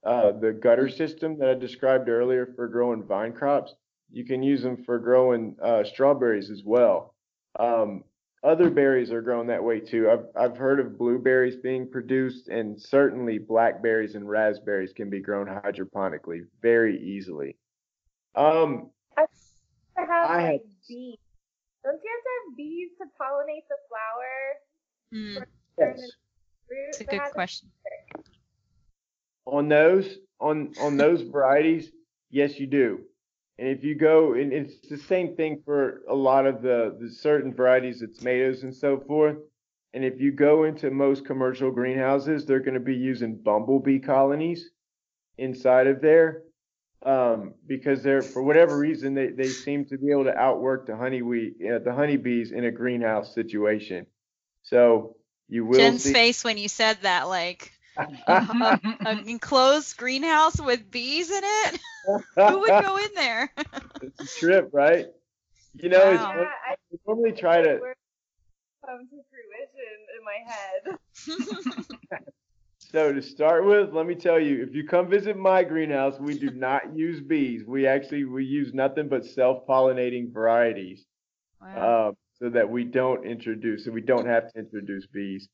uh, 0.04 0.32
the 0.32 0.52
gutter 0.52 0.90
system 0.90 1.38
that 1.38 1.48
I 1.48 1.54
described 1.54 2.10
earlier 2.10 2.52
for 2.54 2.68
growing 2.68 3.02
vine 3.02 3.32
crops. 3.32 3.74
You 4.12 4.26
can 4.26 4.42
use 4.42 4.62
them 4.62 4.84
for 4.84 4.98
growing 4.98 5.56
uh, 5.62 5.84
strawberries 5.84 6.50
as 6.50 6.62
well. 6.64 7.14
Um, 7.58 8.04
other 8.44 8.70
berries 8.70 9.10
are 9.10 9.22
grown 9.22 9.46
that 9.48 9.62
way 9.62 9.80
too. 9.80 10.10
I've 10.10 10.26
I've 10.36 10.56
heard 10.56 10.78
of 10.80 10.98
blueberries 10.98 11.56
being 11.56 11.88
produced, 11.90 12.48
and 12.48 12.80
certainly 12.80 13.38
blackberries 13.38 14.14
and 14.14 14.28
raspberries 14.28 14.92
can 14.92 15.10
be 15.10 15.20
grown 15.20 15.46
hydroponically 15.46 16.46
very 16.62 17.00
easily. 17.02 17.56
Um, 18.34 18.90
To 19.16 19.26
have 19.96 20.30
I 20.30 20.36
like 20.36 20.52
have- 20.52 20.60
bees. 20.88 21.18
Don't 21.84 22.00
you 22.02 22.10
have 22.10 22.22
to 22.24 22.30
have 22.50 22.56
bees 22.56 22.90
to 22.98 23.04
pollinate 23.20 23.66
the 23.68 23.76
flower 23.88 24.34
Hmm, 25.12 25.36
yes. 25.78 26.10
it's 26.68 27.00
a 27.00 27.04
good 27.04 27.20
question. 27.32 27.70
on 29.46 29.68
those 29.68 30.18
on 30.40 30.72
on 30.80 30.96
those 30.96 31.22
varieties, 31.22 31.92
yes, 32.30 32.58
you 32.58 32.66
do. 32.66 33.00
And 33.58 33.68
if 33.68 33.84
you 33.84 33.94
go, 33.94 34.34
and 34.34 34.52
it's 34.52 34.76
the 34.88 34.98
same 34.98 35.34
thing 35.34 35.62
for 35.64 36.02
a 36.08 36.14
lot 36.14 36.46
of 36.46 36.62
the 36.62 36.96
the 37.00 37.10
certain 37.10 37.54
varieties 37.54 38.02
of 38.02 38.16
tomatoes 38.16 38.62
and 38.62 38.74
so 38.74 39.00
forth. 39.00 39.36
And 39.94 40.04
if 40.04 40.20
you 40.20 40.30
go 40.30 40.64
into 40.64 40.90
most 40.90 41.24
commercial 41.24 41.70
greenhouses, 41.70 42.44
they're 42.44 42.60
going 42.60 42.74
to 42.74 42.80
be 42.80 42.96
using 42.96 43.36
bumblebee 43.36 44.00
colonies 44.00 44.68
inside 45.38 45.86
of 45.86 46.02
there 46.02 46.42
um, 47.02 47.54
because 47.66 48.02
they're 48.02 48.22
for 48.22 48.42
whatever 48.42 48.76
reason 48.78 49.14
they, 49.14 49.28
they 49.28 49.48
seem 49.48 49.84
to 49.86 49.96
be 49.96 50.10
able 50.10 50.24
to 50.24 50.36
outwork 50.36 50.86
the 50.86 50.96
honeywee 50.96 51.52
uh, 51.70 51.78
the 51.78 51.92
honeybees 51.92 52.52
in 52.52 52.64
a 52.64 52.70
greenhouse 52.70 53.34
situation. 53.34 54.06
So 54.62 55.16
you 55.48 55.64
will 55.64 55.78
Jen's 55.78 56.02
see. 56.02 56.12
face 56.12 56.42
when 56.42 56.58
you 56.58 56.68
said 56.68 56.98
that, 57.02 57.28
like 57.28 57.72
an 59.04 59.28
enclosed 59.28 59.96
greenhouse 59.96 60.60
with 60.60 60.90
bees 60.90 61.30
in 61.30 61.40
it. 61.42 61.80
Who 62.46 62.60
would 62.60 62.78
go 62.78 62.96
in 62.96 63.08
there? 63.14 63.50
it's 64.00 64.20
a 64.20 64.26
trip, 64.26 64.70
right? 64.72 65.06
You 65.80 65.88
know, 65.88 66.10
it's 66.10 66.24
Yeah, 66.24 66.50
I 66.68 66.72
I 66.72 66.76
normally 67.06 67.32
try 67.32 67.62
to 67.62 67.80
come 68.84 69.06
to 69.08 69.16
fruition 69.30 69.98
in 70.16 70.24
my 70.24 70.38
head. 70.46 70.98
So 72.78 73.12
to 73.12 73.20
start 73.22 73.64
with, 73.66 73.92
let 73.92 74.06
me 74.06 74.14
tell 74.14 74.38
you, 74.40 74.62
if 74.62 74.74
you 74.74 74.84
come 74.86 75.08
visit 75.08 75.36
my 75.36 75.64
greenhouse, 75.64 76.18
we 76.20 76.34
do 76.34 76.50
not 76.50 76.96
use 76.96 77.20
bees. 77.20 77.64
We 77.66 77.86
actually 77.86 78.24
we 78.24 78.44
use 78.44 78.72
nothing 78.74 79.08
but 79.08 79.24
self-pollinating 79.24 80.32
varieties, 80.32 81.04
Wow. 81.60 81.96
uh, 82.10 82.12
so 82.34 82.50
that 82.50 82.68
we 82.70 82.84
don't 82.84 83.24
introduce, 83.26 83.84
so 83.84 83.90
we 83.92 84.00
don't 84.02 84.26
have 84.26 84.52
to 84.52 84.58
introduce 84.60 85.06
bees. 85.06 85.48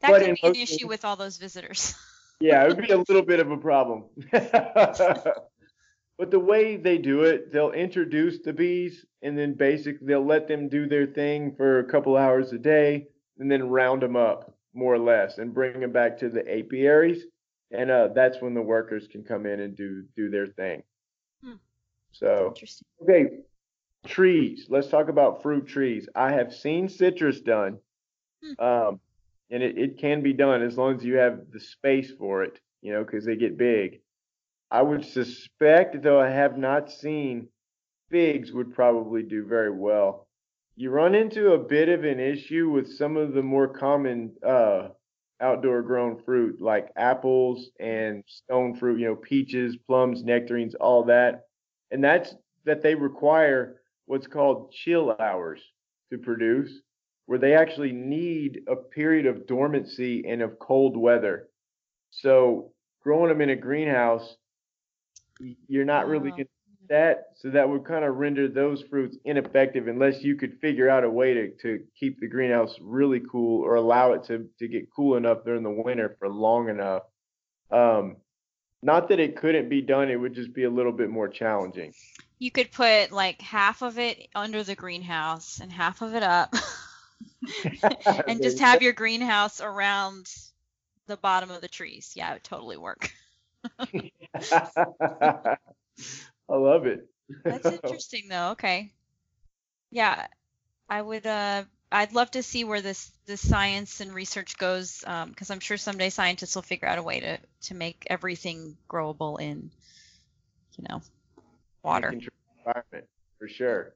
That 0.00 0.10
but 0.10 0.22
could 0.22 0.34
be 0.34 0.48
an 0.48 0.56
issue 0.56 0.86
with 0.86 1.04
all 1.04 1.16
those 1.16 1.38
visitors. 1.38 1.94
Yeah, 2.38 2.64
it 2.64 2.68
would 2.68 2.86
be 2.86 2.92
a 2.92 2.98
little 3.08 3.22
bit 3.22 3.40
of 3.40 3.50
a 3.50 3.56
problem. 3.56 4.04
but 4.30 6.30
the 6.30 6.38
way 6.38 6.76
they 6.76 6.98
do 6.98 7.22
it, 7.22 7.50
they'll 7.50 7.72
introduce 7.72 8.40
the 8.40 8.52
bees, 8.52 9.06
and 9.22 9.38
then 9.38 9.54
basically 9.54 10.06
they'll 10.06 10.24
let 10.24 10.46
them 10.46 10.68
do 10.68 10.86
their 10.86 11.06
thing 11.06 11.54
for 11.56 11.78
a 11.78 11.84
couple 11.84 12.14
hours 12.14 12.52
a 12.52 12.58
day, 12.58 13.06
and 13.38 13.50
then 13.50 13.70
round 13.70 14.02
them 14.02 14.16
up 14.16 14.54
more 14.74 14.94
or 14.94 14.98
less, 14.98 15.38
and 15.38 15.54
bring 15.54 15.80
them 15.80 15.92
back 15.92 16.18
to 16.18 16.28
the 16.28 16.46
apiaries, 16.46 17.24
and 17.70 17.90
uh, 17.90 18.08
that's 18.14 18.42
when 18.42 18.52
the 18.52 18.60
workers 18.60 19.08
can 19.08 19.24
come 19.24 19.46
in 19.46 19.60
and 19.60 19.74
do 19.74 20.04
do 20.14 20.28
their 20.28 20.46
thing. 20.46 20.82
Hmm. 21.42 21.54
So 22.12 22.48
Interesting. 22.48 22.86
Okay, 23.02 23.38
trees. 24.06 24.66
Let's 24.68 24.88
talk 24.88 25.08
about 25.08 25.42
fruit 25.42 25.66
trees. 25.66 26.06
I 26.14 26.32
have 26.32 26.54
seen 26.54 26.90
citrus 26.90 27.40
done, 27.40 27.78
Hmm. 28.42 28.62
um, 28.62 29.00
and 29.50 29.62
it, 29.62 29.78
it 29.78 29.98
can 29.98 30.22
be 30.22 30.32
done 30.32 30.62
as 30.62 30.76
long 30.76 30.96
as 30.96 31.04
you 31.04 31.16
have 31.16 31.40
the 31.52 31.60
space 31.60 32.10
for 32.18 32.42
it, 32.42 32.58
you 32.82 32.92
know, 32.92 33.04
because 33.04 33.24
they 33.24 33.36
get 33.36 33.56
big. 33.58 34.00
I 34.70 34.82
would 34.82 35.04
suspect, 35.04 36.02
though 36.02 36.20
I 36.20 36.30
have 36.30 36.58
not 36.58 36.90
seen, 36.90 37.48
figs 38.10 38.52
would 38.52 38.74
probably 38.74 39.22
do 39.22 39.44
very 39.44 39.70
well. 39.70 40.26
You 40.76 40.90
run 40.90 41.14
into 41.14 41.52
a 41.52 41.58
bit 41.58 41.88
of 41.88 42.04
an 42.04 42.20
issue 42.20 42.70
with 42.70 42.92
some 42.92 43.16
of 43.16 43.32
the 43.32 43.42
more 43.42 43.68
common 43.68 44.32
uh, 44.46 44.88
outdoor 45.40 45.82
grown 45.82 46.20
fruit 46.22 46.60
like 46.60 46.90
apples 46.96 47.70
and 47.78 48.24
stone 48.26 48.74
fruit, 48.74 49.00
you 49.00 49.06
know, 49.06 49.16
peaches, 49.16 49.76
plums, 49.86 50.24
nectarines, 50.24 50.74
all 50.74 51.04
that. 51.04 51.44
And 51.90 52.02
that's 52.02 52.34
that 52.64 52.82
they 52.82 52.94
require 52.94 53.80
what's 54.06 54.26
called 54.26 54.72
chill 54.72 55.16
hours 55.18 55.60
to 56.10 56.18
produce, 56.18 56.80
where 57.26 57.38
they 57.38 57.54
actually 57.54 57.92
need 57.92 58.60
a 58.68 58.76
period 58.76 59.26
of 59.26 59.46
dormancy 59.46 60.24
and 60.26 60.42
of 60.42 60.58
cold 60.58 60.96
weather. 60.96 61.48
So 62.10 62.72
growing 63.02 63.28
them 63.28 63.40
in 63.40 63.50
a 63.50 63.56
greenhouse, 63.56 64.36
you're 65.68 65.84
not 65.84 66.06
really 66.08 66.30
Oh. 66.30 66.36
going 66.36 66.44
to 66.46 66.50
get 66.80 66.88
that. 66.88 67.24
So 67.36 67.50
that 67.50 67.68
would 67.68 67.84
kind 67.84 68.04
of 68.04 68.16
render 68.16 68.48
those 68.48 68.82
fruits 68.82 69.16
ineffective 69.24 69.88
unless 69.88 70.22
you 70.22 70.36
could 70.36 70.58
figure 70.60 70.88
out 70.88 71.04
a 71.04 71.10
way 71.10 71.34
to, 71.34 71.50
to 71.62 71.84
keep 71.98 72.20
the 72.20 72.28
greenhouse 72.28 72.74
really 72.80 73.20
cool 73.30 73.62
or 73.62 73.74
allow 73.74 74.12
it 74.12 74.24
to, 74.24 74.48
to 74.60 74.68
get 74.68 74.88
cool 74.94 75.16
enough 75.16 75.44
during 75.44 75.62
the 75.64 75.70
winter 75.70 76.16
for 76.18 76.28
long 76.28 76.68
enough. 76.68 77.02
Um, 77.70 78.16
not 78.82 79.08
that 79.08 79.18
it 79.18 79.36
couldn't 79.36 79.68
be 79.68 79.82
done, 79.82 80.10
it 80.10 80.16
would 80.16 80.34
just 80.34 80.54
be 80.54 80.62
a 80.64 80.70
little 80.70 80.92
bit 80.92 81.10
more 81.10 81.28
challenging. 81.28 81.92
You 82.38 82.50
could 82.52 82.70
put 82.70 83.10
like 83.10 83.40
half 83.40 83.82
of 83.82 83.98
it 83.98 84.28
under 84.34 84.62
the 84.62 84.74
greenhouse 84.76 85.58
and 85.60 85.72
half 85.72 86.02
of 86.02 86.14
it 86.14 86.22
up, 86.22 86.54
and 88.28 88.42
just 88.42 88.58
have 88.60 88.82
your 88.82 88.92
greenhouse 88.92 89.60
around 89.60 90.32
the 91.06 91.16
bottom 91.16 91.50
of 91.50 91.60
the 91.60 91.68
trees. 91.68 92.12
Yeah, 92.14 92.30
it 92.30 92.34
would 92.34 92.44
totally 92.44 92.76
work. 92.76 93.10
I 94.34 95.56
love 96.48 96.86
it. 96.86 97.08
That's 97.44 97.70
interesting 97.70 98.28
though. 98.28 98.50
Okay. 98.50 98.92
Yeah, 99.90 100.26
I 100.88 101.02
would 101.02 101.26
uh 101.26 101.64
I'd 101.90 102.12
love 102.12 102.30
to 102.32 102.42
see 102.42 102.64
where 102.64 102.80
this 102.80 103.10
this 103.26 103.46
science 103.46 104.00
and 104.00 104.12
research 104.12 104.58
goes 104.58 105.00
because 105.00 105.50
I'm 105.50 105.60
sure 105.60 105.76
someday 105.76 106.10
scientists 106.10 106.54
will 106.54 106.62
figure 106.62 106.88
out 106.88 106.98
a 106.98 107.02
way 107.02 107.20
to 107.20 107.38
to 107.62 107.74
make 107.74 108.06
everything 108.08 108.76
growable 108.88 109.40
in 109.40 109.70
you 110.76 110.84
know 110.88 111.02
water. 111.82 112.10
Environment 112.10 113.06
for 113.38 113.48
sure, 113.48 113.94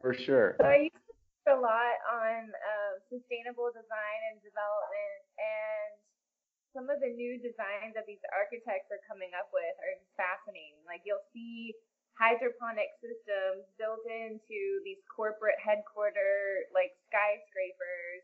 for 0.00 0.14
sure. 0.14 0.56
So 0.60 0.66
I 0.66 0.76
used 0.76 0.94
to 0.94 1.00
read 1.08 1.09
a 1.48 1.56
lot 1.56 1.96
on 2.10 2.50
um, 2.50 2.94
sustainable 3.08 3.72
design 3.72 4.20
and 4.32 4.42
development, 4.44 5.20
and 5.38 5.90
some 6.74 6.86
of 6.86 7.02
the 7.02 7.10
new 7.10 7.38
designs 7.42 7.98
that 7.98 8.06
these 8.06 8.22
architects 8.30 8.90
are 8.94 9.02
coming 9.10 9.34
up 9.34 9.50
with 9.50 9.74
are 9.82 9.96
fascinating. 10.14 10.78
Like 10.86 11.02
you'll 11.02 11.24
see 11.34 11.74
hydroponic 12.14 12.92
systems 13.00 13.64
built 13.80 14.04
into 14.06 14.84
these 14.84 15.00
corporate 15.08 15.56
headquarter 15.56 16.68
like 16.70 16.92
skyscrapers 17.08 18.22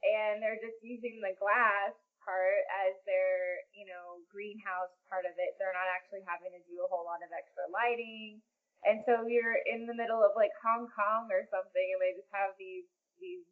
and 0.00 0.40
they're 0.40 0.60
just 0.60 0.80
using 0.80 1.20
the 1.20 1.36
glass 1.36 1.92
part 2.24 2.64
as 2.88 2.96
their, 3.04 3.60
you 3.76 3.84
know, 3.84 4.20
greenhouse 4.32 4.92
part 5.08 5.28
of 5.28 5.36
it. 5.36 5.56
They're 5.60 5.76
not 5.76 5.88
actually 5.92 6.24
having 6.24 6.56
to 6.56 6.62
do 6.64 6.80
a 6.84 6.88
whole 6.88 7.04
lot 7.04 7.20
of 7.20 7.28
extra 7.32 7.68
lighting. 7.68 8.40
And 8.84 9.00
so 9.08 9.24
you're 9.24 9.58
in 9.64 9.88
the 9.88 9.96
middle 9.96 10.20
of 10.20 10.36
like 10.36 10.52
Hong 10.60 10.86
Kong 10.92 11.32
or 11.32 11.48
something 11.48 11.86
and 11.92 12.00
they 12.00 12.12
just 12.16 12.28
have 12.32 12.52
these 12.60 12.86
these 13.16 13.44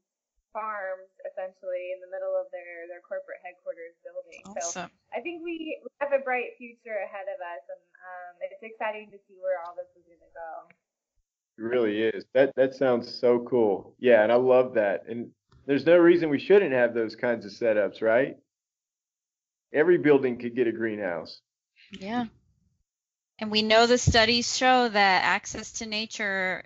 farms 0.52 1.08
essentially 1.24 1.96
in 1.96 1.98
the 2.04 2.10
middle 2.12 2.36
of 2.36 2.46
their 2.52 2.86
their 2.86 3.00
corporate 3.00 3.40
headquarters 3.40 3.96
building. 4.04 4.44
Awesome. 4.44 4.88
So 4.88 5.16
I 5.16 5.20
think 5.24 5.42
we 5.42 5.80
have 5.98 6.12
a 6.12 6.20
bright 6.20 6.54
future 6.60 7.00
ahead 7.08 7.26
of 7.32 7.40
us, 7.40 7.64
and 7.66 7.82
um, 8.04 8.32
it's 8.44 8.60
exciting 8.62 9.10
to 9.10 9.18
see 9.26 9.40
where 9.40 9.58
all 9.64 9.74
this 9.74 9.88
is 9.96 10.04
going 10.04 10.20
to 10.20 10.32
go. 10.36 10.52
It 11.58 11.64
really 11.64 12.04
is. 12.04 12.24
That 12.36 12.52
that 12.56 12.76
sounds 12.76 13.08
so 13.08 13.40
cool. 13.48 13.96
Yeah, 13.98 14.22
and 14.22 14.30
I 14.30 14.36
love 14.36 14.74
that. 14.74 15.08
And 15.08 15.32
there's 15.66 15.86
no 15.86 15.96
reason 15.96 16.28
we 16.28 16.38
shouldn't 16.38 16.72
have 16.72 16.94
those 16.94 17.16
kinds 17.16 17.44
of 17.44 17.52
setups, 17.52 18.02
right? 18.02 18.36
Every 19.72 19.98
building 19.98 20.38
could 20.38 20.54
get 20.54 20.66
a 20.66 20.72
greenhouse. 20.72 21.40
Yeah. 21.98 22.26
And 23.38 23.50
we 23.50 23.62
know 23.62 23.86
the 23.86 23.98
studies 23.98 24.56
show 24.56 24.88
that 24.88 25.24
access 25.24 25.72
to 25.74 25.86
nature, 25.86 26.64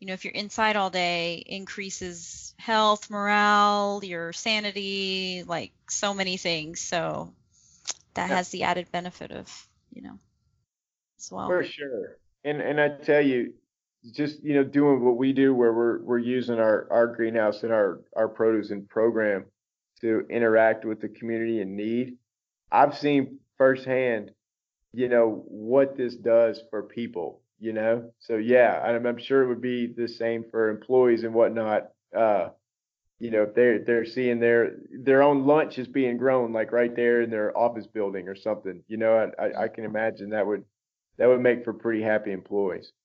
you 0.00 0.06
know, 0.06 0.14
if 0.14 0.24
you're 0.24 0.34
inside 0.34 0.76
all 0.76 0.90
day, 0.90 1.36
increases 1.46 2.54
health, 2.58 3.10
morale, 3.10 4.00
your 4.04 4.32
sanity, 4.32 5.44
like 5.46 5.72
so 5.90 6.14
many 6.14 6.36
things. 6.36 6.80
So 6.80 7.34
that 8.14 8.28
Yeah. 8.28 8.36
has 8.36 8.50
the 8.50 8.64
added 8.64 8.90
benefit 8.92 9.32
of, 9.32 9.68
you 9.92 10.02
know, 10.02 10.18
as 11.18 11.30
well. 11.32 11.46
For 11.46 11.62
sure. 11.64 12.18
And 12.44 12.60
and 12.60 12.80
I 12.80 12.88
tell 12.88 13.20
you, 13.20 13.54
just 14.12 14.42
you 14.42 14.54
know, 14.54 14.64
doing 14.64 15.04
what 15.04 15.16
we 15.16 15.32
do 15.32 15.54
where 15.54 15.72
we're 15.72 16.02
we're 16.02 16.18
using 16.18 16.58
our 16.58 16.86
our 16.90 17.06
greenhouse 17.08 17.62
and 17.62 17.72
our 17.72 18.00
our 18.16 18.28
produce 18.28 18.70
and 18.70 18.88
program 18.88 19.44
to 20.00 20.26
interact 20.30 20.84
with 20.84 21.00
the 21.00 21.08
community 21.08 21.60
in 21.60 21.76
need. 21.76 22.16
I've 22.70 22.96
seen 22.96 23.40
firsthand, 23.58 24.32
you 24.92 25.08
know, 25.08 25.44
what 25.46 25.96
this 25.96 26.14
does 26.14 26.62
for 26.70 26.82
people, 26.82 27.40
you 27.58 27.72
know. 27.72 28.12
So 28.18 28.36
yeah, 28.36 28.80
I'm, 28.84 29.06
I'm 29.06 29.18
sure 29.18 29.42
it 29.42 29.48
would 29.48 29.60
be 29.60 29.86
the 29.86 30.08
same 30.08 30.44
for 30.50 30.68
employees 30.68 31.24
and 31.24 31.34
whatnot. 31.34 31.90
Uh, 32.16 32.48
you 33.18 33.30
know, 33.30 33.42
if 33.42 33.54
they're 33.54 33.78
they're 33.84 34.06
seeing 34.06 34.40
their 34.40 34.76
their 34.90 35.22
own 35.22 35.46
lunch 35.46 35.78
is 35.78 35.86
being 35.86 36.16
grown 36.16 36.52
like 36.52 36.72
right 36.72 36.94
there 36.94 37.22
in 37.22 37.30
their 37.30 37.56
office 37.56 37.86
building 37.86 38.28
or 38.28 38.34
something, 38.34 38.82
you 38.88 38.96
know, 38.96 39.32
I, 39.38 39.44
I, 39.44 39.62
I 39.64 39.68
can 39.68 39.84
imagine 39.84 40.30
that 40.30 40.46
would 40.46 40.64
that 41.18 41.28
would 41.28 41.40
make 41.40 41.64
for 41.64 41.72
pretty 41.72 42.02
happy 42.02 42.32
employees. 42.32 42.92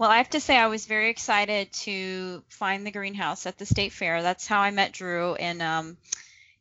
Well, 0.00 0.08
I 0.08 0.16
have 0.16 0.30
to 0.30 0.40
say 0.40 0.56
I 0.56 0.68
was 0.68 0.86
very 0.86 1.10
excited 1.10 1.74
to 1.84 2.42
find 2.48 2.86
the 2.86 2.90
greenhouse 2.90 3.44
at 3.44 3.58
the 3.58 3.66
state 3.66 3.92
fair. 3.92 4.22
That's 4.22 4.46
how 4.46 4.60
I 4.60 4.70
met 4.70 4.92
Drew 4.92 5.34
and 5.34 5.60
um 5.60 5.98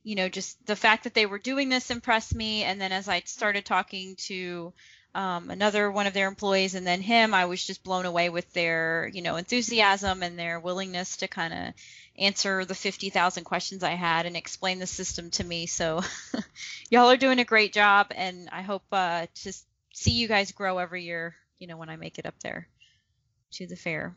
you 0.04 0.16
know 0.16 0.30
just 0.30 0.66
the 0.66 0.76
fact 0.76 1.04
that 1.04 1.14
they 1.14 1.26
were 1.26 1.39
doing 1.39 1.70
this 1.70 1.91
impressed 1.91 2.34
me 2.34 2.64
and 2.64 2.80
then 2.80 2.91
as 2.91 3.08
I 3.08 3.22
started 3.22 3.66
talking 3.66 4.16
to 4.28 4.74
um, 5.16 5.50
another 5.50 5.91
one 5.91 6.08
of 6.08 6.14
their 6.14 6.28
employees 6.28 6.76
and 6.76 6.86
then 6.86 7.02
him, 7.02 7.34
I 7.34 7.45
was 7.45 7.66
just 7.66 7.84
blown 7.84 8.06
away 8.06 8.30
with 8.30 8.52
their, 8.54 9.10
you 9.12 9.22
know, 9.22 9.38
enthusiasm 9.38 10.22
and 10.22 10.38
their 10.38 10.60
willingness 10.60 11.18
to 11.18 11.28
kind 11.28 11.54
of 11.54 11.74
answer 12.18 12.64
the 12.64 12.76
50,000 12.76 13.43
questions 13.43 13.84
I 13.84 13.95
had 13.95 14.26
and 14.26 14.38
explain 14.38 14.78
the 14.78 14.86
system 14.86 15.32
to 15.32 15.43
me. 15.43 15.66
So 15.66 16.02
y'all 16.89 17.10
are 17.10 17.18
doing 17.18 17.39
a 17.39 17.45
great 17.45 17.74
job 17.74 18.08
and 18.16 18.50
I 18.52 18.62
hope 18.62 18.84
uh, 18.91 19.26
to 19.36 19.54
see 19.93 20.12
you 20.12 20.28
guys 20.28 20.52
grow 20.52 20.78
every 20.78 21.06
year, 21.06 21.36
you 21.58 21.68
know, 21.68 21.78
when 21.78 21.89
I 21.89 21.95
make 21.95 22.20
it 22.20 22.28
up 22.28 22.39
there 22.41 22.68
to 23.54 23.66
the 23.66 23.76
fair. 23.76 24.16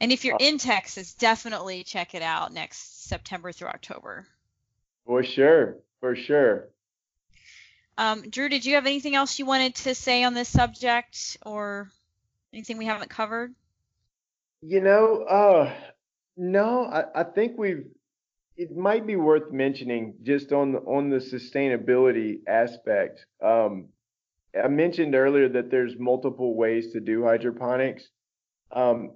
And 0.00 0.12
if 0.12 0.24
you're 0.24 0.36
in 0.40 0.58
Texas, 0.58 1.14
definitely 1.14 1.84
check 1.84 2.14
it 2.14 2.22
out 2.22 2.52
next 2.52 3.08
September 3.08 3.52
through 3.52 3.68
October. 3.68 4.26
For 5.06 5.22
sure, 5.22 5.78
for 6.00 6.16
sure. 6.16 6.68
Um, 7.98 8.28
Drew, 8.28 8.48
did 8.48 8.66
you 8.66 8.74
have 8.74 8.86
anything 8.86 9.14
else 9.14 9.38
you 9.38 9.46
wanted 9.46 9.74
to 9.76 9.94
say 9.94 10.24
on 10.24 10.34
this 10.34 10.48
subject 10.48 11.38
or 11.46 11.90
anything 12.52 12.76
we 12.76 12.84
haven't 12.84 13.08
covered? 13.08 13.54
You 14.60 14.80
know, 14.80 15.22
uh, 15.22 15.72
no, 16.36 16.84
I, 16.84 17.20
I 17.20 17.24
think 17.24 17.56
we've. 17.56 17.86
It 18.56 18.74
might 18.74 19.06
be 19.06 19.16
worth 19.16 19.52
mentioning 19.52 20.14
just 20.22 20.50
on 20.50 20.72
the 20.72 20.78
on 20.80 21.10
the 21.10 21.18
sustainability 21.18 22.38
aspect. 22.48 23.26
Um, 23.42 23.88
I 24.62 24.68
mentioned 24.68 25.14
earlier 25.14 25.48
that 25.50 25.70
there's 25.70 25.98
multiple 25.98 26.54
ways 26.54 26.92
to 26.92 27.00
do 27.00 27.22
hydroponics. 27.22 28.08
Um, 28.72 29.12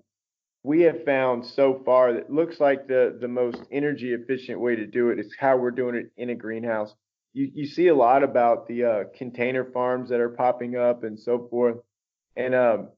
we 0.62 0.82
have 0.82 1.04
found 1.04 1.46
so 1.46 1.80
far 1.84 2.12
that 2.12 2.32
looks 2.32 2.60
like 2.60 2.86
the 2.86 3.16
the 3.20 3.28
most 3.28 3.62
energy 3.70 4.12
efficient 4.12 4.60
way 4.60 4.76
to 4.76 4.86
do 4.86 5.10
it 5.10 5.18
is 5.18 5.34
how 5.38 5.56
we're 5.56 5.70
doing 5.70 5.94
it 5.94 6.10
in 6.16 6.30
a 6.30 6.34
greenhouse. 6.34 6.94
You 7.32 7.50
you 7.54 7.66
see 7.66 7.88
a 7.88 7.94
lot 7.94 8.22
about 8.22 8.66
the 8.68 8.84
uh, 8.84 9.04
container 9.16 9.64
farms 9.64 10.10
that 10.10 10.20
are 10.20 10.30
popping 10.30 10.76
up 10.76 11.04
and 11.04 11.18
so 11.18 11.46
forth, 11.50 11.78
and 12.36 12.54
um, 12.54 12.88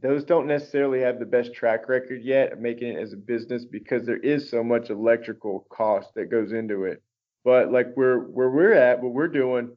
those 0.00 0.24
don't 0.24 0.48
necessarily 0.48 1.00
have 1.00 1.20
the 1.20 1.26
best 1.26 1.54
track 1.54 1.88
record 1.88 2.22
yet 2.22 2.52
of 2.52 2.58
making 2.58 2.88
it 2.88 3.00
as 3.00 3.12
a 3.12 3.16
business 3.16 3.64
because 3.64 4.04
there 4.04 4.16
is 4.16 4.50
so 4.50 4.64
much 4.64 4.90
electrical 4.90 5.66
cost 5.70 6.12
that 6.16 6.30
goes 6.30 6.52
into 6.52 6.84
it. 6.84 7.02
But 7.44 7.70
like 7.70 7.94
where 7.94 8.18
where 8.18 8.50
we're 8.50 8.74
at, 8.74 9.00
what 9.00 9.12
we're 9.12 9.28
doing, 9.28 9.76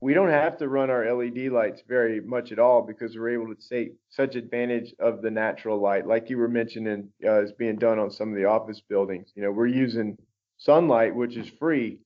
we 0.00 0.14
don't 0.14 0.30
have 0.30 0.56
to 0.58 0.68
run 0.68 0.88
our 0.88 1.12
LED 1.14 1.52
lights 1.52 1.82
very 1.86 2.20
much 2.20 2.52
at 2.52 2.58
all 2.58 2.80
because 2.80 3.16
we're 3.16 3.34
able 3.34 3.54
to 3.54 3.68
take 3.68 3.94
such 4.08 4.34
advantage 4.34 4.94
of 4.98 5.20
the 5.20 5.30
natural 5.30 5.78
light, 5.78 6.06
like 6.06 6.30
you 6.30 6.38
were 6.38 6.48
mentioning, 6.48 7.10
uh, 7.24 7.42
is 7.42 7.52
being 7.52 7.76
done 7.76 7.98
on 7.98 8.10
some 8.10 8.30
of 8.30 8.36
the 8.36 8.46
office 8.46 8.80
buildings. 8.80 9.30
You 9.34 9.42
know, 9.42 9.50
we're 9.50 9.66
using 9.66 10.16
sunlight, 10.56 11.14
which 11.14 11.36
is 11.36 11.48
free 11.48 11.98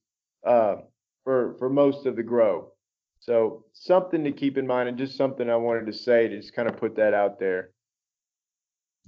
uh, 0.45 0.77
for 1.23 1.55
for 1.59 1.71
most 1.71 2.07
of 2.07 2.17
the 2.17 2.23
grow. 2.23 2.73
So 3.21 3.65
something 3.73 4.25
to 4.25 4.33
keep 4.33 4.59
in 4.59 4.67
mind, 4.67 4.89
and 4.89 4.99
just 4.99 5.17
something 5.17 5.49
I 5.49 5.57
wanted 5.57 5.87
to 5.87 5.93
say 5.93 6.29
to 6.29 6.37
just 6.37 6.55
kind 6.55 6.69
of 6.69 6.77
put 6.77 6.97
that 6.97 7.15
out 7.15 7.39
there. 7.39 7.71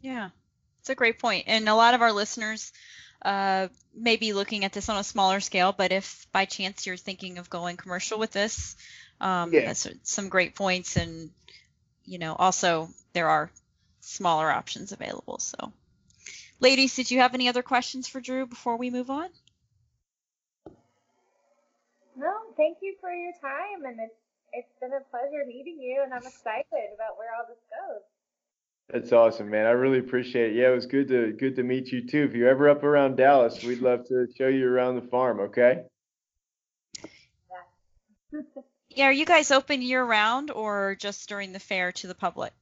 Yeah, 0.00 0.30
it's 0.80 0.90
a 0.90 0.94
great. 0.94 1.16
And 1.24 1.68
a 1.68 1.74
lot 1.74 1.94
of 1.94 2.02
our 2.02 2.12
listeners 2.12 2.72
uh, 3.22 3.68
may 3.94 4.16
be 4.16 4.32
looking 4.32 4.64
at 4.64 4.72
this 4.72 4.88
on 4.88 4.96
a 4.96 5.04
smaller 5.04 5.40
scale, 5.40 5.72
but 5.72 5.92
if 5.92 6.26
by 6.32 6.44
chance 6.44 6.86
you're 6.86 6.96
thinking 6.96 7.38
of 7.38 7.50
going 7.50 7.76
commercial 7.76 8.18
with 8.18 8.32
this, 8.32 8.76
um, 9.20 9.52
Yeah. 9.52 9.66
that's 9.66 9.86
some 10.02 10.28
great 10.28 10.54
points. 10.54 10.96
And, 10.96 11.30
you 12.04 12.18
know, 12.18 12.34
also 12.34 12.88
there 13.12 13.28
are 13.28 13.50
smaller 14.00 14.50
options 14.50 14.92
available. 14.92 15.38
So, 15.38 15.72
ladies, 16.60 16.94
did 16.94 17.10
you 17.10 17.20
have 17.20 17.34
any 17.34 17.48
other 17.48 17.62
questions 17.62 18.06
for 18.08 18.20
Drew 18.20 18.46
before 18.46 18.76
we 18.76 18.90
move 18.90 19.10
on? 19.10 19.28
No, 22.16 22.32
thank 22.56 22.78
you 22.80 22.96
for 23.00 23.12
your 23.12 23.32
time, 23.42 23.84
and 23.84 24.00
it's 24.00 24.16
it's 24.52 24.72
been 24.80 24.92
a 24.94 25.04
pleasure 25.10 25.44
meeting 25.46 25.78
you, 25.78 26.02
and 26.02 26.14
I'm 26.14 26.24
excited 26.26 26.88
about 26.94 27.18
where 27.18 27.28
all 27.36 27.44
this 27.46 27.60
goes. 27.68 28.02
That's 28.92 29.12
awesome, 29.12 29.50
man. 29.50 29.66
I 29.66 29.70
really 29.70 29.98
appreciate 29.98 30.52
it. 30.52 30.56
Yeah, 30.56 30.70
it 30.70 30.74
was 30.74 30.86
good 30.86 31.08
to 31.08 31.32
good 31.32 31.56
to 31.56 31.62
meet 31.64 31.90
you 31.90 32.06
too. 32.06 32.24
If 32.24 32.34
you're 32.34 32.48
ever 32.48 32.68
up 32.68 32.84
around 32.84 33.16
Dallas, 33.16 33.62
we'd 33.64 33.80
love 33.80 34.06
to 34.08 34.26
show 34.38 34.46
you 34.46 34.68
around 34.68 34.94
the 34.94 35.08
farm. 35.08 35.40
Okay. 35.40 35.82
Yeah, 38.90 39.06
are 39.06 39.12
you 39.12 39.26
guys 39.26 39.50
open 39.50 39.82
year 39.82 40.04
round 40.04 40.52
or 40.52 40.96
just 41.00 41.28
during 41.28 41.52
the 41.52 41.58
fair 41.58 41.90
to 41.92 42.06
the 42.06 42.14
public? 42.14 42.52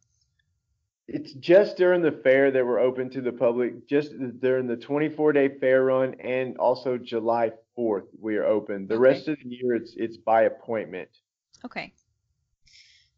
It's 1.07 1.35
just 1.35 1.77
during 1.77 2.01
the 2.01 2.13
fair 2.13 2.51
that 2.51 2.65
we're 2.65 2.81
open 2.81 3.11
to 3.11 3.21
the 3.21 3.33
public. 3.33 3.87
Just 3.87 4.13
during 4.41 4.67
the 4.67 4.77
24-day 4.77 5.59
fair 5.61 5.85
run 5.85 6.15
and 6.21 6.57
also 6.57 6.97
July 6.97 7.53
4th, 7.79 8.07
we 8.19 8.39
are 8.39 8.45
open. 8.47 8.87
The 8.87 8.95
Okay. 8.95 9.03
rest 9.03 9.29
of 9.29 9.37
the 9.37 9.49
year, 9.51 9.75
it's 9.75 9.93
it's 9.99 10.17
by 10.17 10.45
appointment. 10.45 11.11
Okay. 11.63 11.93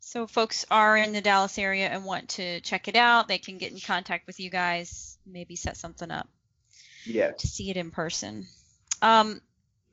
So 0.07 0.29
folks 0.29 0.65
are 0.71 0.97
in 0.97 1.13
the 1.13 1.21
Dallas 1.21 1.59
area 1.59 1.89
and 1.89 2.05
want 2.05 2.29
to 2.29 2.61
check 2.61 2.87
it 2.87 2.95
out, 2.95 3.27
they 3.27 3.39
can 3.39 3.59
get 3.59 3.73
in 3.73 3.81
contact 3.81 4.29
with 4.29 4.39
you 4.39 4.51
guys, 4.51 5.19
maybe 5.27 5.57
set 5.57 5.77
something 5.77 6.13
up 6.13 6.29
Yes. 7.05 7.41
to 7.41 7.49
see 7.49 7.71
it 7.71 7.77
in 7.77 7.91
person. 7.91 8.47
Um, 9.03 9.41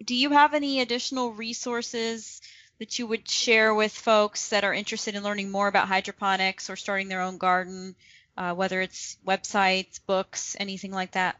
do 0.06 0.14
you 0.14 0.30
have 0.30 0.54
any 0.54 0.82
additional 0.82 1.32
resources 1.34 2.42
that 2.78 3.00
you 3.00 3.08
would 3.08 3.28
share 3.28 3.74
with 3.74 3.92
folks 3.92 4.50
that 4.50 4.64
are 4.64 4.72
interested 4.72 5.16
in 5.16 5.24
learning 5.24 5.50
more 5.50 5.68
about 5.68 5.88
hydroponics 5.88 6.70
or 6.70 6.76
starting 6.76 7.08
their 7.08 7.22
own 7.22 7.40
garden, 7.40 7.96
uh, 8.38 8.54
whether 8.54 8.82
it's 8.82 9.18
websites, 9.26 10.00
books, 10.06 10.56
anything 10.60 10.92
like 10.92 11.14
that? 11.14 11.38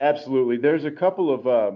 Absolutely. 0.00 0.56
There's 0.56 0.86
a 0.86 0.90
couple 0.90 1.30
of 1.30 1.46
uh, 1.46 1.72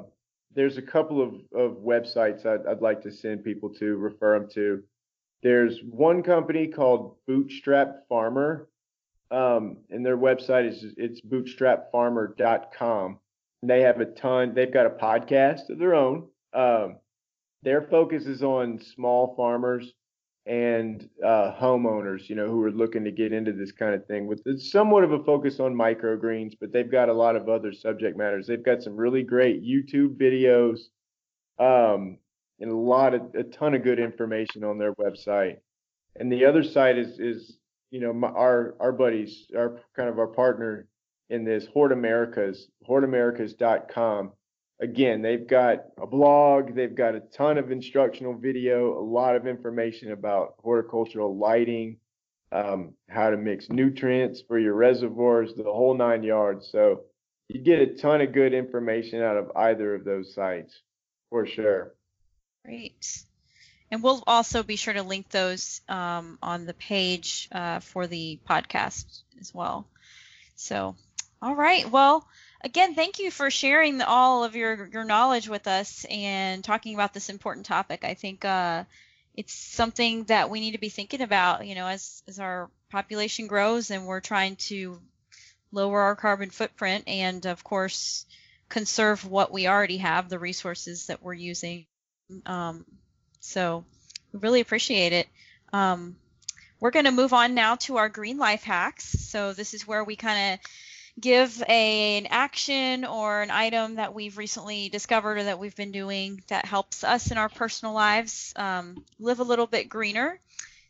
there's 0.54 0.78
a 0.78 0.82
couple 0.82 1.20
of, 1.20 1.34
of 1.52 1.76
websites 1.82 2.46
I'd, 2.46 2.66
I'd 2.66 2.80
like 2.80 3.02
to 3.02 3.12
send 3.12 3.44
people 3.44 3.68
to, 3.74 3.96
refer 3.96 4.38
them 4.38 4.48
to. 4.54 4.82
There's 5.43 5.80
one 5.82 6.22
company 6.22 6.68
called 6.68 7.16
Bootstrap 7.26 8.09
Farmer, 8.09 8.68
um, 9.30 9.78
and 9.91 10.05
their 10.05 10.16
website 10.16 10.68
is 10.68 10.95
it's 10.97 11.20
bootstrapfarmer.com. 11.20 13.18
And 13.62 13.70
they 13.70 13.82
have 13.82 14.01
a 14.01 14.07
ton. 14.07 14.55
They've 14.55 14.72
got 14.72 14.87
a 14.87 14.91
podcast 14.91 15.70
of 15.70 15.78
their 15.78 15.95
own. 15.95 16.28
Um, 16.53 16.97
their 17.62 17.82
focus 17.82 18.26
is 18.26 18.43
on 18.43 18.80
small 18.80 19.34
farmers 19.37 19.93
and 20.47 21.09
uh, 21.24 21.53
homeowners, 21.61 22.28
you 22.28 22.37
know, 22.37 22.47
who 22.47 22.62
are 22.62 22.70
looking 22.70 23.03
to 23.05 23.11
get 23.11 23.32
into 23.32 23.53
this 23.53 23.72
kind 23.72 23.95
of 23.95 24.07
thing 24.07 24.26
with 24.26 24.41
somewhat 24.61 25.03
of 25.03 25.12
a 25.12 25.24
focus 25.24 25.59
on 25.59 25.74
microgreens, 25.74 26.55
but 26.61 26.72
they've 26.72 26.91
got 26.91 27.09
a 27.09 27.12
lot 27.12 27.34
of 27.34 27.49
other 27.49 27.72
subject 27.72 28.16
matters. 28.16 28.47
They've 28.47 28.62
got 28.62 28.82
some 28.82 28.97
really 28.97 29.24
great 29.24 29.64
YouTube 29.64 30.16
videos, 30.16 30.78
um, 31.59 32.18
and 32.61 32.70
a 32.70 32.76
lot 32.76 33.14
of 33.14 33.34
a 33.34 33.42
ton 33.42 33.74
of 33.74 33.82
good 33.82 33.98
information 33.98 34.64
on 34.64 34.78
their 34.78 34.94
website. 34.94 35.59
And 36.16 36.32
the 36.32 36.44
other 36.44 36.62
side 36.62 36.98
is 36.98 37.18
is 37.18 37.59
you 37.90 38.00
know 38.00 38.12
my, 38.12 38.28
our 38.28 38.74
our 38.80 38.92
buddies, 38.92 39.46
our 39.57 39.80
kind 39.94 40.09
of 40.09 40.18
our 40.18 40.28
partner 40.28 40.88
in 41.28 41.44
this 41.44 41.66
Hort 41.66 41.92
Americas, 41.92 42.68
hortamericas.com 42.88 44.32
again, 44.80 45.22
they've 45.22 45.46
got 45.46 45.84
a 46.00 46.07
blog, 46.07 46.74
they've 46.74 46.94
got 46.94 47.14
a 47.14 47.20
ton 47.20 47.59
of 47.59 47.70
instructional 47.70 48.34
video, 48.34 48.98
a 48.98 49.04
lot 49.04 49.36
of 49.36 49.46
information 49.46 50.12
about 50.12 50.54
horticultural 50.59 51.36
lighting, 51.36 51.98
um, 52.52 52.94
how 53.09 53.30
to 53.30 53.36
mix 53.36 53.68
nutrients 53.70 54.42
for 54.46 54.59
your 54.59 54.74
reservoirs, 54.74 55.54
the 55.54 55.64
whole 55.64 55.96
nine 55.96 56.22
yards. 56.22 56.68
So 56.70 57.02
you 57.48 57.61
get 57.61 57.80
a 57.80 57.94
ton 57.94 58.20
of 58.20 58.32
good 58.32 58.52
information 58.52 59.22
out 59.22 59.36
of 59.36 59.50
either 59.57 59.94
of 59.94 60.04
those 60.04 60.34
sites 60.34 60.82
for 61.30 61.46
sure. 61.46 61.94
Great. 62.66 63.22
And 63.92 64.02
we'll 64.02 64.24
also 64.26 64.64
be 64.64 64.74
sure 64.74 64.92
to 64.92 65.04
link 65.04 65.28
those 65.30 65.80
um, 65.88 66.36
on 66.42 66.66
the 66.66 66.74
page 66.74 67.48
uh, 67.52 67.78
for 67.78 68.08
the 68.08 68.40
podcast 68.48 69.22
as 69.40 69.54
well. 69.54 69.86
So, 70.56 70.96
all 71.40 71.54
right. 71.54 71.88
Well, 71.88 72.26
again, 72.62 72.96
thank 72.96 73.20
you 73.20 73.30
for 73.30 73.50
sharing 73.52 74.02
all 74.02 74.42
of 74.42 74.56
your, 74.56 74.88
your 74.92 75.04
knowledge 75.04 75.48
with 75.48 75.68
us 75.68 76.04
and 76.10 76.64
talking 76.64 76.94
about 76.94 77.14
this 77.14 77.28
important 77.28 77.66
topic. 77.66 78.02
I 78.02 78.14
think 78.14 78.44
uh, 78.44 78.82
it's 79.34 79.54
something 79.54 80.24
that 80.24 80.50
we 80.50 80.58
need 80.58 80.72
to 80.72 80.78
be 80.78 80.88
thinking 80.88 81.20
about, 81.20 81.68
you 81.68 81.76
know, 81.76 81.86
as, 81.86 82.24
as 82.26 82.40
our 82.40 82.68
population 82.90 83.46
grows 83.46 83.92
and 83.92 84.06
we're 84.06 84.20
trying 84.20 84.56
to 84.56 85.00
lower 85.70 86.00
our 86.00 86.16
carbon 86.16 86.50
footprint 86.50 87.04
and, 87.06 87.46
of 87.46 87.62
course, 87.62 88.26
conserve 88.68 89.24
what 89.24 89.52
we 89.52 89.68
already 89.68 89.98
have, 89.98 90.28
the 90.28 90.40
resources 90.40 91.06
that 91.06 91.22
we're 91.22 91.32
using. 91.32 91.86
Um, 92.45 92.85
so 93.41 93.85
we 94.33 94.41
really 94.41 94.61
appreciate 94.61 95.12
it. 95.12 95.29
Um, 95.72 96.16
we're 96.81 96.91
going 96.91 97.07
to 97.07 97.12
move 97.12 97.33
on 97.33 97.55
now 97.55 97.77
to 97.77 97.97
our 97.97 98.09
green 98.09 98.39
life 98.39 98.62
hacks. 98.62 99.05
So 99.05 99.53
this 99.53 99.74
is 99.74 99.87
where 99.87 100.05
we 100.05 100.16
kind 100.16 100.55
of 100.55 100.70
give 101.18 101.62
a, 101.68 102.18
an 102.18 102.27
action 102.27 103.05
or 103.05 103.41
an 103.41 103.51
item 103.51 103.95
that 103.95 104.12
we've 104.12 104.37
recently 104.37 104.89
discovered 104.91 105.39
or 105.39 105.45
that 105.45 105.59
we've 105.59 105.77
been 105.77 105.93
doing 105.93 106.43
that 106.49 106.66
helps 106.66 107.05
us 107.05 107.31
in 107.31 107.39
our 107.39 107.49
personal 107.49 107.95
lives 107.95 108.53
um, 108.57 109.05
live 109.18 109.41
a 109.41 109.45
little 109.45 109.66
bit 109.66 109.89
greener. 109.89 110.39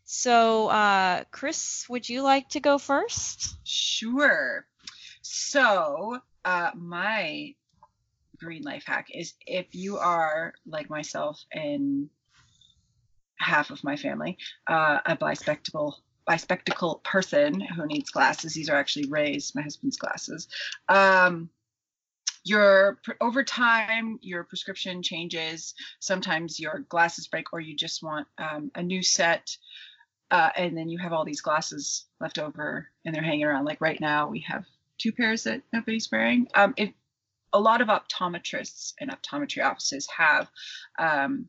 So, 0.03 0.67
uh, 0.69 1.23
Chris, 1.31 1.85
would 1.89 2.07
you 2.07 2.21
like 2.21 2.49
to 2.49 2.59
go 2.59 2.77
first? 2.77 3.55
Sure. 3.65 4.65
So, 5.21 6.19
uh, 6.45 6.71
my 6.75 7.55
green 8.39 8.63
life 8.63 8.83
hack 8.85 9.07
is 9.13 9.33
if 9.45 9.67
you 9.73 9.97
are 9.97 10.53
like 10.65 10.89
myself 10.89 11.43
and 11.51 12.09
half 13.39 13.69
of 13.69 13.83
my 13.83 13.95
family, 13.95 14.37
uh, 14.67 14.99
a 15.05 15.15
bispectacle 15.15 15.93
bispectacle 16.27 17.01
person 17.03 17.61
who 17.61 17.85
needs 17.85 18.09
glasses. 18.09 18.53
These 18.53 18.69
are 18.69 18.75
actually 18.75 19.07
Ray's, 19.07 19.53
my 19.55 19.61
husband's 19.61 19.97
glasses. 19.97 20.47
Um, 20.89 21.49
your 22.43 22.97
over 23.19 23.43
time 23.43 24.19
your 24.21 24.43
prescription 24.43 25.03
changes 25.03 25.73
sometimes 25.99 26.59
your 26.59 26.79
glasses 26.87 27.27
break 27.27 27.51
or 27.51 27.59
you 27.59 27.75
just 27.75 28.01
want 28.01 28.25
um, 28.37 28.71
a 28.75 28.81
new 28.81 29.03
set 29.03 29.57
uh, 30.31 30.49
and 30.55 30.77
then 30.77 30.87
you 30.87 30.97
have 30.97 31.11
all 31.11 31.25
these 31.25 31.41
glasses 31.41 32.05
left 32.21 32.39
over 32.39 32.87
and 33.05 33.13
they're 33.13 33.23
hanging 33.23 33.43
around 33.43 33.65
like 33.65 33.81
right 33.81 33.99
now 33.99 34.29
we 34.29 34.39
have 34.47 34.63
two 34.97 35.11
pairs 35.11 35.43
that 35.43 35.61
nobody's 35.73 36.09
wearing 36.09 36.47
um, 36.55 36.73
if 36.77 36.89
a 37.53 37.59
lot 37.59 37.81
of 37.81 37.87
optometrists 37.87 38.93
and 38.99 39.11
optometry 39.11 39.63
offices 39.63 40.07
have 40.15 40.49
um, 40.99 41.47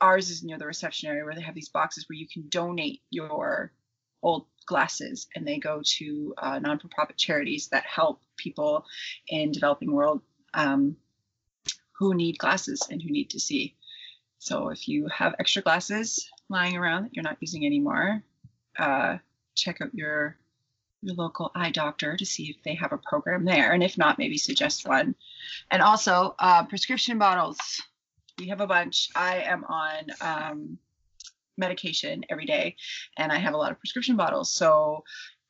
ours 0.00 0.30
is 0.30 0.42
near 0.42 0.58
the 0.58 0.66
reception 0.66 1.08
area 1.08 1.24
where 1.24 1.34
they 1.34 1.42
have 1.42 1.54
these 1.54 1.68
boxes 1.68 2.06
where 2.08 2.16
you 2.16 2.26
can 2.26 2.48
donate 2.48 3.02
your 3.10 3.72
old 4.22 4.46
glasses 4.66 5.26
and 5.34 5.46
they 5.46 5.58
go 5.58 5.82
to 5.84 6.34
uh, 6.38 6.58
non-for-profit 6.58 7.16
charities 7.16 7.68
that 7.68 7.84
help 7.84 8.20
people 8.36 8.84
in 9.28 9.52
developing 9.52 9.92
world 9.92 10.22
um, 10.54 10.96
who 11.92 12.14
need 12.14 12.38
glasses 12.38 12.86
and 12.90 13.02
who 13.02 13.10
need 13.10 13.30
to 13.30 13.40
see. 13.40 13.76
So 14.38 14.68
if 14.68 14.88
you 14.88 15.06
have 15.08 15.34
extra 15.38 15.62
glasses 15.62 16.28
lying 16.48 16.76
around 16.76 17.04
that 17.04 17.14
you're 17.14 17.22
not 17.22 17.36
using 17.40 17.66
anymore 17.66 18.22
uh, 18.78 19.18
check 19.54 19.80
out 19.80 19.94
your 19.94 20.38
your 21.02 21.14
local 21.14 21.50
eye 21.54 21.70
doctor 21.70 22.16
to 22.16 22.26
see 22.26 22.50
if 22.50 22.62
they 22.62 22.74
have 22.74 22.92
a 22.92 22.98
program 22.98 23.44
there 23.44 23.72
and 23.72 23.82
if 23.82 23.96
not 23.96 24.18
maybe 24.18 24.36
suggest 24.36 24.86
one 24.86 25.14
and 25.70 25.82
also 25.82 26.34
uh, 26.38 26.64
prescription 26.64 27.18
bottles 27.18 27.58
we 28.38 28.48
have 28.48 28.60
a 28.60 28.66
bunch 28.66 29.08
i 29.14 29.38
am 29.38 29.64
on 29.64 30.04
um, 30.20 30.78
medication 31.60 32.24
every 32.28 32.46
day 32.46 32.74
and 33.16 33.30
I 33.30 33.38
have 33.38 33.54
a 33.54 33.56
lot 33.56 33.70
of 33.70 33.78
prescription 33.78 34.16
bottles. 34.16 34.52
So 34.52 35.04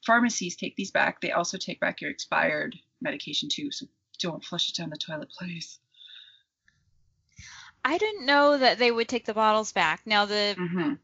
pharmacies 0.05 0.57
take 0.57 0.77
these 0.77 0.91
back. 0.91 1.23
They 1.23 1.33
also 1.33 1.57
take 1.57 1.81
back 1.81 2.03
your 2.03 2.11
expired 2.11 2.77
medication 3.01 3.49
too. 3.49 3.71
So 3.71 3.87
don't 4.19 4.45
flush 4.45 4.69
it 4.69 4.77
down 4.77 4.91
the 4.91 4.99
toilet, 4.99 5.31
please. 5.31 5.79
I 7.83 7.97
didn't 7.97 8.27
know 8.27 8.59
that 8.59 8.79
they 8.79 8.91
would 8.91 9.09
take 9.09 9.25
the 9.25 9.33
bottles 9.33 9.73
back. 9.73 10.03
Now 10.05 10.27
the 10.27 10.55
mm-hmm. 10.59 10.95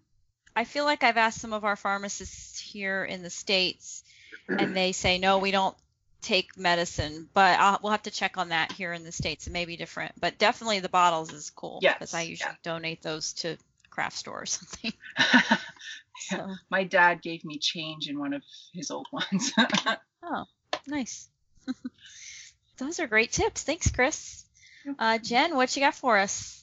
I 0.55 0.64
feel 0.64 0.84
like 0.84 1.03
I've 1.03 1.16
asked 1.16 1.40
some 1.40 1.53
of 1.53 1.64
our 1.64 1.76
pharmacists 1.76 2.59
here 2.59 3.05
in 3.05 3.22
the 3.22 3.30
states 3.30 4.05
and 4.49 4.76
they 4.76 4.92
say 4.92 5.18
no, 5.18 5.38
we 5.38 5.51
don't 5.51 5.76
take 6.22 6.57
medicine, 6.59 7.28
but 7.34 7.59
I'll, 7.59 7.78
we'll 7.82 7.92
have 7.92 8.03
to 8.03 8.11
check 8.11 8.36
on 8.38 8.49
that 8.49 8.72
here 8.72 8.92
in 8.92 9.05
the 9.05 9.12
states. 9.12 9.47
It 9.47 9.53
may 9.53 9.64
be 9.64 9.76
different, 9.76 10.12
but 10.20 10.38
definitely 10.38 10.80
the 10.80 10.88
bottles 10.88 11.32
is 11.32 11.51
cool 11.51 11.78
because 11.80 12.12
yes, 12.12 12.14
I 12.14 12.22
usually 12.22 12.51
yeah. 12.51 12.72
donate 12.72 13.03
those 13.03 13.32
to 13.34 13.57
craft 13.90 14.16
store 14.16 14.42
or 14.42 14.47
something. 14.47 14.92
so. 16.18 16.55
My 16.70 16.84
dad 16.84 17.22
gave 17.22 17.44
me 17.44 17.59
change 17.59 18.09
in 18.09 18.18
one 18.18 18.32
of 18.32 18.42
his 18.72 18.90
old 18.90 19.07
ones. 19.12 19.53
oh, 20.22 20.44
nice. 20.86 21.28
Those 22.78 23.01
are 23.01 23.07
great 23.07 23.32
tips. 23.32 23.62
Thanks, 23.62 23.90
Chris. 23.90 24.44
Uh, 24.99 25.18
Jen, 25.18 25.57
what 25.57 25.74
you 25.74 25.82
got 25.82 25.94
for 25.94 26.18
us? 26.18 26.62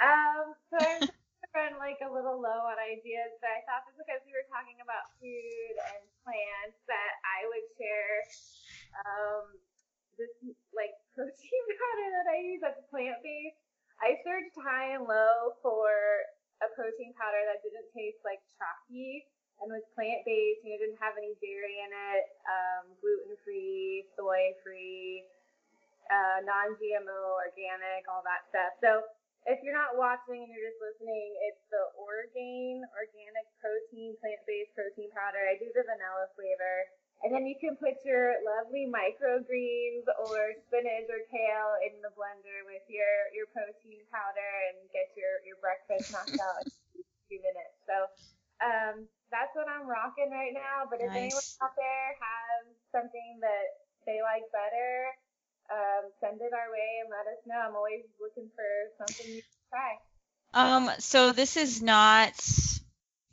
Um, 0.00 0.54
so 0.78 1.06
Run 1.50 1.82
like 1.82 1.98
a 1.98 2.10
little 2.10 2.38
low 2.38 2.60
on 2.70 2.78
ideas, 2.78 3.34
but 3.42 3.50
I 3.50 3.60
thought 3.66 3.82
that 3.82 3.98
because 3.98 4.22
we 4.22 4.30
were 4.30 4.46
talking 4.46 4.78
about 4.78 5.10
food 5.18 5.74
and 5.90 6.02
plants 6.22 6.78
that 6.86 7.12
I 7.26 7.42
would 7.50 7.66
share 7.74 8.16
um, 9.02 9.44
this 10.14 10.30
like 10.70 10.94
protein 11.18 11.64
powder 11.74 12.08
that 12.22 12.26
I 12.30 12.38
use 12.54 12.62
that's 12.62 12.78
plant 12.94 13.18
based 13.26 13.58
I 14.00 14.16
searched 14.24 14.56
high 14.56 14.96
and 14.96 15.04
low 15.04 15.60
for 15.60 15.92
a 16.64 16.68
protein 16.72 17.12
powder 17.20 17.44
that 17.52 17.60
didn't 17.60 17.88
taste 17.92 18.20
like 18.24 18.40
chalky 18.56 19.28
and 19.60 19.68
was 19.68 19.84
plant 19.92 20.24
based 20.24 20.64
and 20.64 20.72
it 20.72 20.80
didn't 20.80 20.96
have 20.96 21.20
any 21.20 21.36
dairy 21.36 21.84
in 21.84 21.92
it, 21.92 22.24
um, 22.48 22.84
gluten 23.04 23.36
free, 23.44 24.08
soy 24.16 24.56
free, 24.64 25.28
uh, 26.08 26.40
non 26.48 26.80
GMO, 26.80 27.44
organic, 27.44 28.08
all 28.08 28.24
that 28.24 28.48
stuff. 28.48 28.72
So 28.80 28.90
if 29.48 29.64
you're 29.64 29.76
not 29.76 29.96
watching 29.96 30.44
and 30.44 30.50
you're 30.52 30.68
just 30.68 30.80
listening, 30.80 31.28
it's 31.48 31.64
the 31.72 31.84
Orgain 31.96 32.84
organic 32.92 33.46
protein, 33.56 34.12
plant 34.20 34.42
based 34.44 34.72
protein 34.76 35.08
powder. 35.16 35.40
I 35.40 35.56
do 35.56 35.68
the 35.72 35.84
vanilla 35.84 36.28
flavor. 36.36 36.76
And 37.20 37.36
then 37.36 37.44
you 37.44 37.52
can 37.60 37.76
put 37.76 38.00
your 38.00 38.32
lovely 38.40 38.88
microgreens 38.88 40.08
or 40.08 40.56
spinach 40.64 41.04
or 41.12 41.20
kale 41.28 41.76
in 41.84 42.00
the 42.00 42.08
blender 42.16 42.64
with 42.64 42.84
your, 42.88 43.28
your 43.36 43.44
protein 43.52 44.00
powder 44.08 44.52
and 44.72 44.88
get 44.88 45.12
your, 45.12 45.44
your 45.44 45.60
breakfast 45.60 46.08
knocked 46.16 46.40
out 46.40 46.64
in 46.96 47.04
a 47.04 47.24
few 47.28 47.44
minutes. 47.44 47.76
So 47.84 47.96
um, 48.64 49.04
that's 49.28 49.52
what 49.52 49.68
I'm 49.68 49.84
rocking 49.84 50.32
right 50.32 50.56
now. 50.56 50.88
But 50.88 51.04
if 51.04 51.12
anyone 51.12 51.48
out 51.60 51.76
there 51.76 52.08
has 52.16 52.72
something 52.88 53.36
that 53.44 53.68
they 54.08 54.24
like 54.24 54.48
better, 54.48 55.12
um, 55.70 56.10
send 56.20 56.40
it 56.40 56.52
our 56.52 56.70
way 56.70 57.00
and 57.02 57.10
let 57.10 57.30
us 57.30 57.40
know. 57.46 57.56
I'm 57.56 57.76
always 57.76 58.02
looking 58.20 58.50
for 58.54 58.66
something 58.98 59.26
new 59.32 59.40
to 59.40 59.56
try. 59.70 59.98
Um, 60.52 60.90
so 60.98 61.32
this 61.32 61.56
is 61.56 61.80
not 61.80 62.34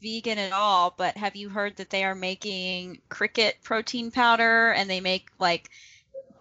vegan 0.02 0.38
at 0.38 0.52
all, 0.52 0.94
but 0.96 1.18
have 1.18 1.36
you 1.36 1.50
heard 1.50 1.78
that 1.78 1.90
they 1.90 2.04
are 2.04 2.16
making 2.16 3.02
cricket 3.10 3.58
protein 3.64 4.12
powder 4.12 4.72
and 4.72 4.90
they 4.90 5.02
make 5.02 5.28
like 5.40 5.70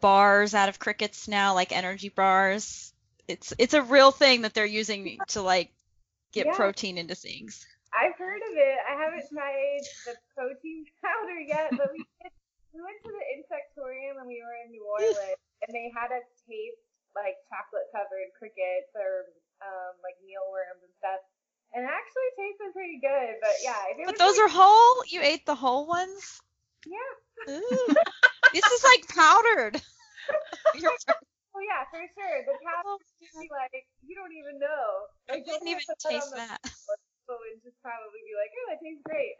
bars 0.00 0.54
out 0.54 0.68
of 0.68 0.78
crickets 0.78 1.28
now, 1.28 1.54
like 1.54 1.72
energy 1.72 2.10
bars? 2.10 2.92
It's 3.26 3.54
it's 3.58 3.74
a 3.74 3.82
real 3.82 4.12
thing 4.12 4.42
that 4.42 4.54
they're 4.54 4.66
using 4.66 5.18
to 5.28 5.42
like 5.42 5.72
get 6.32 6.46
yeah. 6.46 6.56
protein 6.56 6.98
into 6.98 7.14
things. 7.14 7.66
I've 7.96 8.16
heard 8.18 8.42
of 8.44 8.52
it. 8.52 8.78
I 8.84 8.94
haven't 9.00 9.24
tried 9.32 9.80
the 10.04 10.14
protein 10.36 10.84
powder 11.02 11.40
yet, 11.40 11.70
but 11.72 11.88
we 11.92 12.04
did, 12.20 12.32
we 12.74 12.84
went 12.84 13.00
to 13.02 13.10
the 13.10 13.24
insectarium 13.32 14.20
when 14.20 14.28
we 14.28 14.44
were 14.44 14.52
in 14.64 14.70
New 14.70 14.84
Orleans, 14.92 15.40
and 15.64 15.70
they 15.72 15.88
had 15.94 16.12
us 16.12 16.26
taste 16.44 16.84
like 17.16 17.40
chocolate 17.48 17.88
covered 17.96 18.28
crickets 18.36 18.92
or 18.92 19.32
um, 19.64 19.96
like 20.04 20.16
mealworms 20.20 20.84
and 20.84 20.92
stuff 21.00 21.22
and 21.74 21.84
it 21.84 21.90
actually 21.90 22.30
tasted 22.38 22.70
pretty 22.72 22.98
good. 23.02 23.36
But 23.42 23.56
yeah, 23.64 23.80
if 23.90 23.98
it 23.98 24.06
But 24.06 24.16
was 24.16 24.20
those 24.20 24.38
like, 24.38 24.48
are 24.48 24.54
whole? 24.54 25.04
You 25.08 25.20
ate 25.22 25.44
the 25.46 25.54
whole 25.54 25.86
ones? 25.86 26.40
yeah. 26.86 27.52
Ooh. 27.52 27.86
this 28.52 28.64
is 28.64 28.82
like 28.84 29.08
powdered. 29.08 29.82
Oh 31.56 31.64
yeah, 31.64 31.88
for 31.88 32.04
sure. 32.12 32.44
The 32.44 32.52
cow 32.60 32.84
oh, 32.84 32.98
be 33.40 33.48
like, 33.48 33.88
you 34.04 34.12
don't 34.12 34.36
even 34.36 34.60
know. 34.60 35.08
I 35.30 35.40
Like, 35.40 35.44
you'll 35.46 35.56
didn't 35.56 35.68
even 35.72 35.82
put 35.88 35.96
that 36.04 36.10
taste 36.12 36.30
the 36.32 36.36
that. 36.36 36.60
So 37.24 37.32
and 37.48 37.62
just 37.64 37.80
probably 37.80 38.20
be 38.28 38.36
like, 38.36 38.52
oh, 38.52 38.66
that 38.68 38.80
tastes 38.84 39.00
great. 39.08 39.34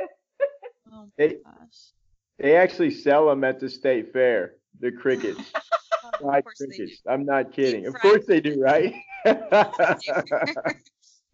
Oh 0.93 1.05
my 1.05 1.09
They 1.19 1.37
gosh. 1.45 1.93
they 2.39 2.57
actually 2.57 2.93
sell 2.93 3.27
them 3.29 3.45
at 3.45 3.61
the 3.61 3.69
state 3.69 4.15
fair. 4.15 4.55
The 4.81 4.93
crickets, 4.93 5.53
Fried 6.21 6.39
of 6.39 6.45
course 6.45 6.59
they 6.59 6.77
do. 6.77 6.89
I'm 7.09 7.25
not 7.25 7.53
kidding. 7.53 7.87
Of 7.87 7.95
course 8.01 8.27
they 8.27 8.41
do, 8.41 8.61
right? 8.61 8.95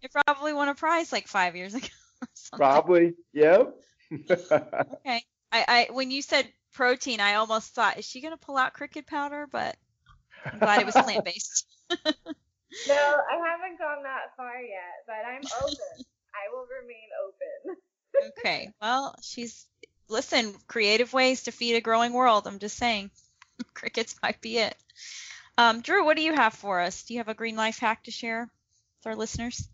It 0.02 0.10
probably 0.10 0.52
won 0.52 0.68
a 0.68 0.74
prize 0.74 1.12
like 1.12 1.28
five 1.28 1.54
years 1.54 1.74
ago. 1.74 1.86
Probably. 2.52 3.14
Yep. 3.32 3.74
Okay. 4.10 5.24
I, 5.50 5.64
I 5.68 5.88
when 5.90 6.10
you 6.10 6.20
said 6.20 6.46
protein, 6.74 7.18
I 7.18 7.34
almost 7.34 7.74
thought, 7.74 7.98
is 7.98 8.04
she 8.04 8.20
gonna 8.20 8.36
pull 8.36 8.58
out 8.58 8.74
cricket 8.74 9.06
powder? 9.06 9.48
But 9.50 9.76
I'm 10.44 10.58
glad 10.58 10.80
it 10.80 10.86
was 10.86 10.94
plant 10.94 11.24
based. 11.24 11.66
no, 11.90 11.96
I 11.98 13.38
haven't 13.48 13.78
gone 13.78 14.02
that 14.02 14.36
far 14.36 14.60
yet, 14.60 15.04
but 15.06 15.16
I'm 15.26 15.40
open. 15.62 16.04
I 16.34 16.52
will 16.52 16.66
remain 16.80 17.08
open. 17.26 17.76
okay. 18.38 18.70
Well, 18.82 19.14
she's 19.22 19.66
listen, 20.08 20.54
creative 20.66 21.12
ways 21.14 21.44
to 21.44 21.52
feed 21.52 21.76
a 21.76 21.80
growing 21.80 22.12
world. 22.12 22.46
I'm 22.46 22.58
just 22.58 22.76
saying. 22.76 23.10
Crickets 23.74 24.16
might 24.22 24.40
be 24.40 24.58
it. 24.58 24.76
Um, 25.58 25.80
Drew, 25.80 26.04
what 26.04 26.16
do 26.16 26.22
you 26.22 26.34
have 26.34 26.54
for 26.54 26.80
us? 26.80 27.02
Do 27.04 27.14
you 27.14 27.20
have 27.20 27.28
a 27.28 27.34
green 27.34 27.56
life 27.56 27.78
hack 27.78 28.04
to 28.04 28.10
share 28.10 28.48
with 28.98 29.06
our 29.06 29.16
listeners? 29.16 29.68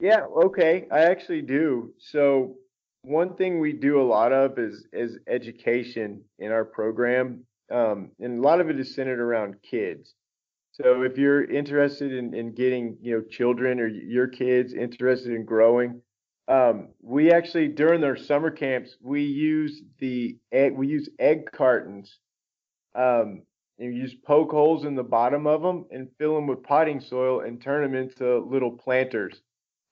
Yeah, 0.00 0.24
okay. 0.44 0.86
I 0.90 1.00
actually 1.00 1.42
do. 1.42 1.92
So 1.98 2.56
one 3.02 3.36
thing 3.36 3.60
we 3.60 3.72
do 3.72 4.00
a 4.00 4.04
lot 4.04 4.32
of 4.32 4.58
is 4.58 4.86
is 4.92 5.18
education 5.26 6.22
in 6.38 6.52
our 6.52 6.64
program. 6.64 7.44
Um, 7.70 8.10
and 8.20 8.38
a 8.38 8.42
lot 8.42 8.60
of 8.60 8.70
it 8.70 8.78
is 8.78 8.94
centered 8.94 9.20
around 9.20 9.56
kids. 9.62 10.14
So 10.72 11.02
if 11.02 11.16
you're 11.16 11.44
interested 11.44 12.12
in, 12.12 12.34
in 12.34 12.54
getting, 12.54 12.98
you 13.00 13.16
know, 13.16 13.22
children 13.22 13.80
or 13.80 13.88
your 13.88 14.28
kids 14.28 14.74
interested 14.74 15.32
in 15.32 15.44
growing, 15.44 16.02
um, 16.48 16.90
we 17.00 17.32
actually 17.32 17.68
during 17.68 18.00
their 18.00 18.16
summer 18.16 18.50
camps 18.50 18.96
we 19.00 19.22
use 19.22 19.82
the 19.98 20.36
egg 20.52 20.76
we 20.76 20.88
use 20.88 21.08
egg 21.18 21.50
cartons. 21.50 22.18
Um, 22.96 23.42
and 23.78 23.94
you 23.94 24.02
use 24.02 24.14
poke 24.14 24.50
holes 24.50 24.84
in 24.84 24.94
the 24.94 25.02
bottom 25.02 25.46
of 25.46 25.62
them 25.62 25.84
and 25.90 26.08
fill 26.18 26.34
them 26.34 26.46
with 26.46 26.62
potting 26.62 27.00
soil 27.00 27.40
and 27.40 27.60
turn 27.60 27.82
them 27.82 27.94
into 27.94 28.38
little 28.38 28.70
planters. 28.70 29.42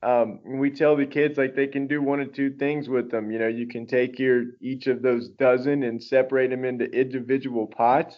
Um, 0.02 0.40
and 0.44 0.58
we 0.60 0.70
tell 0.70 0.96
the 0.96 1.06
kids 1.06 1.38
like 1.38 1.54
they 1.54 1.66
can 1.66 1.86
do 1.86 2.02
one 2.02 2.20
or 2.20 2.26
two 2.26 2.50
things 2.50 2.88
with 2.88 3.10
them. 3.10 3.30
You 3.30 3.38
know, 3.38 3.48
you 3.48 3.66
can 3.66 3.86
take 3.86 4.18
your 4.18 4.44
each 4.60 4.86
of 4.86 5.02
those 5.02 5.28
dozen 5.28 5.82
and 5.82 6.02
separate 6.02 6.50
them 6.50 6.64
into 6.64 6.84
individual 6.86 7.66
pots. 7.66 8.16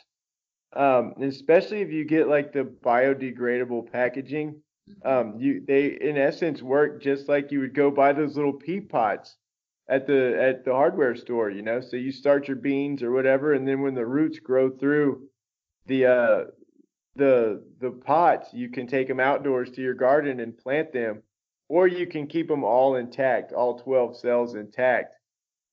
Um, 0.75 1.15
especially 1.23 1.81
if 1.81 1.91
you 1.91 2.05
get 2.05 2.29
like 2.29 2.53
the 2.53 2.65
biodegradable 2.65 3.91
packaging, 3.91 4.61
um, 5.05 5.37
you 5.39 5.65
they 5.67 5.87
in 5.87 6.17
essence 6.17 6.63
work 6.63 7.03
just 7.03 7.29
like 7.29 7.51
you 7.51 7.61
would 7.61 7.75
go 7.75 7.91
buy 7.91 8.13
those 8.13 8.37
little 8.37 8.53
peat 8.53 8.89
pots 8.89 9.37
at 9.89 10.07
the 10.07 10.37
at 10.41 10.65
the 10.65 10.73
hardware 10.73 11.15
store. 11.17 11.51
You 11.51 11.63
know, 11.63 11.81
so 11.81 11.97
you 11.97 12.13
start 12.13 12.49
your 12.49 12.57
beans 12.57 13.03
or 13.03 13.13
whatever, 13.13 13.53
and 13.55 13.67
then 13.67 13.83
when 13.83 13.95
the 13.95 14.07
roots 14.07 14.39
grow 14.39 14.71
through 14.71 15.29
the 15.87 16.07
uh, 16.07 16.45
the 17.15 17.63
the 17.81 17.91
pots, 17.91 18.53
you 18.53 18.69
can 18.71 18.87
take 18.87 19.09
them 19.09 19.21
outdoors 19.21 19.71
to 19.73 19.83
your 19.83 19.95
garden 19.95 20.41
and 20.41 20.57
plant 20.57 20.93
them 20.93 21.23
or 21.69 21.89
you 21.89 22.07
can 22.07 22.27
keep 22.29 22.47
them 22.47 22.63
all 22.63 22.95
intact, 22.95 23.53
all 23.53 23.77
12 23.81 24.17
cells 24.17 24.55
intact, 24.55 25.17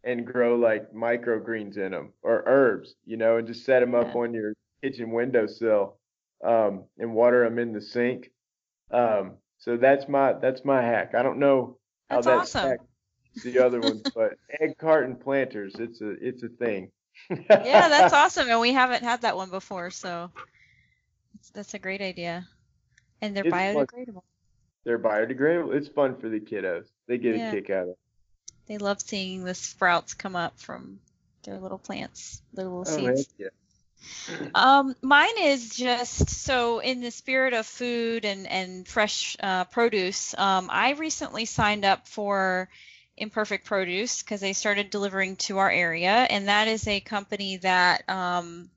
and 0.04 0.26
grow 0.26 0.56
like 0.56 0.92
microgreens 0.92 1.78
in 1.78 1.92
them 1.92 2.12
or 2.24 2.44
herbs, 2.48 2.96
you 3.06 3.16
know, 3.16 3.38
and 3.38 3.48
just 3.48 3.64
set 3.64 3.80
them 3.80 3.94
up 3.94 4.08
Yeah. 4.08 4.22
on 4.22 4.34
your 4.34 4.54
kitchen 4.82 5.12
windowsill 5.12 5.98
um, 6.44 6.86
and 6.98 7.14
water 7.14 7.44
them 7.44 7.60
in 7.60 7.74
the 7.74 7.82
sink. 7.82 8.32
Um, 8.92 9.38
so 9.60 9.78
that's 9.78 10.08
my 10.10 10.34
that's 10.34 10.66
my 10.66 10.82
hack. 10.82 11.14
I 11.16 11.24
don't 11.24 11.40
know 11.40 11.78
how 12.10 12.22
That's 12.22 12.54
that's 12.54 12.56
awesome. 12.56 12.78
The 13.44 13.60
other 13.60 13.82
ones, 13.82 14.04
but 14.16 14.34
egg 14.62 14.78
carton 14.78 15.16
planters, 15.16 15.74
it's 15.80 16.02
a 16.02 16.12
it's 16.12 16.44
a 16.44 16.50
thing. 16.50 16.92
Yeah, 17.30 17.88
that's 17.90 18.14
awesome, 18.22 18.50
and 18.50 18.60
we 18.60 18.74
haven't 18.74 19.04
had 19.04 19.22
that 19.22 19.36
one 19.38 19.50
before, 19.50 19.90
so 19.92 20.30
that's, 21.34 21.50
that's 21.52 21.74
a 21.74 21.80
great 21.80 22.02
idea. 22.02 22.48
And 23.22 23.36
they're 23.36 23.44
It's 23.44 23.52
fun. 23.52 23.86
biodegradable. 23.88 24.24
They're 24.86 25.00
biodegradable. 25.00 25.74
It's 25.76 25.88
fun 25.88 26.18
for 26.18 26.30
the 26.30 26.40
kiddos. 26.40 26.88
They 27.08 27.18
get 27.18 27.36
Yeah. 27.36 27.50
a 27.50 27.52
kick 27.52 27.70
out 27.70 27.84
of 27.84 27.90
it. 27.90 27.98
They 28.68 28.78
love 28.78 29.02
seeing 29.02 29.44
the 29.44 29.54
sprouts 29.54 30.14
come 30.14 30.36
up 30.36 30.60
from 30.60 31.00
their 31.44 31.60
little 31.60 31.78
plants, 31.78 32.42
their 32.54 32.66
little 32.66 32.86
Oh, 32.86 33.08
seeds. 33.16 33.30
yeah. 33.38 33.48
Um, 34.54 34.96
mine 35.02 35.38
is 35.40 35.70
just 35.70 36.30
so 36.30 36.80
in 36.80 37.02
the 37.02 37.12
spirit 37.12 37.54
of 37.54 37.66
food 37.66 38.26
and 38.26 38.46
and 38.48 38.88
fresh 38.88 39.38
uh, 39.40 39.64
produce. 39.66 40.38
Um, 40.38 40.70
I 40.72 40.92
recently 40.92 41.46
signed 41.46 41.86
up 41.86 42.08
for 42.08 42.70
Imperfect 43.18 43.66
Produce 43.66 44.24
because 44.24 44.42
they 44.42 44.54
started 44.54 44.90
delivering 44.90 45.36
to 45.38 45.60
our 45.60 45.70
area, 45.70 46.10
and 46.10 46.48
that 46.48 46.68
is 46.68 46.88
a 46.88 47.00
company 47.00 47.58
that 47.58 48.10
um, 48.10 48.70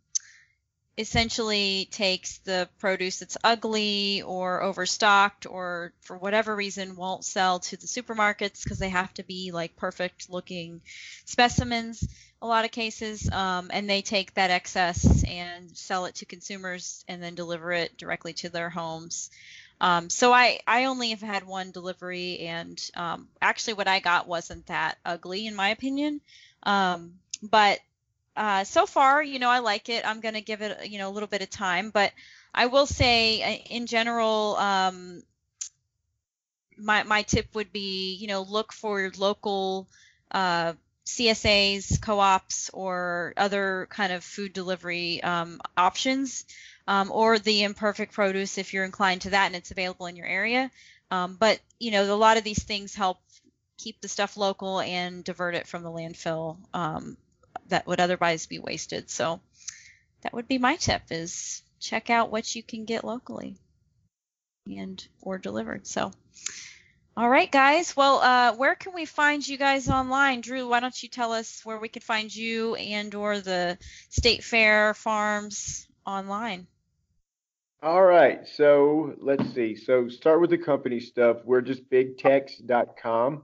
essentially 0.99 1.89
takes 1.91 2.39
the 2.39 2.69
produce 2.79 3.19
that's 3.19 3.37
ugly 3.45 4.23
or 4.23 4.63
overstocked 4.63 5.47
or 5.47 5.93
for 6.01 6.17
whatever 6.17 6.57
reason 6.57 6.97
won't 6.97 7.25
sell 7.25 7.61
to 7.61 7.77
the 7.77 7.87
supermarkets 7.87 8.63
because 8.63 8.79
they 8.79 8.89
have 8.89 9.13
to 9.13 9.23
be 9.23 9.51
like 9.53 9.77
perfect 9.77 10.31
looking 10.31 10.81
specimens 11.27 12.07
a 12.41 12.47
lot 12.47 12.65
of 12.65 12.71
cases 12.71 13.31
um, 13.31 13.71
and 13.75 13.91
they 13.91 14.01
take 14.01 14.33
that 14.35 14.51
excess 14.51 15.23
and 15.25 15.77
sell 15.77 16.07
it 16.07 16.15
to 16.15 16.25
consumers 16.25 17.05
and 17.09 17.23
then 17.23 17.35
deliver 17.35 17.73
it 17.73 17.97
directly 17.99 18.33
to 18.33 18.49
their 18.49 18.71
homes 18.71 19.31
um, 19.81 20.09
so 20.09 20.33
I, 20.33 20.61
I 20.67 20.85
only 20.85 21.11
have 21.11 21.21
had 21.21 21.47
one 21.47 21.71
delivery 21.71 22.41
and 22.41 22.83
um, 22.95 23.29
actually 23.41 23.75
what 23.75 23.89
i 23.89 24.01
got 24.01 24.29
wasn't 24.29 24.67
that 24.67 24.99
ugly 25.05 25.47
in 25.47 25.55
my 25.55 25.71
opinion 25.71 26.21
um, 26.63 27.15
but 27.43 27.81
uh, 28.37 28.65
so 28.65 28.85
far, 28.85 29.23
you 29.23 29.39
know, 29.39 29.49
I 29.49 29.61
like 29.61 29.89
it. 29.89 30.07
I'm 30.07 30.21
going 30.21 30.35
to 30.35 30.43
give 30.43 30.61
it, 30.61 30.91
you 30.91 30.99
know, 30.99 31.09
a 31.09 31.11
little 31.13 31.27
bit 31.27 31.41
of 31.41 31.49
time, 31.49 31.91
but 31.91 32.13
I 32.55 32.67
will 32.67 32.87
say, 32.87 33.43
uh, 33.43 33.63
in 33.71 33.87
general, 33.87 34.57
um, 34.57 35.23
my 36.77 37.03
my 37.03 37.23
tip 37.23 37.47
would 37.55 37.73
be, 37.73 38.15
you 38.15 38.27
know, 38.27 38.43
look 38.43 38.73
for 38.73 39.11
local 39.17 39.89
uh, 40.31 40.75
CSAs, 41.07 42.01
co-ops, 42.01 42.71
or 42.75 43.33
other 43.37 43.87
kind 43.91 44.13
of 44.13 44.23
food 44.25 44.53
delivery 44.53 45.23
um, 45.23 45.61
options, 45.77 46.45
um, 46.87 47.11
or 47.11 47.39
the 47.39 47.65
imperfect 47.65 48.13
produce 48.13 48.59
if 48.59 48.73
you're 48.73 48.85
inclined 48.85 49.23
to 49.23 49.31
that 49.31 49.47
and 49.47 49.57
it's 49.57 49.71
available 49.71 50.07
in 50.07 50.17
your 50.17 50.27
area. 50.27 50.71
Um, 51.11 51.37
but 51.39 51.61
you 51.79 51.91
know, 51.91 52.13
a 52.13 52.17
lot 52.17 52.37
of 52.37 52.45
these 52.45 52.63
things 52.63 52.95
help 52.95 53.19
keep 53.77 54.01
the 54.01 54.09
stuff 54.09 54.37
local 54.37 54.81
and 54.81 55.23
divert 55.25 55.55
it 55.55 55.67
from 55.67 55.83
the 55.83 55.91
landfill 55.91 56.57
um, 56.75 57.17
that 57.69 57.87
would 57.87 58.01
otherwise 58.01 58.47
be 58.47 58.59
wasted. 58.59 59.11
So 59.11 59.41
that 60.23 60.33
would 60.33 60.49
be 60.49 60.59
my 60.59 60.77
tip 60.77 61.03
is 61.11 61.63
check 61.81 62.11
out 62.11 62.31
what 62.31 62.55
you 62.55 62.63
can 62.63 62.85
get 62.85 63.05
locally 63.05 63.57
and 64.67 65.07
or 65.21 65.39
delivered. 65.39 65.87
So 65.87 66.11
all 67.17 67.29
right 67.29 67.51
guys, 67.51 67.97
well 67.97 68.21
uh, 68.21 68.55
where 68.55 68.75
can 68.75 68.95
we 68.95 69.05
find 69.05 69.47
you 69.47 69.57
guys 69.57 69.89
online? 69.89 70.41
Drew, 70.41 70.69
why 70.69 70.81
don't 70.81 71.03
you 71.03 71.09
tell 71.09 71.33
us 71.33 71.61
where 71.65 71.79
we 71.79 71.89
can 71.89 72.03
find 72.03 72.35
you 72.35 72.75
and 72.75 73.15
or 73.15 73.41
the 73.41 73.79
State 74.11 74.43
Fair 74.43 74.95
Farms 74.95 75.87
online? 76.07 76.67
All 77.83 78.05
right, 78.05 78.47
so 78.47 79.15
let's 79.19 79.53
see. 79.55 79.77
So 79.77 80.09
start 80.09 80.41
with 80.41 80.51
the 80.51 80.59
company 80.59 80.99
stuff. 80.99 81.39
We're 81.45 81.61
just 81.61 81.89
bigtex.com. 81.91 83.43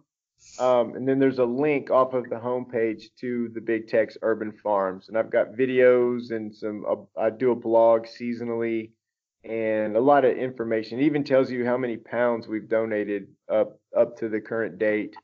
Um, 0.58 0.96
and 0.96 1.06
then 1.06 1.18
there's 1.18 1.38
a 1.38 1.44
link 1.44 1.90
off 1.90 2.14
of 2.14 2.28
the 2.28 2.36
homepage 2.36 3.04
to 3.20 3.48
the 3.54 3.60
Big 3.60 3.88
Tex 3.88 4.16
Urban 4.22 4.52
Farms. 4.52 5.08
And 5.08 5.16
I've 5.16 5.30
got 5.30 5.52
videos 5.52 6.32
and 6.32 6.54
some, 6.54 6.84
uh, 6.88 7.20
I 7.20 7.30
do 7.30 7.52
a 7.52 7.54
blog 7.54 8.06
seasonally 8.06 8.90
and 9.44 9.96
a 9.96 10.00
lot 10.00 10.24
of 10.24 10.36
information. 10.36 10.98
It 10.98 11.04
even 11.04 11.24
tells 11.24 11.50
you 11.50 11.64
how 11.64 11.76
many 11.76 11.96
pounds 11.96 12.48
we've 12.48 12.68
donated 12.68 13.28
up, 13.48 13.78
up 13.96 14.16
to 14.18 14.28
the 14.28 14.40
current 14.40 14.78
date. 14.78 15.14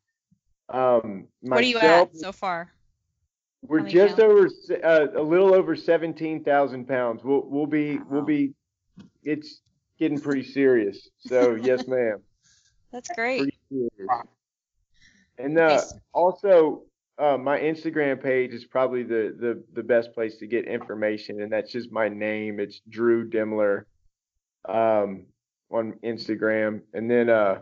Um, 0.69 1.29
what 1.41 1.61
are 1.61 1.63
you 1.63 1.79
at 1.79 2.15
so 2.17 2.31
far? 2.31 2.73
we're 3.63 3.81
just 3.81 4.17
pounds? 4.17 4.71
over 4.71 4.87
uh, 4.87 5.21
a 5.21 5.23
little 5.23 5.55
over 5.55 5.75
seventeen 5.75 6.45
thousand 6.45 6.87
pounds. 6.87 7.23
We'll 7.25 7.43
we'll 7.47 7.67
be 7.67 7.99
we'll 8.09 8.23
be. 8.23 8.55
It's 9.23 9.61
getting 9.99 10.21
pretty 10.21 10.45
serious. 10.45 11.09
So 11.19 11.55
yes, 11.55 11.87
ma'am. 11.89 12.23
That's 12.93 13.09
great. 13.15 13.55
And 15.39 15.59
uh, 15.59 15.75
Nice. 15.77 15.95
also, 16.13 16.83
uh, 17.19 17.37
my 17.37 17.59
Instagram 17.59 18.23
page 18.23 18.53
is 18.53 18.65
probably 18.65 19.03
the, 19.03 19.35
the 19.39 19.65
the 19.75 19.83
best 19.83 20.13
place 20.15 20.37
to 20.39 20.47
get 20.47 20.67
information, 20.67 21.43
and 21.43 21.53
that's 21.53 21.73
just 21.73 21.93
my 21.93 22.09
name. 22.09 22.61
It's 22.61 22.81
Drew 22.89 23.29
Dimmler 23.29 23.85
um, 24.69 25.27
on 25.71 25.95
Instagram, 26.05 26.83
and 26.95 27.11
then 27.11 27.29
uh, 27.29 27.61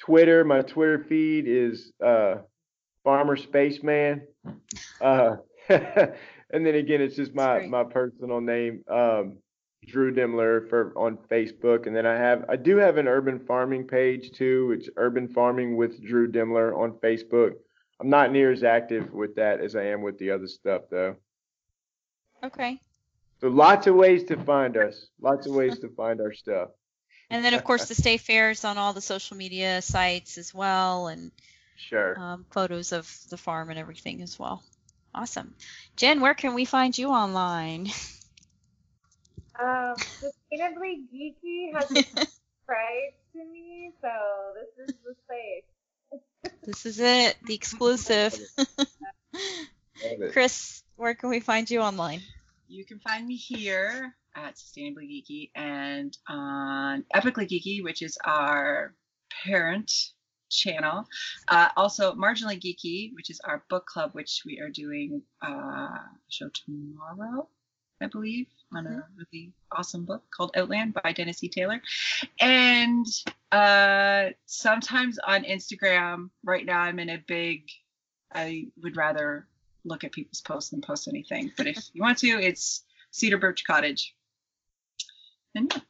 Twitter. 0.00 0.44
My 0.44 0.62
Twitter 0.62 1.04
feed 1.08 1.46
is 1.46 1.92
uh, 2.04 2.36
Farmer 3.04 3.36
Spaceman. 3.36 4.26
Uh, 5.00 5.36
and 5.68 6.66
then 6.66 6.74
again, 6.74 7.00
it's 7.00 7.16
just 7.16 7.34
my 7.34 7.66
my 7.66 7.84
personal 7.84 8.40
name, 8.40 8.82
um, 8.90 9.38
Drew 9.86 10.14
Dimler 10.14 10.68
for 10.68 10.92
on 10.96 11.18
Facebook. 11.30 11.86
And 11.86 11.94
then 11.94 12.06
I 12.06 12.14
have 12.14 12.44
I 12.48 12.56
do 12.56 12.76
have 12.76 12.96
an 12.96 13.08
urban 13.08 13.38
farming 13.38 13.86
page 13.86 14.32
too. 14.32 14.74
It's 14.76 14.88
Urban 14.96 15.28
Farming 15.28 15.76
with 15.76 16.02
Drew 16.04 16.30
Dimler 16.30 16.76
on 16.76 16.92
Facebook. 16.92 17.54
I'm 18.00 18.10
not 18.10 18.32
near 18.32 18.50
as 18.52 18.64
active 18.64 19.12
with 19.12 19.36
that 19.36 19.60
as 19.60 19.76
I 19.76 19.84
am 19.84 20.02
with 20.02 20.18
the 20.18 20.30
other 20.30 20.48
stuff 20.48 20.82
though. 20.90 21.16
Okay. 22.42 22.80
So 23.40 23.48
lots 23.48 23.86
of 23.86 23.94
ways 23.94 24.24
to 24.24 24.36
find 24.36 24.76
us. 24.76 25.08
Lots 25.20 25.46
of 25.46 25.54
ways 25.54 25.78
to 25.80 25.88
find 25.88 26.20
our 26.20 26.32
stuff. 26.32 26.70
And 27.30 27.42
then 27.42 27.54
of 27.54 27.64
course 27.64 27.88
the 27.88 27.94
state 27.94 28.20
fairs 28.20 28.66
on 28.66 28.76
all 28.76 28.92
the 28.92 29.00
social 29.00 29.38
media 29.38 29.80
sites 29.80 30.36
as 30.36 30.52
well, 30.52 31.08
and 31.08 31.32
sure 31.76 32.20
um, 32.20 32.44
photos 32.50 32.92
of 32.92 33.10
the 33.30 33.38
farm 33.38 33.70
and 33.70 33.78
everything 33.78 34.20
as 34.20 34.38
well. 34.38 34.62
Awesome. 35.14 35.54
Jen, 35.96 36.20
where 36.20 36.34
can 36.34 36.54
we 36.54 36.66
find 36.66 36.96
you 36.96 37.08
online? 37.08 37.88
Um, 39.60 39.94
sustainably 40.20 41.04
geeky 41.12 41.72
has 41.74 41.88
subscribed 41.88 43.16
to 43.32 43.44
me, 43.52 43.92
so 44.00 44.08
this 44.54 44.88
is 44.88 44.94
the 45.04 45.14
space. 45.24 46.54
this 46.64 46.86
is 46.86 47.00
it, 47.00 47.36
the 47.44 47.54
exclusive. 47.54 48.38
Chris, 50.32 50.82
where 50.96 51.14
can 51.14 51.30
we 51.30 51.40
find 51.40 51.70
you 51.70 51.80
online? 51.80 52.20
You 52.68 52.84
can 52.84 52.98
find 52.98 53.26
me 53.26 53.36
here 53.36 54.14
at 54.34 54.56
Sustainably 54.56 55.08
Geeky 55.08 55.50
and 55.54 56.16
on 56.28 57.04
Epically 57.14 57.48
Geeky, 57.48 57.82
which 57.82 58.02
is 58.02 58.18
our 58.24 58.94
parent 59.44 59.92
channel. 60.50 61.04
Uh, 61.48 61.68
also, 61.76 62.14
Marginally 62.14 62.60
Geeky, 62.60 63.12
which 63.14 63.30
is 63.30 63.40
our 63.44 63.64
book 63.68 63.86
club, 63.86 64.10
which 64.12 64.42
we 64.44 64.60
are 64.60 64.70
doing 64.70 65.22
uh, 65.42 65.98
show 66.28 66.48
tomorrow, 66.64 67.48
I 68.00 68.06
believe, 68.06 68.46
on 68.72 68.86
a 68.86 68.90
mm-hmm. 68.90 68.98
really 69.16 69.52
awesome 69.72 70.04
book 70.04 70.22
called 70.30 70.52
Outland 70.56 70.94
by 70.94 71.12
Dennis 71.12 71.42
E. 71.42 71.48
Taylor. 71.48 71.80
And 72.40 73.06
uh, 73.52 74.30
sometimes 74.46 75.18
on 75.18 75.44
Instagram, 75.44 76.30
right 76.44 76.64
now 76.64 76.80
I'm 76.80 76.98
in 76.98 77.10
a 77.10 77.22
big, 77.26 77.68
I 78.32 78.68
would 78.82 78.96
rather 78.96 79.46
look 79.84 80.04
at 80.04 80.12
people's 80.12 80.40
posts 80.40 80.70
than 80.70 80.80
post 80.80 81.08
anything. 81.08 81.52
But 81.56 81.66
if 81.66 81.78
you 81.92 82.02
want 82.02 82.18
to, 82.18 82.28
it's 82.28 82.84
Cedar 83.10 83.38
Birch 83.38 83.64
Cottage. 83.66 84.14
And 85.54 85.72
yeah. 85.72 85.80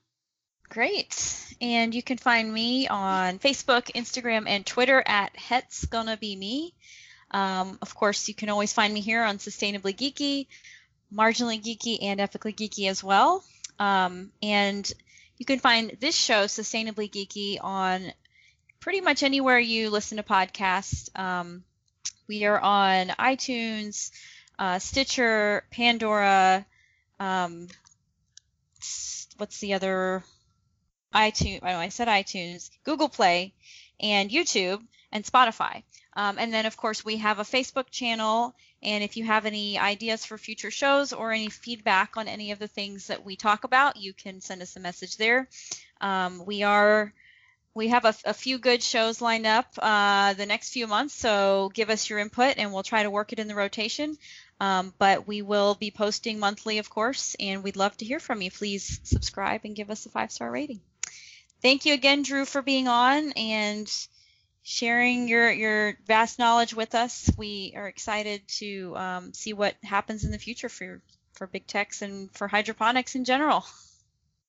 Great. 0.69 1.55
And 1.61 1.95
you 1.95 2.03
can 2.03 2.19
find 2.19 2.53
me 2.53 2.89
on 2.89 3.39
Facebook, 3.39 3.93
Instagram, 3.95 4.45
and 4.49 4.67
Twitter 4.67 5.03
at 5.07 5.37
Het's 5.37 5.85
Gonna 5.85 6.17
Be 6.17 6.35
Me. 6.35 6.75
Um, 7.31 7.79
of 7.81 7.95
course, 7.95 8.29
you 8.29 8.35
can 8.35 8.49
always 8.49 8.73
find 8.73 8.93
me 8.93 9.01
here 9.01 9.23
on 9.23 9.39
Sustainably 9.39 9.95
Geeky, 9.95 10.47
Marginally 11.15 11.63
Geeky, 11.63 11.99
and 12.03 12.21
Epically 12.21 12.55
Geeky 12.55 12.89
as 12.89 13.03
well. 13.05 13.45
Um, 13.79 14.31
and 14.43 14.91
you 15.39 15.47
can 15.47 15.59
find 15.59 15.97
this 16.01 16.17
show, 16.17 16.45
Sustainably 16.45 17.11
Geeky, 17.11 17.59
on 17.63 18.13
pretty 18.81 19.01
much 19.01 19.23
anywhere 19.23 19.59
you 19.59 19.91
listen 19.91 20.17
to 20.17 20.23
podcasts. 20.23 21.09
Um, 21.19 21.65
we 22.29 22.45
are 22.45 22.59
on 22.59 23.09
iTunes, 23.19 24.11
uh, 24.59 24.79
Stitcher, 24.79 25.65
Pandora. 25.71 26.67
Um, 27.21 27.69
what's 29.37 29.61
the 29.61 29.75
other 29.75 30.25
iTunes, 31.15 31.61
oh, 31.63 31.67
I 31.67 31.89
said 31.89 32.09
iTunes, 32.09 32.71
Google 32.85 33.09
Play, 33.09 33.55
and 34.01 34.31
YouTube 34.31 34.83
and 35.13 35.25
Spotify. 35.25 35.83
Um, 36.17 36.39
and 36.39 36.53
then, 36.53 36.67
of 36.67 36.77
course, 36.77 37.05
we 37.05 37.17
have 37.19 37.39
a 37.39 37.45
Facebook 37.45 37.91
channel. 37.91 38.55
And 38.83 39.03
if 39.03 39.17
you 39.17 39.25
have 39.25 39.47
any 39.47 39.79
ideas 39.79 40.25
for 40.25 40.39
future 40.39 40.71
shows 40.71 41.13
or 41.13 41.33
any 41.33 41.49
feedback 41.51 42.17
on 42.17 42.29
any 42.29 42.53
of 42.53 42.59
the 42.59 42.69
things 42.69 43.09
that 43.09 43.25
we 43.25 43.37
talk 43.37 43.65
about, 43.65 43.97
you 43.97 44.13
can 44.13 44.41
send 44.41 44.63
us 44.63 44.77
a 44.77 44.81
message 44.81 45.17
there. 45.17 45.49
Um, 46.01 46.45
we 46.45 46.63
are 46.63 47.13
we 47.77 47.89
have 47.89 48.05
a, 48.05 48.15
a, 48.25 48.35
few 48.35 48.59
good 48.59 48.85
shows 48.85 49.21
lined 49.21 49.47
up 49.47 49.67
uh, 49.81 50.35
the 50.35 50.47
next 50.47 50.71
few 50.71 50.87
months, 50.87 51.13
so 51.13 51.73
give 51.75 51.91
us 51.91 52.09
your 52.09 52.21
input 52.21 52.55
and 52.57 52.73
we'll 52.73 52.85
try 52.85 53.03
to 53.03 53.11
work 53.11 53.33
it 53.33 53.41
in 53.41 53.49
the 53.49 53.55
rotation. 53.57 54.17
Um, 54.61 54.95
but 54.97 55.27
we 55.27 55.43
will 55.43 55.75
be 55.75 55.91
posting 55.91 56.39
monthly, 56.39 56.79
of 56.79 56.89
course, 56.89 57.35
and 57.41 57.65
we'd 57.65 57.75
love 57.75 57.97
to 57.97 58.05
hear 58.05 58.21
from 58.21 58.43
you. 58.43 58.53
Please 58.53 59.01
subscribe 59.03 59.63
and 59.65 59.75
give 59.75 59.91
us 59.91 60.07
a 60.07 60.09
five 60.09 60.31
star 60.31 60.53
rating 60.53 60.81
thank 61.65 61.87
you 61.87 61.95
again, 61.95 62.23
Drew, 62.23 62.45
for 62.45 62.61
being 62.61 62.89
on 62.89 63.33
and 63.33 63.91
sharing 64.65 65.29
your 65.29 65.53
your 65.53 65.97
vast 66.07 66.41
knowledge 66.41 66.75
with 66.75 66.97
us. 66.97 67.31
We 67.39 67.75
are 67.77 67.87
excited 67.87 68.43
to 68.59 68.97
um, 68.97 69.33
see 69.33 69.53
what 69.53 69.77
happens 69.85 70.25
in 70.25 70.33
the 70.33 70.39
future 70.39 70.69
for 70.69 71.01
for 71.35 71.47
Big 71.47 71.67
Tex 71.67 72.03
and 72.03 72.31
for 72.33 72.49
hydroponics 72.49 73.15
in 73.15 73.25
general. 73.25 73.65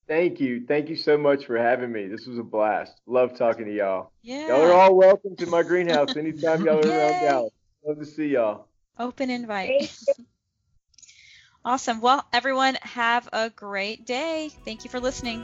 Thank 0.07 0.39
you. 0.39 0.65
Thank 0.65 0.89
you 0.89 0.95
so 0.95 1.17
much 1.17 1.45
for 1.45 1.57
having 1.57 1.91
me. 1.91 2.07
This 2.07 2.27
was 2.27 2.37
a 2.37 2.43
blast. 2.43 2.93
Love 3.07 3.37
talking 3.37 3.65
to 3.65 3.75
y'all. 3.75 4.11
Yeah. 4.21 4.47
Y'all 4.47 4.61
are 4.61 4.73
all 4.73 4.95
welcome 4.95 5.35
to 5.37 5.47
my 5.47 5.63
greenhouse 5.63 6.15
anytime 6.15 6.63
y'all 6.63 6.79
are 6.79 6.87
around 6.87 7.21
Dallas. 7.21 7.53
Love 7.83 7.99
to 7.99 8.05
see 8.05 8.27
y'all. 8.27 8.67
Open 8.99 9.29
invite. 9.31 9.91
awesome. 11.65 12.01
Well, 12.01 12.23
everyone, 12.31 12.77
have 12.81 13.27
a 13.33 13.49
great 13.49 14.05
day. 14.05 14.51
Thank 14.63 14.83
you 14.83 14.91
for 14.91 14.99
listening. 14.99 15.43